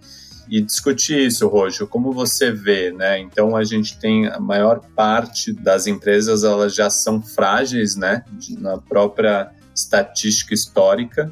e 0.49 0.61
discutir 0.61 1.27
isso, 1.27 1.47
Rojo, 1.47 1.87
como 1.87 2.13
você 2.13 2.51
vê, 2.51 2.91
né? 2.91 3.21
Então 3.21 3.57
a 3.57 3.63
gente 3.63 3.99
tem 3.99 4.27
a 4.27 4.41
maior 4.41 4.81
parte 4.97 5.53
das 5.53 5.87
empresas 5.87 6.43
elas 6.43 6.75
já 6.75 6.91
são 6.91 7.23
frágeis, 7.23 7.95
né, 7.95 8.25
na 8.59 8.77
própria 8.79 9.53
estatística 9.75 10.53
histórica. 10.53 11.31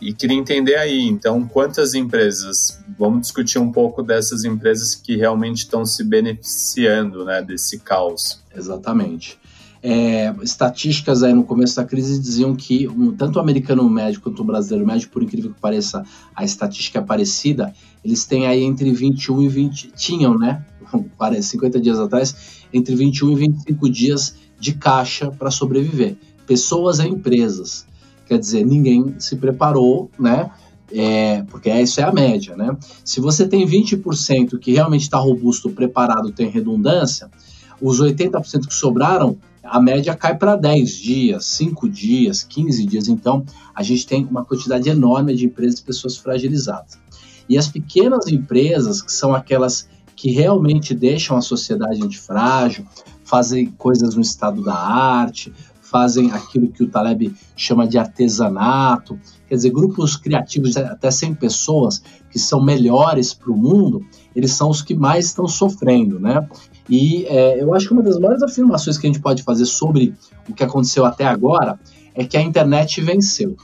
E 0.00 0.12
queria 0.14 0.36
entender 0.36 0.76
aí, 0.76 1.00
então, 1.00 1.46
quantas 1.46 1.92
empresas, 1.92 2.78
vamos 2.96 3.22
discutir 3.22 3.58
um 3.58 3.72
pouco 3.72 4.00
dessas 4.00 4.44
empresas 4.44 4.94
que 4.94 5.16
realmente 5.16 5.58
estão 5.58 5.84
se 5.84 6.04
beneficiando, 6.04 7.24
né, 7.24 7.42
desse 7.42 7.80
caos. 7.80 8.40
Exatamente. 8.54 9.36
É, 9.80 10.34
estatísticas 10.42 11.22
aí 11.22 11.32
no 11.32 11.44
começo 11.44 11.76
da 11.76 11.84
crise 11.84 12.18
diziam 12.18 12.54
que 12.56 12.88
tanto 13.16 13.36
o 13.36 13.40
americano 13.40 13.88
médio 13.88 14.20
quanto 14.20 14.42
o 14.42 14.44
brasileiro 14.44 14.86
médio, 14.86 15.08
por 15.08 15.22
incrível 15.22 15.52
que 15.52 15.60
pareça, 15.60 16.04
a 16.34 16.44
estatística 16.44 16.98
é 16.98 17.02
parecida, 17.02 17.72
eles 18.04 18.24
têm 18.24 18.46
aí 18.46 18.64
entre 18.64 18.92
21 18.92 19.42
e 19.42 19.48
20, 19.48 19.92
tinham, 19.96 20.36
né, 20.36 20.64
50 21.40 21.80
dias 21.80 21.98
atrás, 21.98 22.64
entre 22.72 22.94
21 22.94 23.32
e 23.32 23.34
25 23.36 23.90
dias 23.90 24.34
de 24.58 24.74
caixa 24.74 25.30
para 25.30 25.50
sobreviver. 25.50 26.16
Pessoas 26.46 26.98
e 26.98 27.06
empresas. 27.06 27.86
Quer 28.26 28.38
dizer, 28.38 28.64
ninguém 28.64 29.14
se 29.18 29.36
preparou, 29.36 30.10
né? 30.18 30.50
É, 30.90 31.42
porque 31.44 31.70
isso 31.70 32.00
é 32.00 32.04
a 32.04 32.12
média, 32.12 32.56
né? 32.56 32.76
Se 33.04 33.20
você 33.20 33.46
tem 33.46 33.66
20% 33.66 34.58
que 34.58 34.72
realmente 34.72 35.02
está 35.02 35.18
robusto, 35.18 35.70
preparado, 35.70 36.32
tem 36.32 36.48
redundância, 36.48 37.30
os 37.80 38.00
80% 38.00 38.66
que 38.66 38.74
sobraram 38.74 39.36
a 39.70 39.80
média 39.80 40.14
cai 40.14 40.36
para 40.36 40.56
10 40.56 40.90
dias, 40.96 41.44
5 41.46 41.88
dias, 41.88 42.42
15 42.42 42.86
dias. 42.86 43.08
Então, 43.08 43.44
a 43.74 43.82
gente 43.82 44.06
tem 44.06 44.24
uma 44.24 44.44
quantidade 44.44 44.88
enorme 44.88 45.34
de 45.34 45.46
empresas 45.46 45.80
e 45.80 45.84
pessoas 45.84 46.16
fragilizadas. 46.16 46.98
E 47.48 47.56
as 47.56 47.68
pequenas 47.68 48.28
empresas, 48.28 49.00
que 49.00 49.12
são 49.12 49.34
aquelas 49.34 49.88
que 50.14 50.30
realmente 50.30 50.94
deixam 50.94 51.36
a 51.36 51.40
sociedade 51.40 52.02
antifrágil, 52.02 52.84
fazem 53.24 53.66
coisas 53.66 54.14
no 54.14 54.20
estado 54.20 54.62
da 54.62 54.74
arte, 54.74 55.52
fazem 55.80 56.30
aquilo 56.32 56.68
que 56.68 56.82
o 56.82 56.88
Taleb 56.88 57.34
chama 57.56 57.86
de 57.86 57.96
artesanato, 57.96 59.18
quer 59.48 59.54
dizer, 59.54 59.70
grupos 59.70 60.16
criativos 60.16 60.72
de 60.72 60.80
até 60.80 61.10
100 61.10 61.34
pessoas 61.36 62.02
que 62.30 62.38
são 62.38 62.62
melhores 62.62 63.32
para 63.32 63.50
o 63.50 63.56
mundo, 63.56 64.04
eles 64.36 64.52
são 64.52 64.68
os 64.68 64.82
que 64.82 64.94
mais 64.94 65.26
estão 65.26 65.48
sofrendo, 65.48 66.20
né? 66.20 66.46
E 66.88 67.26
é, 67.26 67.62
eu 67.62 67.74
acho 67.74 67.88
que 67.88 67.92
uma 67.92 68.02
das 68.02 68.18
maiores 68.18 68.42
afirmações 68.42 68.96
que 68.96 69.06
a 69.06 69.10
gente 69.10 69.20
pode 69.20 69.42
fazer 69.42 69.66
sobre 69.66 70.14
o 70.48 70.54
que 70.54 70.64
aconteceu 70.64 71.04
até 71.04 71.24
agora 71.24 71.78
é 72.14 72.24
que 72.24 72.36
a 72.36 72.42
internet 72.42 73.00
venceu. 73.00 73.56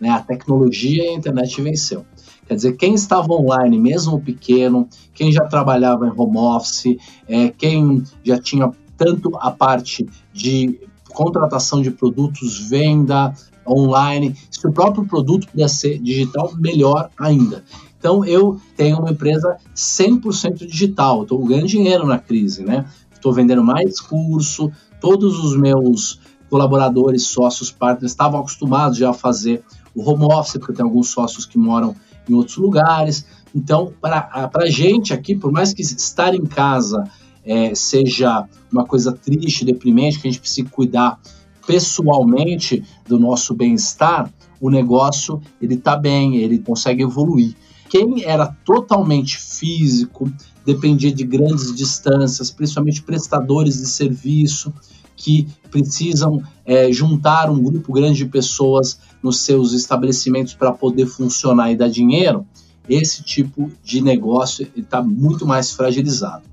Né? 0.00 0.08
A 0.08 0.20
tecnologia 0.20 1.04
e 1.04 1.08
a 1.08 1.12
internet 1.12 1.60
venceu. 1.60 2.04
Quer 2.46 2.54
dizer, 2.56 2.72
quem 2.76 2.94
estava 2.94 3.32
online, 3.32 3.78
mesmo 3.78 4.20
pequeno, 4.20 4.88
quem 5.14 5.30
já 5.30 5.44
trabalhava 5.44 6.06
em 6.06 6.12
home 6.16 6.38
office, 6.38 6.96
é, 7.28 7.48
quem 7.48 8.02
já 8.24 8.38
tinha 8.38 8.72
tanto 8.96 9.30
a 9.36 9.50
parte 9.50 10.08
de 10.32 10.80
contratação 11.12 11.80
de 11.80 11.90
produtos, 11.90 12.68
venda 12.68 13.32
online, 13.66 14.34
se 14.50 14.66
o 14.66 14.72
próprio 14.72 15.06
produto 15.06 15.46
pudesse 15.48 15.76
ser 15.76 15.98
digital, 15.98 16.52
melhor 16.58 17.10
ainda. 17.18 17.62
Então, 18.00 18.24
eu 18.24 18.58
tenho 18.78 18.98
uma 18.98 19.10
empresa 19.10 19.58
100% 19.76 20.66
digital, 20.66 21.22
estou 21.22 21.38
ganhando 21.44 21.66
dinheiro 21.66 22.06
na 22.06 22.18
crise, 22.18 22.64
né? 22.64 22.86
Estou 23.12 23.30
vendendo 23.30 23.62
mais 23.62 24.00
curso, 24.00 24.72
todos 24.98 25.38
os 25.38 25.54
meus 25.54 26.18
colaboradores, 26.48 27.24
sócios, 27.24 27.70
partners 27.70 28.12
estavam 28.12 28.40
acostumados 28.40 28.96
já 28.96 29.10
a 29.10 29.12
fazer 29.12 29.62
o 29.94 30.02
home 30.02 30.24
office, 30.32 30.56
porque 30.56 30.72
tem 30.72 30.82
alguns 30.84 31.08
sócios 31.08 31.44
que 31.44 31.58
moram 31.58 31.94
em 32.26 32.32
outros 32.32 32.56
lugares. 32.56 33.26
Então, 33.54 33.92
para 34.00 34.50
a 34.54 34.70
gente 34.70 35.12
aqui, 35.12 35.36
por 35.36 35.52
mais 35.52 35.74
que 35.74 35.82
estar 35.82 36.34
em 36.34 36.46
casa 36.46 37.04
é, 37.44 37.74
seja 37.74 38.46
uma 38.72 38.86
coisa 38.86 39.12
triste, 39.12 39.62
deprimente, 39.62 40.18
que 40.18 40.26
a 40.26 40.30
gente 40.30 40.40
precisa 40.40 40.66
cuidar 40.70 41.20
pessoalmente 41.66 42.82
do 43.06 43.18
nosso 43.18 43.54
bem-estar, 43.54 44.32
o 44.58 44.70
negócio 44.70 45.40
ele 45.60 45.74
está 45.74 45.96
bem, 45.96 46.36
ele 46.36 46.58
consegue 46.58 47.02
evoluir. 47.02 47.54
Quem 47.90 48.22
era 48.22 48.46
totalmente 48.64 49.36
físico, 49.36 50.32
dependia 50.64 51.12
de 51.12 51.24
grandes 51.24 51.74
distâncias, 51.74 52.48
principalmente 52.48 53.02
prestadores 53.02 53.78
de 53.78 53.86
serviço, 53.88 54.72
que 55.16 55.48
precisam 55.72 56.40
é, 56.64 56.92
juntar 56.92 57.50
um 57.50 57.60
grupo 57.60 57.92
grande 57.92 58.24
de 58.24 58.30
pessoas 58.30 59.00
nos 59.20 59.40
seus 59.40 59.72
estabelecimentos 59.72 60.54
para 60.54 60.70
poder 60.72 61.06
funcionar 61.06 61.72
e 61.72 61.76
dar 61.76 61.90
dinheiro, 61.90 62.46
esse 62.88 63.24
tipo 63.24 63.70
de 63.82 64.00
negócio 64.00 64.68
está 64.76 65.02
muito 65.02 65.44
mais 65.44 65.72
fragilizado. 65.72 66.44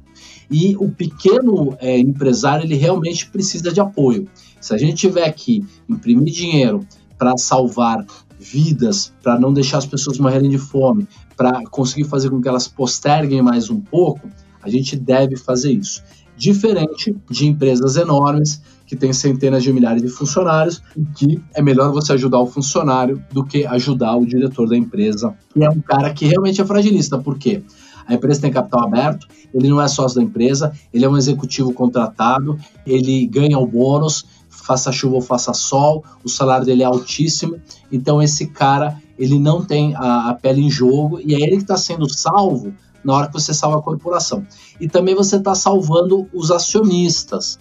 E 0.49 0.75
o 0.77 0.89
pequeno 0.89 1.77
é, 1.79 1.99
empresário 1.99 2.65
ele 2.65 2.75
realmente 2.75 3.29
precisa 3.29 3.71
de 3.71 3.79
apoio. 3.79 4.27
Se 4.59 4.73
a 4.73 4.77
gente 4.77 4.95
tiver 4.95 5.31
que 5.33 5.63
imprimir 5.87 6.33
dinheiro 6.33 6.85
para 7.15 7.37
salvar 7.37 8.03
vidas, 8.51 9.13
para 9.21 9.39
não 9.39 9.51
deixar 9.53 9.79
as 9.79 9.85
pessoas 9.85 10.17
morrerem 10.17 10.49
de 10.49 10.57
fome, 10.57 11.07
para 11.35 11.63
conseguir 11.69 12.05
fazer 12.05 12.29
com 12.29 12.41
que 12.41 12.47
elas 12.47 12.67
posterguem 12.67 13.41
mais 13.41 13.69
um 13.69 13.79
pouco, 13.79 14.27
a 14.61 14.69
gente 14.69 14.95
deve 14.95 15.35
fazer 15.35 15.71
isso. 15.71 16.03
Diferente 16.35 17.15
de 17.29 17.47
empresas 17.47 17.95
enormes 17.95 18.61
que 18.85 18.95
têm 18.95 19.11
centenas 19.11 19.63
de 19.63 19.73
milhares 19.73 20.01
de 20.01 20.07
funcionários, 20.07 20.81
que 21.15 21.41
é 21.53 21.61
melhor 21.61 21.91
você 21.91 22.13
ajudar 22.13 22.39
o 22.39 22.47
funcionário 22.47 23.21
do 23.31 23.43
que 23.43 23.65
ajudar 23.65 24.15
o 24.15 24.25
diretor 24.25 24.67
da 24.69 24.77
empresa, 24.77 25.35
que 25.53 25.63
é 25.63 25.69
um 25.69 25.81
cara 25.81 26.13
que 26.13 26.25
realmente 26.25 26.61
é 26.61 26.65
fragilista. 26.65 27.17
Por 27.17 27.37
quê? 27.37 27.63
A 28.07 28.13
empresa 28.13 28.39
tem 28.39 28.51
capital 28.51 28.85
aberto, 28.85 29.27
ele 29.53 29.67
não 29.67 29.81
é 29.81 29.87
sócio 29.87 30.17
da 30.17 30.23
empresa, 30.23 30.71
ele 30.93 31.03
é 31.03 31.09
um 31.09 31.17
executivo 31.17 31.73
contratado, 31.73 32.57
ele 32.85 33.25
ganha 33.25 33.59
o 33.59 33.67
bônus, 33.67 34.25
faça 34.67 34.91
chuva 34.91 35.15
ou 35.15 35.21
faça 35.21 35.53
sol, 35.53 36.03
o 36.23 36.29
salário 36.29 36.65
dele 36.65 36.83
é 36.83 36.85
altíssimo, 36.85 37.59
então 37.89 38.21
esse 38.21 38.47
cara 38.47 39.01
ele 39.17 39.39
não 39.39 39.63
tem 39.63 39.95
a, 39.95 40.29
a 40.29 40.33
pele 40.33 40.61
em 40.61 40.69
jogo 40.69 41.21
e 41.23 41.33
é 41.33 41.39
ele 41.39 41.55
que 41.55 41.63
está 41.63 41.77
sendo 41.77 42.07
salvo 42.13 42.73
na 43.03 43.13
hora 43.13 43.27
que 43.27 43.33
você 43.33 43.53
salva 43.53 43.79
a 43.79 43.81
corporação. 43.81 44.45
E 44.79 44.89
também 44.89 45.15
você 45.15 45.37
está 45.37 45.55
salvando 45.55 46.27
os 46.33 46.51
acionistas. 46.51 47.57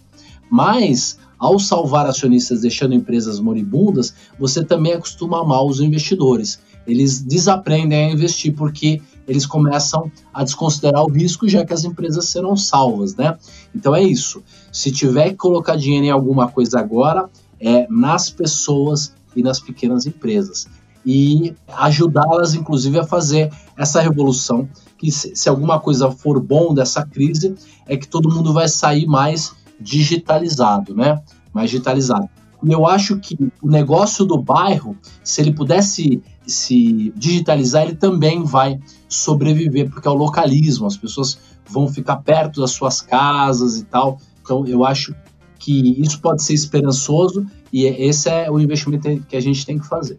Mas, 0.50 1.18
ao 1.38 1.58
salvar 1.58 2.06
acionistas 2.06 2.62
deixando 2.62 2.94
empresas 2.94 3.38
moribundas, 3.38 4.12
você 4.38 4.64
também 4.64 4.94
acostuma 4.94 5.44
mal 5.44 5.68
os 5.68 5.80
investidores. 5.80 6.58
Eles 6.86 7.20
desaprendem 7.20 8.06
a 8.06 8.12
investir 8.12 8.54
porque 8.54 9.00
eles 9.26 9.46
começam 9.46 10.10
a 10.32 10.44
desconsiderar 10.44 11.04
o 11.04 11.10
risco, 11.10 11.48
já 11.48 11.64
que 11.64 11.72
as 11.72 11.84
empresas 11.84 12.26
serão 12.26 12.56
salvas, 12.56 13.16
né? 13.16 13.36
Então 13.74 13.94
é 13.94 14.02
isso. 14.02 14.42
Se 14.76 14.92
tiver 14.92 15.30
que 15.30 15.36
colocar 15.36 15.74
dinheiro 15.74 16.04
em 16.04 16.10
alguma 16.10 16.48
coisa 16.48 16.78
agora, 16.78 17.30
é 17.58 17.86
nas 17.88 18.28
pessoas 18.28 19.14
e 19.34 19.42
nas 19.42 19.58
pequenas 19.58 20.04
empresas. 20.04 20.66
E 21.04 21.54
ajudá-las, 21.78 22.52
inclusive, 22.52 22.98
a 22.98 23.04
fazer 23.04 23.50
essa 23.74 24.02
revolução. 24.02 24.68
Que 24.98 25.10
se, 25.10 25.48
alguma 25.48 25.80
coisa 25.80 26.10
for 26.10 26.38
bom 26.38 26.74
dessa 26.74 27.06
crise, 27.06 27.54
é 27.86 27.96
que 27.96 28.06
todo 28.06 28.28
mundo 28.28 28.52
vai 28.52 28.68
sair 28.68 29.06
mais 29.06 29.54
digitalizado, 29.80 30.94
né? 30.94 31.22
Mais 31.54 31.70
digitalizado. 31.70 32.28
E 32.62 32.70
eu 32.70 32.86
acho 32.86 33.16
que 33.18 33.34
o 33.62 33.68
negócio 33.70 34.26
do 34.26 34.36
bairro, 34.36 34.94
se 35.24 35.40
ele 35.40 35.54
pudesse 35.54 36.22
se 36.46 37.14
digitalizar, 37.16 37.84
ele 37.84 37.96
também 37.96 38.44
vai 38.44 38.78
sobreviver, 39.08 39.88
porque 39.88 40.06
é 40.06 40.10
o 40.10 40.14
localismo, 40.14 40.86
as 40.86 40.98
pessoas 40.98 41.38
vão 41.66 41.88
ficar 41.88 42.16
perto 42.16 42.60
das 42.60 42.72
suas 42.72 43.00
casas 43.00 43.78
e 43.78 43.84
tal. 43.84 44.18
Então, 44.46 44.64
eu 44.64 44.84
acho 44.84 45.12
que 45.58 46.00
isso 46.00 46.20
pode 46.20 46.42
ser 46.44 46.54
esperançoso 46.54 47.44
e 47.72 47.86
esse 47.86 48.30
é 48.30 48.48
o 48.48 48.60
investimento 48.60 49.20
que 49.28 49.36
a 49.36 49.40
gente 49.40 49.66
tem 49.66 49.76
que 49.76 49.86
fazer. 49.86 50.18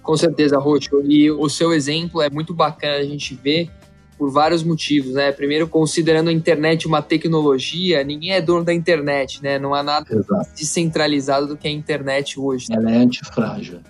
Com 0.00 0.16
certeza, 0.16 0.58
Roxo. 0.58 1.02
E 1.04 1.28
o 1.30 1.48
seu 1.48 1.72
exemplo 1.72 2.22
é 2.22 2.30
muito 2.30 2.54
bacana 2.54 2.98
a 2.98 3.04
gente 3.04 3.34
ver 3.34 3.68
por 4.16 4.30
vários 4.30 4.62
motivos, 4.62 5.14
né? 5.14 5.32
Primeiro, 5.32 5.66
considerando 5.66 6.28
a 6.28 6.32
internet 6.32 6.86
uma 6.86 7.02
tecnologia, 7.02 8.04
ninguém 8.04 8.32
é 8.32 8.40
dono 8.40 8.64
da 8.64 8.72
internet, 8.72 9.42
né? 9.42 9.58
Não 9.58 9.74
há 9.74 9.82
nada 9.82 10.06
Exato. 10.08 10.50
descentralizado 10.56 11.48
do 11.48 11.56
que 11.56 11.66
a 11.66 11.70
internet 11.70 12.38
hoje. 12.38 12.66
Ela 12.70 12.92
é 12.92 12.98
antifrágil. 12.98 13.80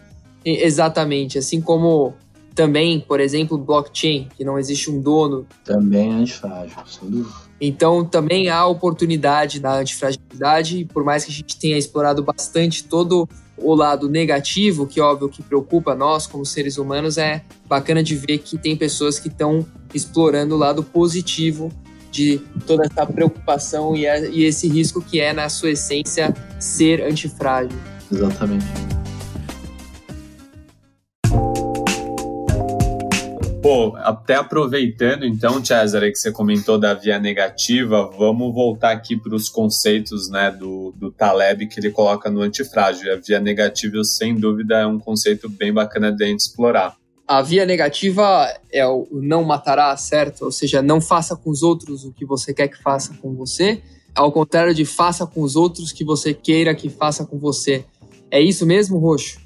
Exatamente. 0.42 1.36
Assim 1.36 1.60
como 1.60 2.14
também, 2.54 3.00
por 3.00 3.20
exemplo, 3.20 3.56
blockchain, 3.58 4.28
que 4.36 4.44
não 4.44 4.58
existe 4.58 4.90
um 4.90 5.00
dono. 5.00 5.46
Também 5.64 6.10
é 6.10 6.14
antifrágil, 6.14 6.76
sem 6.86 7.10
dúvida. 7.10 7.34
Então, 7.60 8.04
também 8.04 8.48
há 8.48 8.66
oportunidade 8.66 9.60
na 9.60 9.76
antifragilidade, 9.76 10.84
por 10.92 11.04
mais 11.04 11.24
que 11.24 11.30
a 11.30 11.34
gente 11.34 11.56
tenha 11.56 11.78
explorado 11.78 12.22
bastante 12.22 12.84
todo 12.84 13.28
o 13.56 13.74
lado 13.74 14.08
negativo, 14.08 14.86
que 14.86 15.00
óbvio 15.00 15.28
que 15.28 15.42
preocupa 15.42 15.94
nós 15.94 16.26
como 16.26 16.44
seres 16.44 16.76
humanos, 16.76 17.18
é 17.18 17.42
bacana 17.68 18.02
de 18.02 18.16
ver 18.16 18.38
que 18.38 18.58
tem 18.58 18.76
pessoas 18.76 19.18
que 19.18 19.28
estão 19.28 19.64
explorando 19.94 20.54
o 20.54 20.58
lado 20.58 20.82
positivo 20.82 21.70
de 22.10 22.40
toda 22.66 22.84
essa 22.84 23.06
preocupação 23.06 23.96
e, 23.96 24.04
e 24.30 24.44
esse 24.44 24.68
risco 24.68 25.00
que 25.00 25.20
é, 25.20 25.32
na 25.32 25.48
sua 25.48 25.70
essência, 25.70 26.34
ser 26.58 27.02
antifrágil. 27.02 27.78
Exatamente. 28.10 29.01
Pô, 33.62 33.94
até 33.98 34.34
aproveitando 34.34 35.24
então, 35.24 35.64
Cesare, 35.64 36.10
que 36.10 36.18
você 36.18 36.32
comentou 36.32 36.76
da 36.76 36.94
via 36.94 37.20
negativa, 37.20 38.10
vamos 38.18 38.52
voltar 38.52 38.90
aqui 38.90 39.16
para 39.16 39.36
os 39.36 39.48
conceitos 39.48 40.28
né, 40.28 40.50
do, 40.50 40.92
do 40.96 41.12
Taleb 41.12 41.68
que 41.68 41.78
ele 41.78 41.92
coloca 41.92 42.28
no 42.28 42.40
antifrágil. 42.40 43.12
A 43.12 43.16
via 43.16 43.38
negativa, 43.38 44.02
sem 44.02 44.34
dúvida, 44.34 44.80
é 44.80 44.86
um 44.86 44.98
conceito 44.98 45.48
bem 45.48 45.72
bacana 45.72 46.10
de 46.10 46.24
a 46.24 46.26
gente 46.26 46.40
explorar. 46.40 46.96
A 47.26 47.40
via 47.40 47.64
negativa 47.64 48.52
é 48.72 48.84
o 48.84 49.06
não 49.12 49.44
matará, 49.44 49.96
certo? 49.96 50.46
Ou 50.46 50.50
seja, 50.50 50.82
não 50.82 51.00
faça 51.00 51.36
com 51.36 51.48
os 51.48 51.62
outros 51.62 52.04
o 52.04 52.12
que 52.12 52.26
você 52.26 52.52
quer 52.52 52.66
que 52.66 52.82
faça 52.82 53.14
com 53.22 53.32
você, 53.32 53.80
ao 54.12 54.32
contrário 54.32 54.74
de 54.74 54.84
faça 54.84 55.24
com 55.24 55.40
os 55.40 55.54
outros 55.54 55.92
que 55.92 56.04
você 56.04 56.34
queira 56.34 56.74
que 56.74 56.90
faça 56.90 57.24
com 57.24 57.38
você. 57.38 57.84
É 58.28 58.40
isso 58.40 58.66
mesmo, 58.66 58.98
Roxo? 58.98 59.41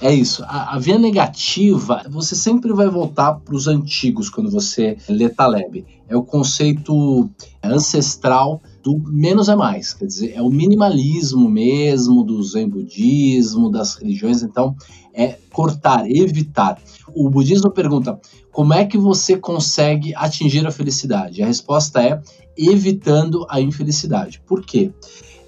É 0.00 0.12
isso. 0.12 0.42
A, 0.44 0.74
a, 0.74 0.78
via 0.78 0.98
negativa, 0.98 2.02
você 2.10 2.34
sempre 2.34 2.72
vai 2.72 2.88
voltar 2.88 3.34
para 3.34 3.54
os 3.54 3.68
antigos 3.68 4.28
quando 4.28 4.50
você 4.50 4.96
lê 5.08 5.28
Taleb. 5.28 5.86
É 6.08 6.16
o 6.16 6.24
conceito 6.24 7.30
ancestral 7.62 8.60
do 8.82 8.98
menos 8.98 9.48
é 9.48 9.54
mais, 9.54 9.94
quer 9.94 10.06
dizer, 10.06 10.32
é 10.34 10.42
o 10.42 10.50
minimalismo 10.50 11.48
mesmo 11.48 12.24
do 12.24 12.42
zen 12.42 12.68
budismo, 12.68 13.70
das 13.70 13.94
religiões, 13.94 14.42
então 14.42 14.74
é 15.14 15.38
cortar, 15.52 16.10
evitar. 16.10 16.78
O 17.14 17.30
budismo 17.30 17.70
pergunta: 17.70 18.18
como 18.50 18.74
é 18.74 18.84
que 18.84 18.98
você 18.98 19.36
consegue 19.36 20.14
atingir 20.16 20.66
a 20.66 20.72
felicidade? 20.72 21.42
A 21.42 21.46
resposta 21.46 22.02
é 22.02 22.20
evitando 22.56 23.46
a 23.48 23.60
infelicidade. 23.60 24.42
Por 24.46 24.64
quê? 24.64 24.90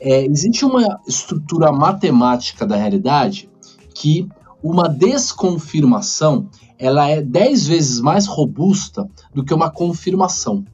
É, 0.01 0.25
existe 0.27 0.65
uma 0.65 1.01
estrutura 1.09 1.73
matemática 1.73 2.67
da 2.67 2.77
realidade 2.77 3.49
que 3.95 4.29
uma 4.63 4.89
desconfirmação 4.89 6.49
ela 6.79 7.09
é 7.09 7.23
dez 7.23 7.67
vezes 7.67 8.01
mais 8.01 8.27
robusta 8.27 9.09
do 9.33 9.45
que 9.45 9.55
uma 9.55 9.71
confirmação. 9.71 10.65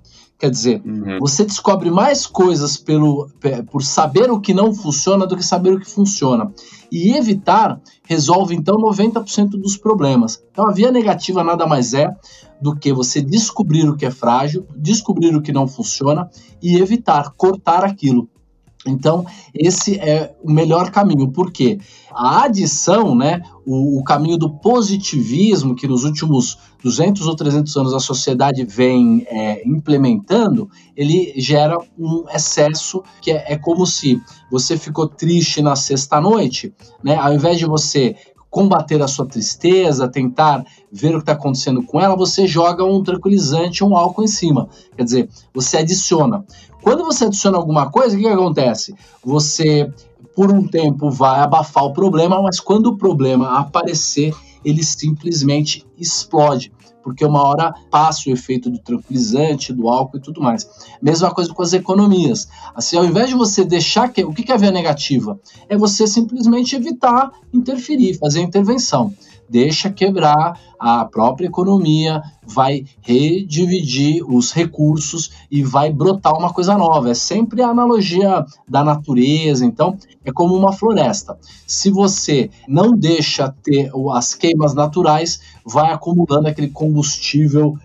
Quer 0.40 0.50
dizer, 0.50 0.82
uhum. 0.82 1.18
você 1.20 1.44
descobre 1.44 1.90
mais 1.90 2.26
coisas 2.26 2.78
pelo, 2.78 3.28
por 3.70 3.82
saber 3.82 4.30
o 4.30 4.40
que 4.40 4.54
não 4.54 4.72
funciona 4.72 5.26
do 5.26 5.36
que 5.36 5.44
saber 5.44 5.74
o 5.74 5.78
que 5.78 5.90
funciona. 5.90 6.50
E 6.90 7.12
evitar 7.12 7.78
resolve 8.04 8.54
então 8.54 8.76
90% 8.76 9.50
dos 9.50 9.76
problemas. 9.76 10.42
Então 10.50 10.66
a 10.66 10.72
via 10.72 10.90
negativa 10.90 11.44
nada 11.44 11.66
mais 11.66 11.92
é 11.92 12.10
do 12.58 12.74
que 12.74 12.90
você 12.90 13.20
descobrir 13.20 13.86
o 13.86 13.94
que 13.94 14.06
é 14.06 14.10
frágil, 14.10 14.66
descobrir 14.74 15.36
o 15.36 15.42
que 15.42 15.52
não 15.52 15.68
funciona 15.68 16.30
e 16.62 16.78
evitar, 16.78 17.34
cortar 17.36 17.84
aquilo. 17.84 18.26
Então, 18.86 19.26
esse 19.52 19.98
é 19.98 20.34
o 20.42 20.50
melhor 20.50 20.90
caminho, 20.90 21.30
porque 21.30 21.78
a 22.10 22.44
adição, 22.44 23.14
né, 23.14 23.42
o, 23.66 23.98
o, 23.98 24.04
caminho 24.04 24.38
do 24.38 24.54
positivismo, 24.54 25.74
que 25.74 25.86
nos 25.86 26.04
últimos 26.04 26.58
200 26.82 27.26
ou 27.26 27.36
300 27.36 27.76
anos 27.76 27.94
a 27.94 28.00
sociedade 28.00 28.64
vem 28.64 29.26
é, 29.28 29.62
implementando, 29.68 30.70
ele 30.96 31.34
gera 31.36 31.78
um 31.98 32.24
excesso 32.34 33.02
que 33.20 33.30
é, 33.30 33.52
é 33.52 33.56
como 33.58 33.86
se 33.86 34.20
você 34.50 34.78
ficou 34.78 35.06
triste 35.06 35.60
na 35.60 35.76
sexta-noite, 35.76 36.72
né, 37.04 37.16
ao 37.16 37.34
invés 37.34 37.58
de 37.58 37.66
você 37.66 38.16
combater 38.50 39.00
a 39.00 39.06
sua 39.06 39.26
tristeza, 39.26 40.08
tentar 40.08 40.64
ver 40.90 41.10
o 41.10 41.18
que 41.18 41.18
está 41.18 41.32
acontecendo 41.32 41.84
com 41.84 42.00
ela, 42.00 42.16
você 42.16 42.48
joga 42.48 42.84
um 42.84 43.02
tranquilizante, 43.02 43.84
um 43.84 43.96
álcool 43.96 44.24
em 44.24 44.28
cima. 44.28 44.68
Quer 44.96 45.04
dizer, 45.04 45.28
você 45.54 45.76
adiciona. 45.76 46.44
Quando 46.82 47.04
você 47.04 47.24
adiciona 47.24 47.56
alguma 47.56 47.90
coisa, 47.90 48.16
o 48.16 48.18
que, 48.18 48.24
que 48.24 48.32
acontece? 48.32 48.94
Você, 49.24 49.92
por 50.34 50.50
um 50.50 50.66
tempo, 50.66 51.10
vai 51.10 51.40
abafar 51.40 51.84
o 51.84 51.92
problema, 51.92 52.40
mas 52.42 52.60
quando 52.60 52.86
o 52.86 52.96
problema 52.96 53.58
aparecer, 53.58 54.34
ele 54.64 54.82
simplesmente 54.82 55.86
explode 55.98 56.72
porque 57.02 57.24
uma 57.24 57.42
hora 57.42 57.74
passa 57.90 58.28
o 58.28 58.32
efeito 58.32 58.70
do 58.70 58.78
tranquilizante, 58.78 59.72
do 59.72 59.88
álcool 59.88 60.18
e 60.18 60.20
tudo 60.20 60.40
mais. 60.40 60.68
Mesma 61.00 61.30
coisa 61.30 61.52
com 61.52 61.62
as 61.62 61.72
economias. 61.72 62.48
Assim, 62.74 62.96
ao 62.96 63.04
invés 63.04 63.28
de 63.28 63.34
você 63.34 63.64
deixar 63.64 64.08
que. 64.08 64.22
O 64.24 64.32
que 64.32 64.50
é 64.50 64.54
a 64.54 64.58
via 64.58 64.70
negativa? 64.70 65.38
É 65.68 65.76
você 65.76 66.06
simplesmente 66.06 66.76
evitar 66.76 67.30
interferir, 67.52 68.18
fazer 68.18 68.40
intervenção 68.40 69.14
deixa 69.50 69.90
quebrar 69.90 70.58
a 70.78 71.04
própria 71.04 71.46
economia, 71.46 72.22
vai 72.46 72.84
redividir 73.00 74.22
os 74.24 74.52
recursos 74.52 75.30
e 75.50 75.62
vai 75.62 75.92
brotar 75.92 76.32
uma 76.38 76.52
coisa 76.52 76.78
nova. 76.78 77.10
É 77.10 77.14
sempre 77.14 77.60
a 77.60 77.68
analogia 77.68 78.44
da 78.68 78.84
natureza, 78.84 79.66
então 79.66 79.96
é 80.24 80.30
como 80.32 80.54
uma 80.54 80.72
floresta. 80.72 81.36
Se 81.66 81.90
você 81.90 82.48
não 82.68 82.96
deixa 82.96 83.52
ter 83.62 83.90
as 84.12 84.34
queimas 84.34 84.72
naturais, 84.72 85.40
vai 85.66 85.92
acumulando 85.92 86.46
aquele 86.46 86.68
combustível 86.68 87.76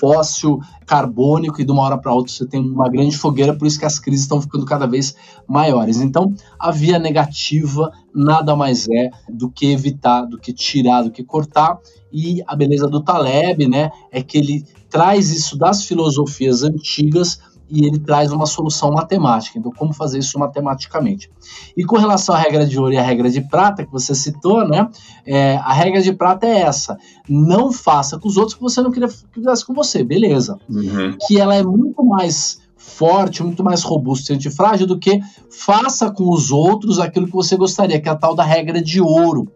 fóssil 0.00 0.58
carbônico 0.86 1.60
e 1.60 1.64
de 1.64 1.70
uma 1.70 1.82
hora 1.82 1.98
para 1.98 2.12
outra 2.12 2.32
você 2.32 2.46
tem 2.46 2.60
uma 2.60 2.88
grande 2.88 3.16
fogueira, 3.16 3.54
por 3.54 3.66
isso 3.66 3.78
que 3.78 3.84
as 3.84 3.98
crises 3.98 4.22
estão 4.22 4.40
ficando 4.40 4.64
cada 4.64 4.86
vez 4.86 5.14
maiores. 5.46 6.00
Então, 6.00 6.34
a 6.58 6.70
via 6.70 6.98
negativa 6.98 7.92
nada 8.14 8.56
mais 8.56 8.88
é 8.88 9.10
do 9.28 9.50
que 9.50 9.70
evitar, 9.70 10.22
do 10.24 10.38
que 10.38 10.52
tirar, 10.52 11.02
do 11.02 11.10
que 11.10 11.22
cortar. 11.22 11.78
E 12.12 12.42
a 12.46 12.56
beleza 12.56 12.88
do 12.88 13.02
Taleb, 13.02 13.68
né, 13.68 13.90
é 14.10 14.22
que 14.22 14.38
ele 14.38 14.64
traz 14.88 15.30
isso 15.30 15.56
das 15.56 15.84
filosofias 15.84 16.64
antigas 16.64 17.38
e 17.70 17.86
ele 17.86 17.98
traz 17.98 18.32
uma 18.32 18.46
solução 18.46 18.90
matemática. 18.90 19.58
Então, 19.58 19.72
como 19.72 19.92
fazer 19.92 20.18
isso 20.18 20.38
matematicamente? 20.38 21.30
E 21.76 21.84
com 21.84 21.96
relação 21.96 22.34
à 22.34 22.38
regra 22.38 22.66
de 22.66 22.78
ouro 22.78 22.92
e 22.92 22.98
à 22.98 23.02
regra 23.02 23.30
de 23.30 23.40
prata, 23.40 23.84
que 23.84 23.92
você 23.92 24.14
citou, 24.14 24.66
né? 24.66 24.88
É, 25.24 25.56
a 25.56 25.72
regra 25.72 26.02
de 26.02 26.12
prata 26.12 26.46
é 26.46 26.62
essa: 26.62 26.98
não 27.28 27.72
faça 27.72 28.18
com 28.18 28.28
os 28.28 28.36
outros 28.36 28.54
que 28.54 28.62
você 28.62 28.82
não 28.82 28.90
queria 28.90 29.08
que 29.08 29.14
fizesse 29.32 29.64
com 29.64 29.72
você, 29.72 30.02
beleza? 30.02 30.58
Uhum. 30.68 31.16
Que 31.26 31.38
ela 31.38 31.54
é 31.54 31.62
muito 31.62 32.04
mais 32.04 32.60
forte, 32.76 33.42
muito 33.42 33.62
mais 33.62 33.82
robusta 33.82 34.32
e 34.32 34.36
antifrágil 34.36 34.86
do 34.86 34.98
que 34.98 35.20
faça 35.50 36.10
com 36.10 36.30
os 36.30 36.50
outros 36.50 36.98
aquilo 36.98 37.26
que 37.26 37.32
você 37.32 37.56
gostaria, 37.56 38.00
que 38.00 38.08
é 38.08 38.12
a 38.12 38.16
tal 38.16 38.34
da 38.34 38.42
regra 38.42 38.82
de 38.82 39.00
ouro. 39.00 39.48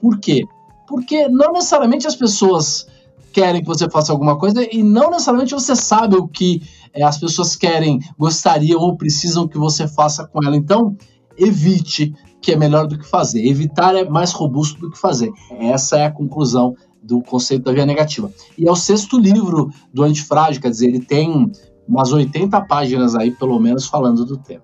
Por 0.00 0.18
quê? 0.18 0.44
Porque 0.88 1.28
não 1.28 1.52
necessariamente 1.52 2.06
as 2.06 2.16
pessoas 2.16 2.86
querem 3.32 3.60
que 3.60 3.66
você 3.66 3.88
faça 3.88 4.12
alguma 4.12 4.38
coisa 4.38 4.66
e 4.70 4.82
não 4.82 5.10
necessariamente 5.10 5.54
você 5.54 5.76
sabe 5.76 6.16
o 6.16 6.26
que 6.26 6.62
é, 6.92 7.02
as 7.02 7.18
pessoas 7.18 7.56
querem, 7.56 8.00
gostariam 8.18 8.80
ou 8.80 8.96
precisam 8.96 9.46
que 9.48 9.58
você 9.58 9.86
faça 9.86 10.26
com 10.26 10.44
ela. 10.44 10.56
Então, 10.56 10.96
evite, 11.36 12.12
que 12.40 12.52
é 12.52 12.56
melhor 12.56 12.86
do 12.86 12.98
que 12.98 13.06
fazer. 13.06 13.46
Evitar 13.46 13.94
é 13.94 14.04
mais 14.04 14.32
robusto 14.32 14.80
do 14.80 14.90
que 14.90 14.98
fazer. 14.98 15.30
Essa 15.58 15.98
é 15.98 16.06
a 16.06 16.10
conclusão 16.10 16.74
do 17.02 17.22
conceito 17.22 17.64
da 17.64 17.72
via 17.72 17.86
negativa. 17.86 18.30
E 18.58 18.68
é 18.68 18.70
o 18.70 18.76
sexto 18.76 19.18
livro 19.18 19.70
do 19.92 20.02
Antifrágil, 20.02 20.60
quer 20.60 20.70
dizer, 20.70 20.88
ele 20.88 21.00
tem 21.00 21.50
umas 21.88 22.12
80 22.12 22.60
páginas 22.62 23.14
aí, 23.14 23.30
pelo 23.30 23.58
menos, 23.58 23.86
falando 23.86 24.24
do 24.24 24.36
tema. 24.36 24.62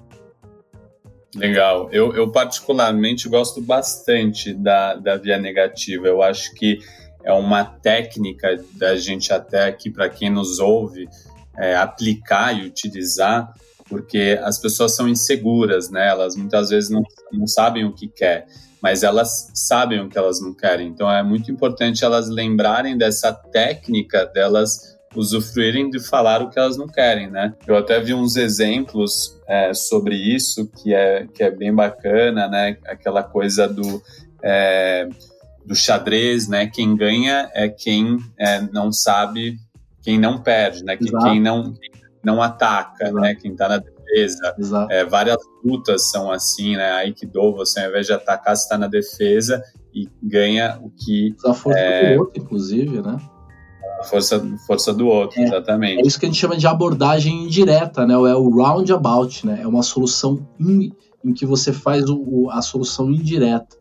Legal. 1.35 1.89
Eu, 1.93 2.15
eu 2.15 2.31
particularmente 2.31 3.29
gosto 3.29 3.61
bastante 3.61 4.55
da, 4.55 4.95
da 4.95 5.17
via 5.17 5.39
negativa. 5.39 6.07
Eu 6.07 6.23
acho 6.23 6.55
que 6.55 6.79
é 7.25 7.33
uma 7.33 7.65
técnica 7.65 8.63
da 8.75 8.97
gente 8.97 9.33
até 9.33 9.65
aqui, 9.65 9.91
para 9.91 10.09
quem 10.09 10.31
nos 10.31 10.59
ouve, 10.59 11.09
é, 11.59 11.77
aplicar 11.77 12.53
e 12.53 12.67
utilizar 12.67 13.53
porque 13.89 14.39
as 14.43 14.59
pessoas 14.59 14.95
são 14.95 15.09
inseguras, 15.09 15.91
né? 15.91 16.09
Elas 16.09 16.37
muitas 16.37 16.71
vezes 16.71 16.91
não, 16.91 17.03
não 17.33 17.47
sabem 17.47 17.85
o 17.85 17.95
que 17.95 18.09
quer, 18.09 18.47
mas 18.83 19.03
elas 19.03 19.51
sabem 19.55 20.01
o 20.01 20.09
que 20.09 20.19
elas 20.19 20.41
não 20.41 20.53
querem. 20.53 20.89
Então 20.89 21.11
é 21.11 21.23
muito 21.23 21.51
importante 21.51 22.05
elas 22.05 22.29
lembrarem 22.29 22.97
dessa 22.97 23.33
técnica 23.33 24.27
delas 24.27 24.97
usufruírem 25.15 25.89
de 25.89 25.99
falar 25.99 26.43
o 26.43 26.51
que 26.51 26.59
elas 26.59 26.77
não 26.77 26.87
querem, 26.87 27.31
né? 27.31 27.55
Eu 27.67 27.77
até 27.77 27.99
vi 28.01 28.13
uns 28.13 28.37
exemplos 28.37 29.35
é, 29.49 29.73
sobre 29.73 30.15
isso 30.15 30.67
que 30.67 30.93
é, 30.93 31.27
que 31.33 31.43
é 31.43 31.51
bem 31.51 31.75
bacana, 31.75 32.49
né? 32.49 32.77
Aquela 32.87 33.23
coisa 33.23 33.67
do, 33.67 34.03
é, 34.43 35.09
do 35.65 35.75
xadrez, 35.75 36.49
né? 36.49 36.67
Quem 36.67 36.95
ganha 36.95 37.51
é 37.55 37.69
quem 37.69 38.19
é, 38.39 38.61
não 38.61 38.93
sabe, 38.93 39.59
quem 40.07 40.21
não 40.21 40.39
perde, 40.39 40.85
né? 40.85 40.97
Quem, 40.97 41.11
quem 41.19 41.41
não, 41.41 41.75
não 42.23 42.41
ataca, 42.41 43.07
Exato. 43.07 43.21
né? 43.21 43.35
Quem 43.35 43.57
tá 43.57 43.69
na 43.69 43.79
defesa. 43.79 44.55
É, 44.89 45.05
várias 45.05 45.37
lutas 45.65 46.09
são 46.13 46.31
assim, 46.31 46.77
né? 46.77 46.93
Aikido, 46.93 47.53
você 47.53 47.81
ao 47.81 47.89
invés 47.89 48.07
de 48.07 48.13
atacar, 48.13 48.57
você 48.57 48.63
está 48.63 48.79
na 48.79 48.87
defesa 48.87 49.61
e 49.93 50.09
ganha 50.23 50.79
o 50.81 50.91
que... 50.91 51.35
A 51.45 51.53
força 51.53 51.81
é, 51.81 52.15
do 52.15 52.21
outro, 52.21 52.41
inclusive, 52.41 53.03
né? 53.03 53.17
Força, 54.05 54.41
força 54.65 54.95
do 54.95 55.09
outro, 55.09 55.41
é, 55.41 55.43
exatamente. 55.43 56.05
É 56.05 56.07
isso 56.07 56.21
que 56.21 56.27
a 56.27 56.29
gente 56.29 56.39
chama 56.39 56.57
de 56.57 56.69
abordagem 56.69 57.43
indireta, 57.43 58.07
né? 58.07 58.15
É 58.15 58.37
o 58.37 58.49
roundabout, 58.49 59.45
né? 59.45 59.59
É 59.61 59.67
uma 59.67 59.83
solução 59.83 60.47
in, 60.61 60.93
em 61.25 61.35
que 61.35 61.45
você 61.45 61.73
faz 61.73 62.09
o, 62.09 62.17
o, 62.17 62.51
a 62.53 62.63
solução 62.63 63.11
indireta. 63.11 63.77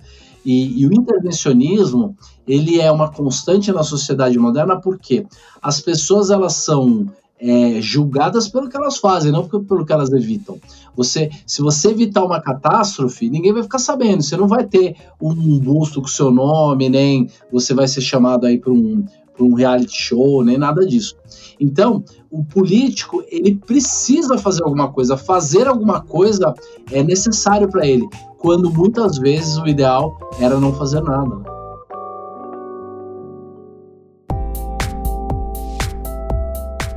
E, 0.46 0.82
e, 0.82 0.88
o 0.88 0.94
intervencionismo, 0.94 2.16
ele 2.48 2.80
é 2.80 2.92
uma 2.92 3.12
constante 3.12 3.72
na 3.72 3.84
sociedade 3.84 4.38
moderna 4.38 4.80
porque 4.80 5.26
as 5.62 5.82
pessoas, 5.82 6.30
elas 6.30 6.54
são 6.54 7.08
é, 7.40 7.82
julgadas 7.82 8.48
pelo 8.48 8.70
que 8.70 8.78
elas 8.78 8.98
fazem, 8.98 9.32
não 9.32 9.48
pelo 9.48 9.86
que 9.86 9.92
elas 9.92 10.12
evitam. 10.12 10.58
Você, 10.96 11.30
se 11.46 11.62
você 11.62 11.90
evitar 11.90 12.24
uma 12.24 12.40
catástrofe, 12.40 13.30
ninguém 13.30 13.54
vai 13.54 13.64
ficar 13.64 13.80
sabendo. 13.80 14.24
Você 14.24 14.38
não 14.38 14.48
vai 14.48 14.66
ter 14.66 14.96
um 15.22 15.60
busto 15.60 16.02
com 16.02 16.08
seu 16.08 16.32
nome, 16.32 16.90
nem 16.90 17.30
você 17.52 17.74
vai 17.74 17.88
ser 17.88 18.02
chamado 18.02 18.46
aí 18.46 18.58
para 18.58 18.72
um, 18.72 19.06
um 19.40 19.54
reality 19.54 19.98
show, 19.98 20.44
nem 20.44 20.58
nada 20.58 20.86
disso. 20.86 21.16
Então, 21.60 22.04
o 22.32 22.44
político, 22.44 23.24
ele 23.30 23.56
precisa 23.56 24.38
fazer 24.38 24.64
alguma 24.64 24.92
coisa, 24.92 25.18
fazer 25.18 25.68
alguma 25.68 26.02
coisa 26.02 26.54
é 26.92 27.04
necessário 27.04 27.70
para 27.70 27.86
ele, 27.86 28.08
quando 28.46 28.70
muitas 28.70 29.18
vezes 29.18 29.58
o 29.58 29.68
ideal 29.68 30.20
era 30.40 30.60
não 30.60 30.72
fazer 30.72 31.02
nada. 31.02 31.36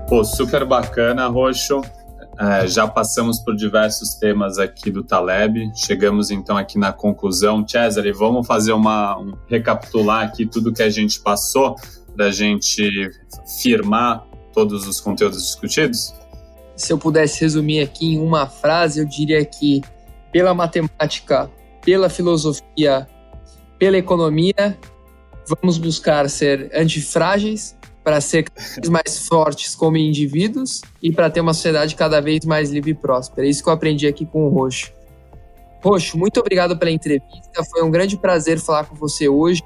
Pô, 0.06 0.22
super 0.22 0.66
bacana, 0.66 1.26
Roxo. 1.26 1.80
É, 2.38 2.68
já 2.68 2.86
passamos 2.86 3.40
por 3.40 3.56
diversos 3.56 4.14
temas 4.16 4.58
aqui 4.58 4.90
do 4.90 5.02
Taleb, 5.02 5.72
chegamos 5.74 6.30
então 6.30 6.54
aqui 6.54 6.78
na 6.78 6.92
conclusão. 6.92 7.66
Cesare, 7.66 8.12
vamos 8.12 8.46
fazer 8.46 8.72
uma 8.72 9.18
um, 9.18 9.32
recapitular 9.48 10.26
aqui 10.26 10.44
tudo 10.44 10.70
que 10.70 10.82
a 10.82 10.90
gente 10.90 11.18
passou 11.18 11.76
para 12.14 12.26
a 12.26 12.30
gente 12.30 13.10
firmar 13.62 14.22
todos 14.52 14.86
os 14.86 15.00
conteúdos 15.00 15.42
discutidos? 15.42 16.12
Se 16.76 16.92
eu 16.92 16.98
pudesse 16.98 17.40
resumir 17.40 17.80
aqui 17.80 18.14
em 18.14 18.18
uma 18.20 18.46
frase, 18.46 19.00
eu 19.00 19.06
diria 19.06 19.42
que 19.46 19.80
pela 20.38 20.54
matemática, 20.54 21.50
pela 21.84 22.08
filosofia, 22.08 23.08
pela 23.76 23.98
economia, 23.98 24.78
vamos 25.48 25.78
buscar 25.78 26.30
ser 26.30 26.70
antifrágeis 26.72 27.76
para 28.04 28.20
ser 28.20 28.44
cada 28.44 28.68
vez 28.76 28.88
mais 28.88 29.26
fortes 29.26 29.74
como 29.74 29.96
indivíduos 29.96 30.80
e 31.02 31.10
para 31.10 31.28
ter 31.28 31.40
uma 31.40 31.52
sociedade 31.52 31.96
cada 31.96 32.20
vez 32.20 32.44
mais 32.44 32.70
livre 32.70 32.92
e 32.92 32.94
próspera. 32.94 33.48
É 33.48 33.50
isso 33.50 33.64
que 33.64 33.68
eu 33.68 33.72
aprendi 33.72 34.06
aqui 34.06 34.24
com 34.24 34.46
o 34.46 34.48
Roxo. 34.48 34.92
Roxo, 35.82 36.16
muito 36.16 36.38
obrigado 36.38 36.78
pela 36.78 36.92
entrevista. 36.92 37.64
Foi 37.72 37.82
um 37.82 37.90
grande 37.90 38.16
prazer 38.16 38.60
falar 38.60 38.84
com 38.84 38.94
você 38.94 39.28
hoje 39.28 39.64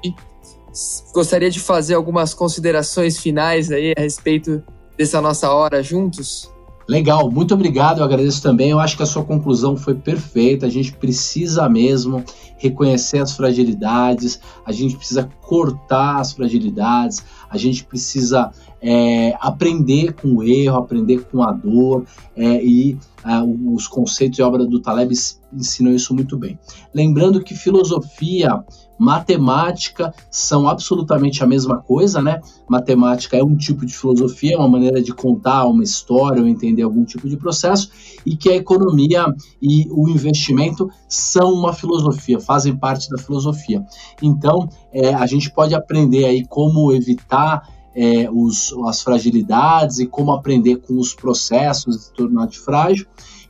gostaria 1.13 1.51
de 1.51 1.59
fazer 1.59 1.93
algumas 1.93 2.33
considerações 2.33 3.19
finais 3.19 3.71
aí 3.71 3.93
a 3.95 4.01
respeito 4.01 4.63
dessa 4.97 5.21
nossa 5.21 5.51
hora 5.51 5.83
juntos. 5.83 6.51
Legal, 6.87 7.31
muito 7.31 7.53
obrigado, 7.53 7.99
eu 7.99 8.03
agradeço 8.03 8.41
também. 8.41 8.71
Eu 8.71 8.79
acho 8.79 8.97
que 8.97 9.03
a 9.03 9.05
sua 9.05 9.23
conclusão 9.23 9.77
foi 9.77 9.95
perfeita. 9.95 10.65
A 10.65 10.69
gente 10.69 10.91
precisa 10.93 11.67
mesmo 11.69 12.23
reconhecer 12.57 13.19
as 13.19 13.35
fragilidades, 13.35 14.39
a 14.65 14.71
gente 14.71 14.95
precisa 14.95 15.29
cortar 15.41 16.19
as 16.19 16.31
fragilidades, 16.31 17.23
a 17.49 17.57
gente 17.57 17.83
precisa 17.83 18.51
é, 18.81 19.35
aprender 19.39 20.13
com 20.13 20.35
o 20.35 20.43
erro, 20.43 20.77
aprender 20.77 21.25
com 21.25 21.43
a 21.43 21.51
dor 21.51 22.05
é, 22.35 22.63
e 22.63 22.97
uh, 23.25 23.73
os 23.73 23.87
conceitos 23.87 24.39
e 24.39 24.41
obra 24.41 24.65
do 24.65 24.79
Taleb 24.79 25.13
ensinam 25.53 25.93
isso 25.93 26.13
muito 26.13 26.37
bem. 26.37 26.57
Lembrando 26.93 27.43
que 27.43 27.53
filosofia 27.53 28.63
matemática 28.97 30.13
são 30.29 30.67
absolutamente 30.67 31.43
a 31.43 31.47
mesma 31.47 31.77
coisa, 31.77 32.21
né? 32.21 32.41
Matemática 32.67 33.37
é 33.37 33.43
um 33.43 33.55
tipo 33.55 33.85
de 33.85 33.93
filosofia, 33.93 34.57
uma 34.57 34.67
maneira 34.67 35.01
de 35.01 35.13
contar 35.13 35.65
uma 35.65 35.83
história 35.83 36.41
ou 36.41 36.47
entender 36.47 36.83
algum 36.83 37.03
tipo 37.03 37.27
de 37.27 37.37
processo, 37.37 37.89
e 38.25 38.35
que 38.35 38.49
a 38.49 38.55
economia 38.55 39.25
e 39.61 39.87
o 39.91 40.07
investimento 40.07 40.89
são 41.07 41.53
uma 41.53 41.73
filosofia, 41.73 42.39
fazem 42.39 42.75
parte 42.75 43.09
da 43.09 43.17
filosofia. 43.17 43.85
Então, 44.21 44.69
é, 44.91 45.13
a 45.13 45.25
gente 45.25 45.51
pode 45.51 45.75
aprender 45.75 46.25
aí 46.25 46.45
como 46.45 46.91
evitar 46.93 47.67
é, 47.95 48.29
os, 48.31 48.73
as 48.85 49.01
fragilidades 49.01 49.99
e 49.99 50.05
como 50.05 50.31
aprender 50.31 50.77
com 50.77 50.97
os 50.97 51.13
processos 51.13 51.95
de 51.95 52.03
se 52.03 52.13
tornar 52.13 52.49
frágil. 52.51 53.05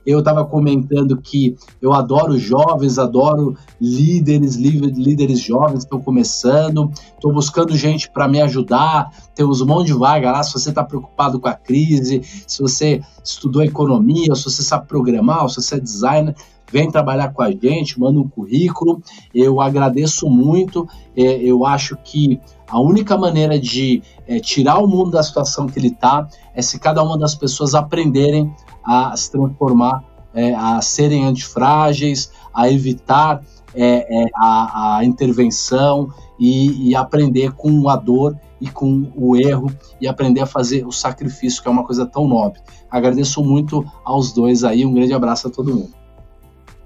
Eu 0.06 0.20
estava 0.20 0.46
comentando 0.46 1.18
que 1.18 1.56
eu 1.82 1.94
adoro 1.94 2.38
jovens, 2.38 3.00
adoro 3.00 3.56
líderes, 3.80 4.56
líderes 4.56 5.40
jovens 5.40 5.80
que 5.80 5.86
estão 5.86 6.02
começando, 6.02 6.92
estou 7.14 7.34
buscando 7.34 7.76
gente 7.76 8.10
para 8.10 8.28
me 8.28 8.42
ajudar. 8.42 9.12
Temos 9.34 9.62
um 9.62 9.66
monte 9.66 9.88
de 9.88 9.94
vaga 9.94 10.32
lá. 10.32 10.44
Se 10.44 10.54
você 10.54 10.70
está 10.70 10.84
preocupado 10.84 11.40
com 11.40 11.48
a 11.48 11.54
crise, 11.54 12.22
se 12.46 12.62
você 12.62 13.02
estudou 13.24 13.64
economia, 13.64 14.36
se 14.36 14.44
você 14.44 14.62
sabe 14.62 14.88
programar, 14.88 15.48
se 15.50 15.56
você 15.56 15.76
é 15.76 15.80
designer, 15.80 16.36
vem 16.74 16.90
trabalhar 16.90 17.32
com 17.32 17.44
a 17.44 17.52
gente, 17.52 18.00
manda 18.00 18.20
um 18.20 18.28
currículo. 18.28 19.00
Eu 19.32 19.62
agradeço 19.62 20.28
muito. 20.28 20.88
É, 21.16 21.22
eu 21.22 21.68
acho 21.68 21.96
que 22.04 22.42
a 22.68 22.80
única 22.80 23.16
maneira 23.16 23.60
de 23.60 24.02
é, 24.28 24.40
tirar 24.40 24.80
o 24.80 24.88
mundo 24.88 25.12
da 25.12 25.22
situação 25.22 25.68
que 25.68 25.78
ele 25.78 25.90
está 25.90 26.28
é 26.56 26.64
se 26.64 26.80
cada 26.80 27.04
uma 27.04 27.16
das 27.16 27.36
pessoas 27.36 27.76
aprenderem 27.76 28.52
a 28.84 29.16
se 29.16 29.32
transformar, 29.32 30.04
é, 30.34 30.56
a 30.56 30.82
serem 30.82 31.26
antifrágeis, 31.26 32.32
a 32.52 32.68
evitar 32.68 33.44
é, 33.76 34.24
é, 34.24 34.30
a, 34.36 34.98
a, 34.98 35.06
intervenção 35.06 36.10
e, 36.40 36.90
e, 36.90 36.96
aprender 36.96 37.52
com 37.52 37.88
a 37.88 37.96
dor 37.96 38.36
e 38.60 38.68
com 38.68 39.12
o 39.16 39.36
erro 39.36 39.72
e 40.02 40.08
aprender 40.08 40.42
a 40.42 40.46
fazer 40.48 40.86
o 40.88 40.92
sacrifício, 40.92 41.62
que 41.62 41.68
é 41.68 41.72
uma 41.72 41.84
coisa 41.84 42.06
tão 42.06 42.28
nobre. 42.28 42.60
Agradeço 42.90 43.44
muito 43.44 43.86
aos 44.04 44.32
dois 44.32 44.64
aí, 44.64 44.86
um 44.86 44.94
grande 44.94 45.14
abraço 45.14 45.48
a 45.48 45.52
todo 45.52 45.74
mundo. 45.74 46.03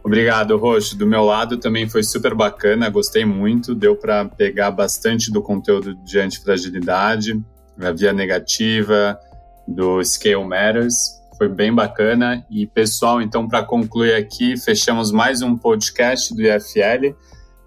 Obrigado, 0.08 0.55
Roxo. 0.58 0.97
Do 0.97 1.05
meu 1.05 1.26
lado 1.26 1.58
também 1.58 1.89
foi 1.89 2.01
super 2.01 2.34
bacana, 2.34 2.89
gostei 2.89 3.26
muito, 3.26 3.76
deu 3.76 3.93
para 3.93 4.24
pegar 4.24 4.72
bastante 4.72 5.30
do 5.30 5.41
conteúdo 5.41 5.93
de 5.95 6.18
antifragilidade, 6.18 7.43
a 7.78 7.91
via 7.91 8.14
negativa, 8.14 9.20
do 9.68 10.01
Scale 10.01 10.45
Matters 10.45 11.18
foi 11.38 11.49
bem 11.49 11.76
bacana. 11.76 12.45
E 12.49 12.66
pessoal, 12.66 13.22
então 13.22 13.49
para 13.49 13.66
concluir 13.66 14.14
aqui, 14.14 14.55
fechamos 14.55 15.12
mais 15.12 15.41
um 15.41 15.58
podcast 15.58 16.34
do 16.34 16.41
IFL. 16.41 17.14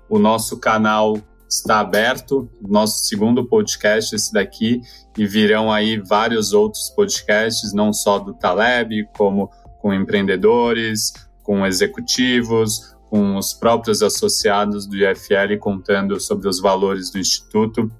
O 0.08 0.18
nosso 0.18 0.58
canal 0.58 1.18
está 1.46 1.80
aberto, 1.80 2.50
nosso 2.62 3.04
segundo 3.04 3.46
podcast 3.46 4.14
esse 4.16 4.32
daqui, 4.32 4.80
e 5.18 5.26
virão 5.26 5.70
aí 5.70 5.98
vários 5.98 6.54
outros 6.54 6.88
podcasts, 6.88 7.74
não 7.74 7.92
só 7.92 8.18
do 8.18 8.32
Taleb, 8.32 9.06
como 9.14 9.50
com 9.82 9.92
empreendedores, 9.92 11.12
com 11.42 11.66
executivos, 11.66 12.96
com 13.08 13.36
os 13.36 13.52
próprios 13.52 14.02
associados 14.02 14.86
do 14.86 14.96
IFL 14.96 15.58
contando 15.58 16.20
sobre 16.20 16.48
os 16.48 16.60
valores 16.60 17.10
do 17.10 17.18
instituto 17.18 17.90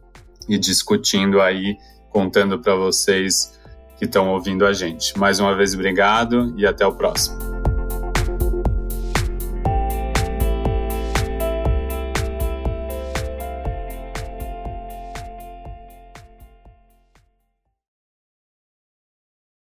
e 0.48 0.56
discutindo 0.56 1.40
aí, 1.40 1.76
contando 2.10 2.58
para 2.60 2.74
vocês 2.74 3.58
que 3.98 4.04
estão 4.04 4.30
ouvindo 4.30 4.64
a 4.64 4.72
gente. 4.72 5.18
Mais 5.18 5.40
uma 5.40 5.54
vez, 5.54 5.74
obrigado 5.74 6.54
e 6.56 6.66
até 6.66 6.86
o 6.86 6.92
próximo. 6.94 7.59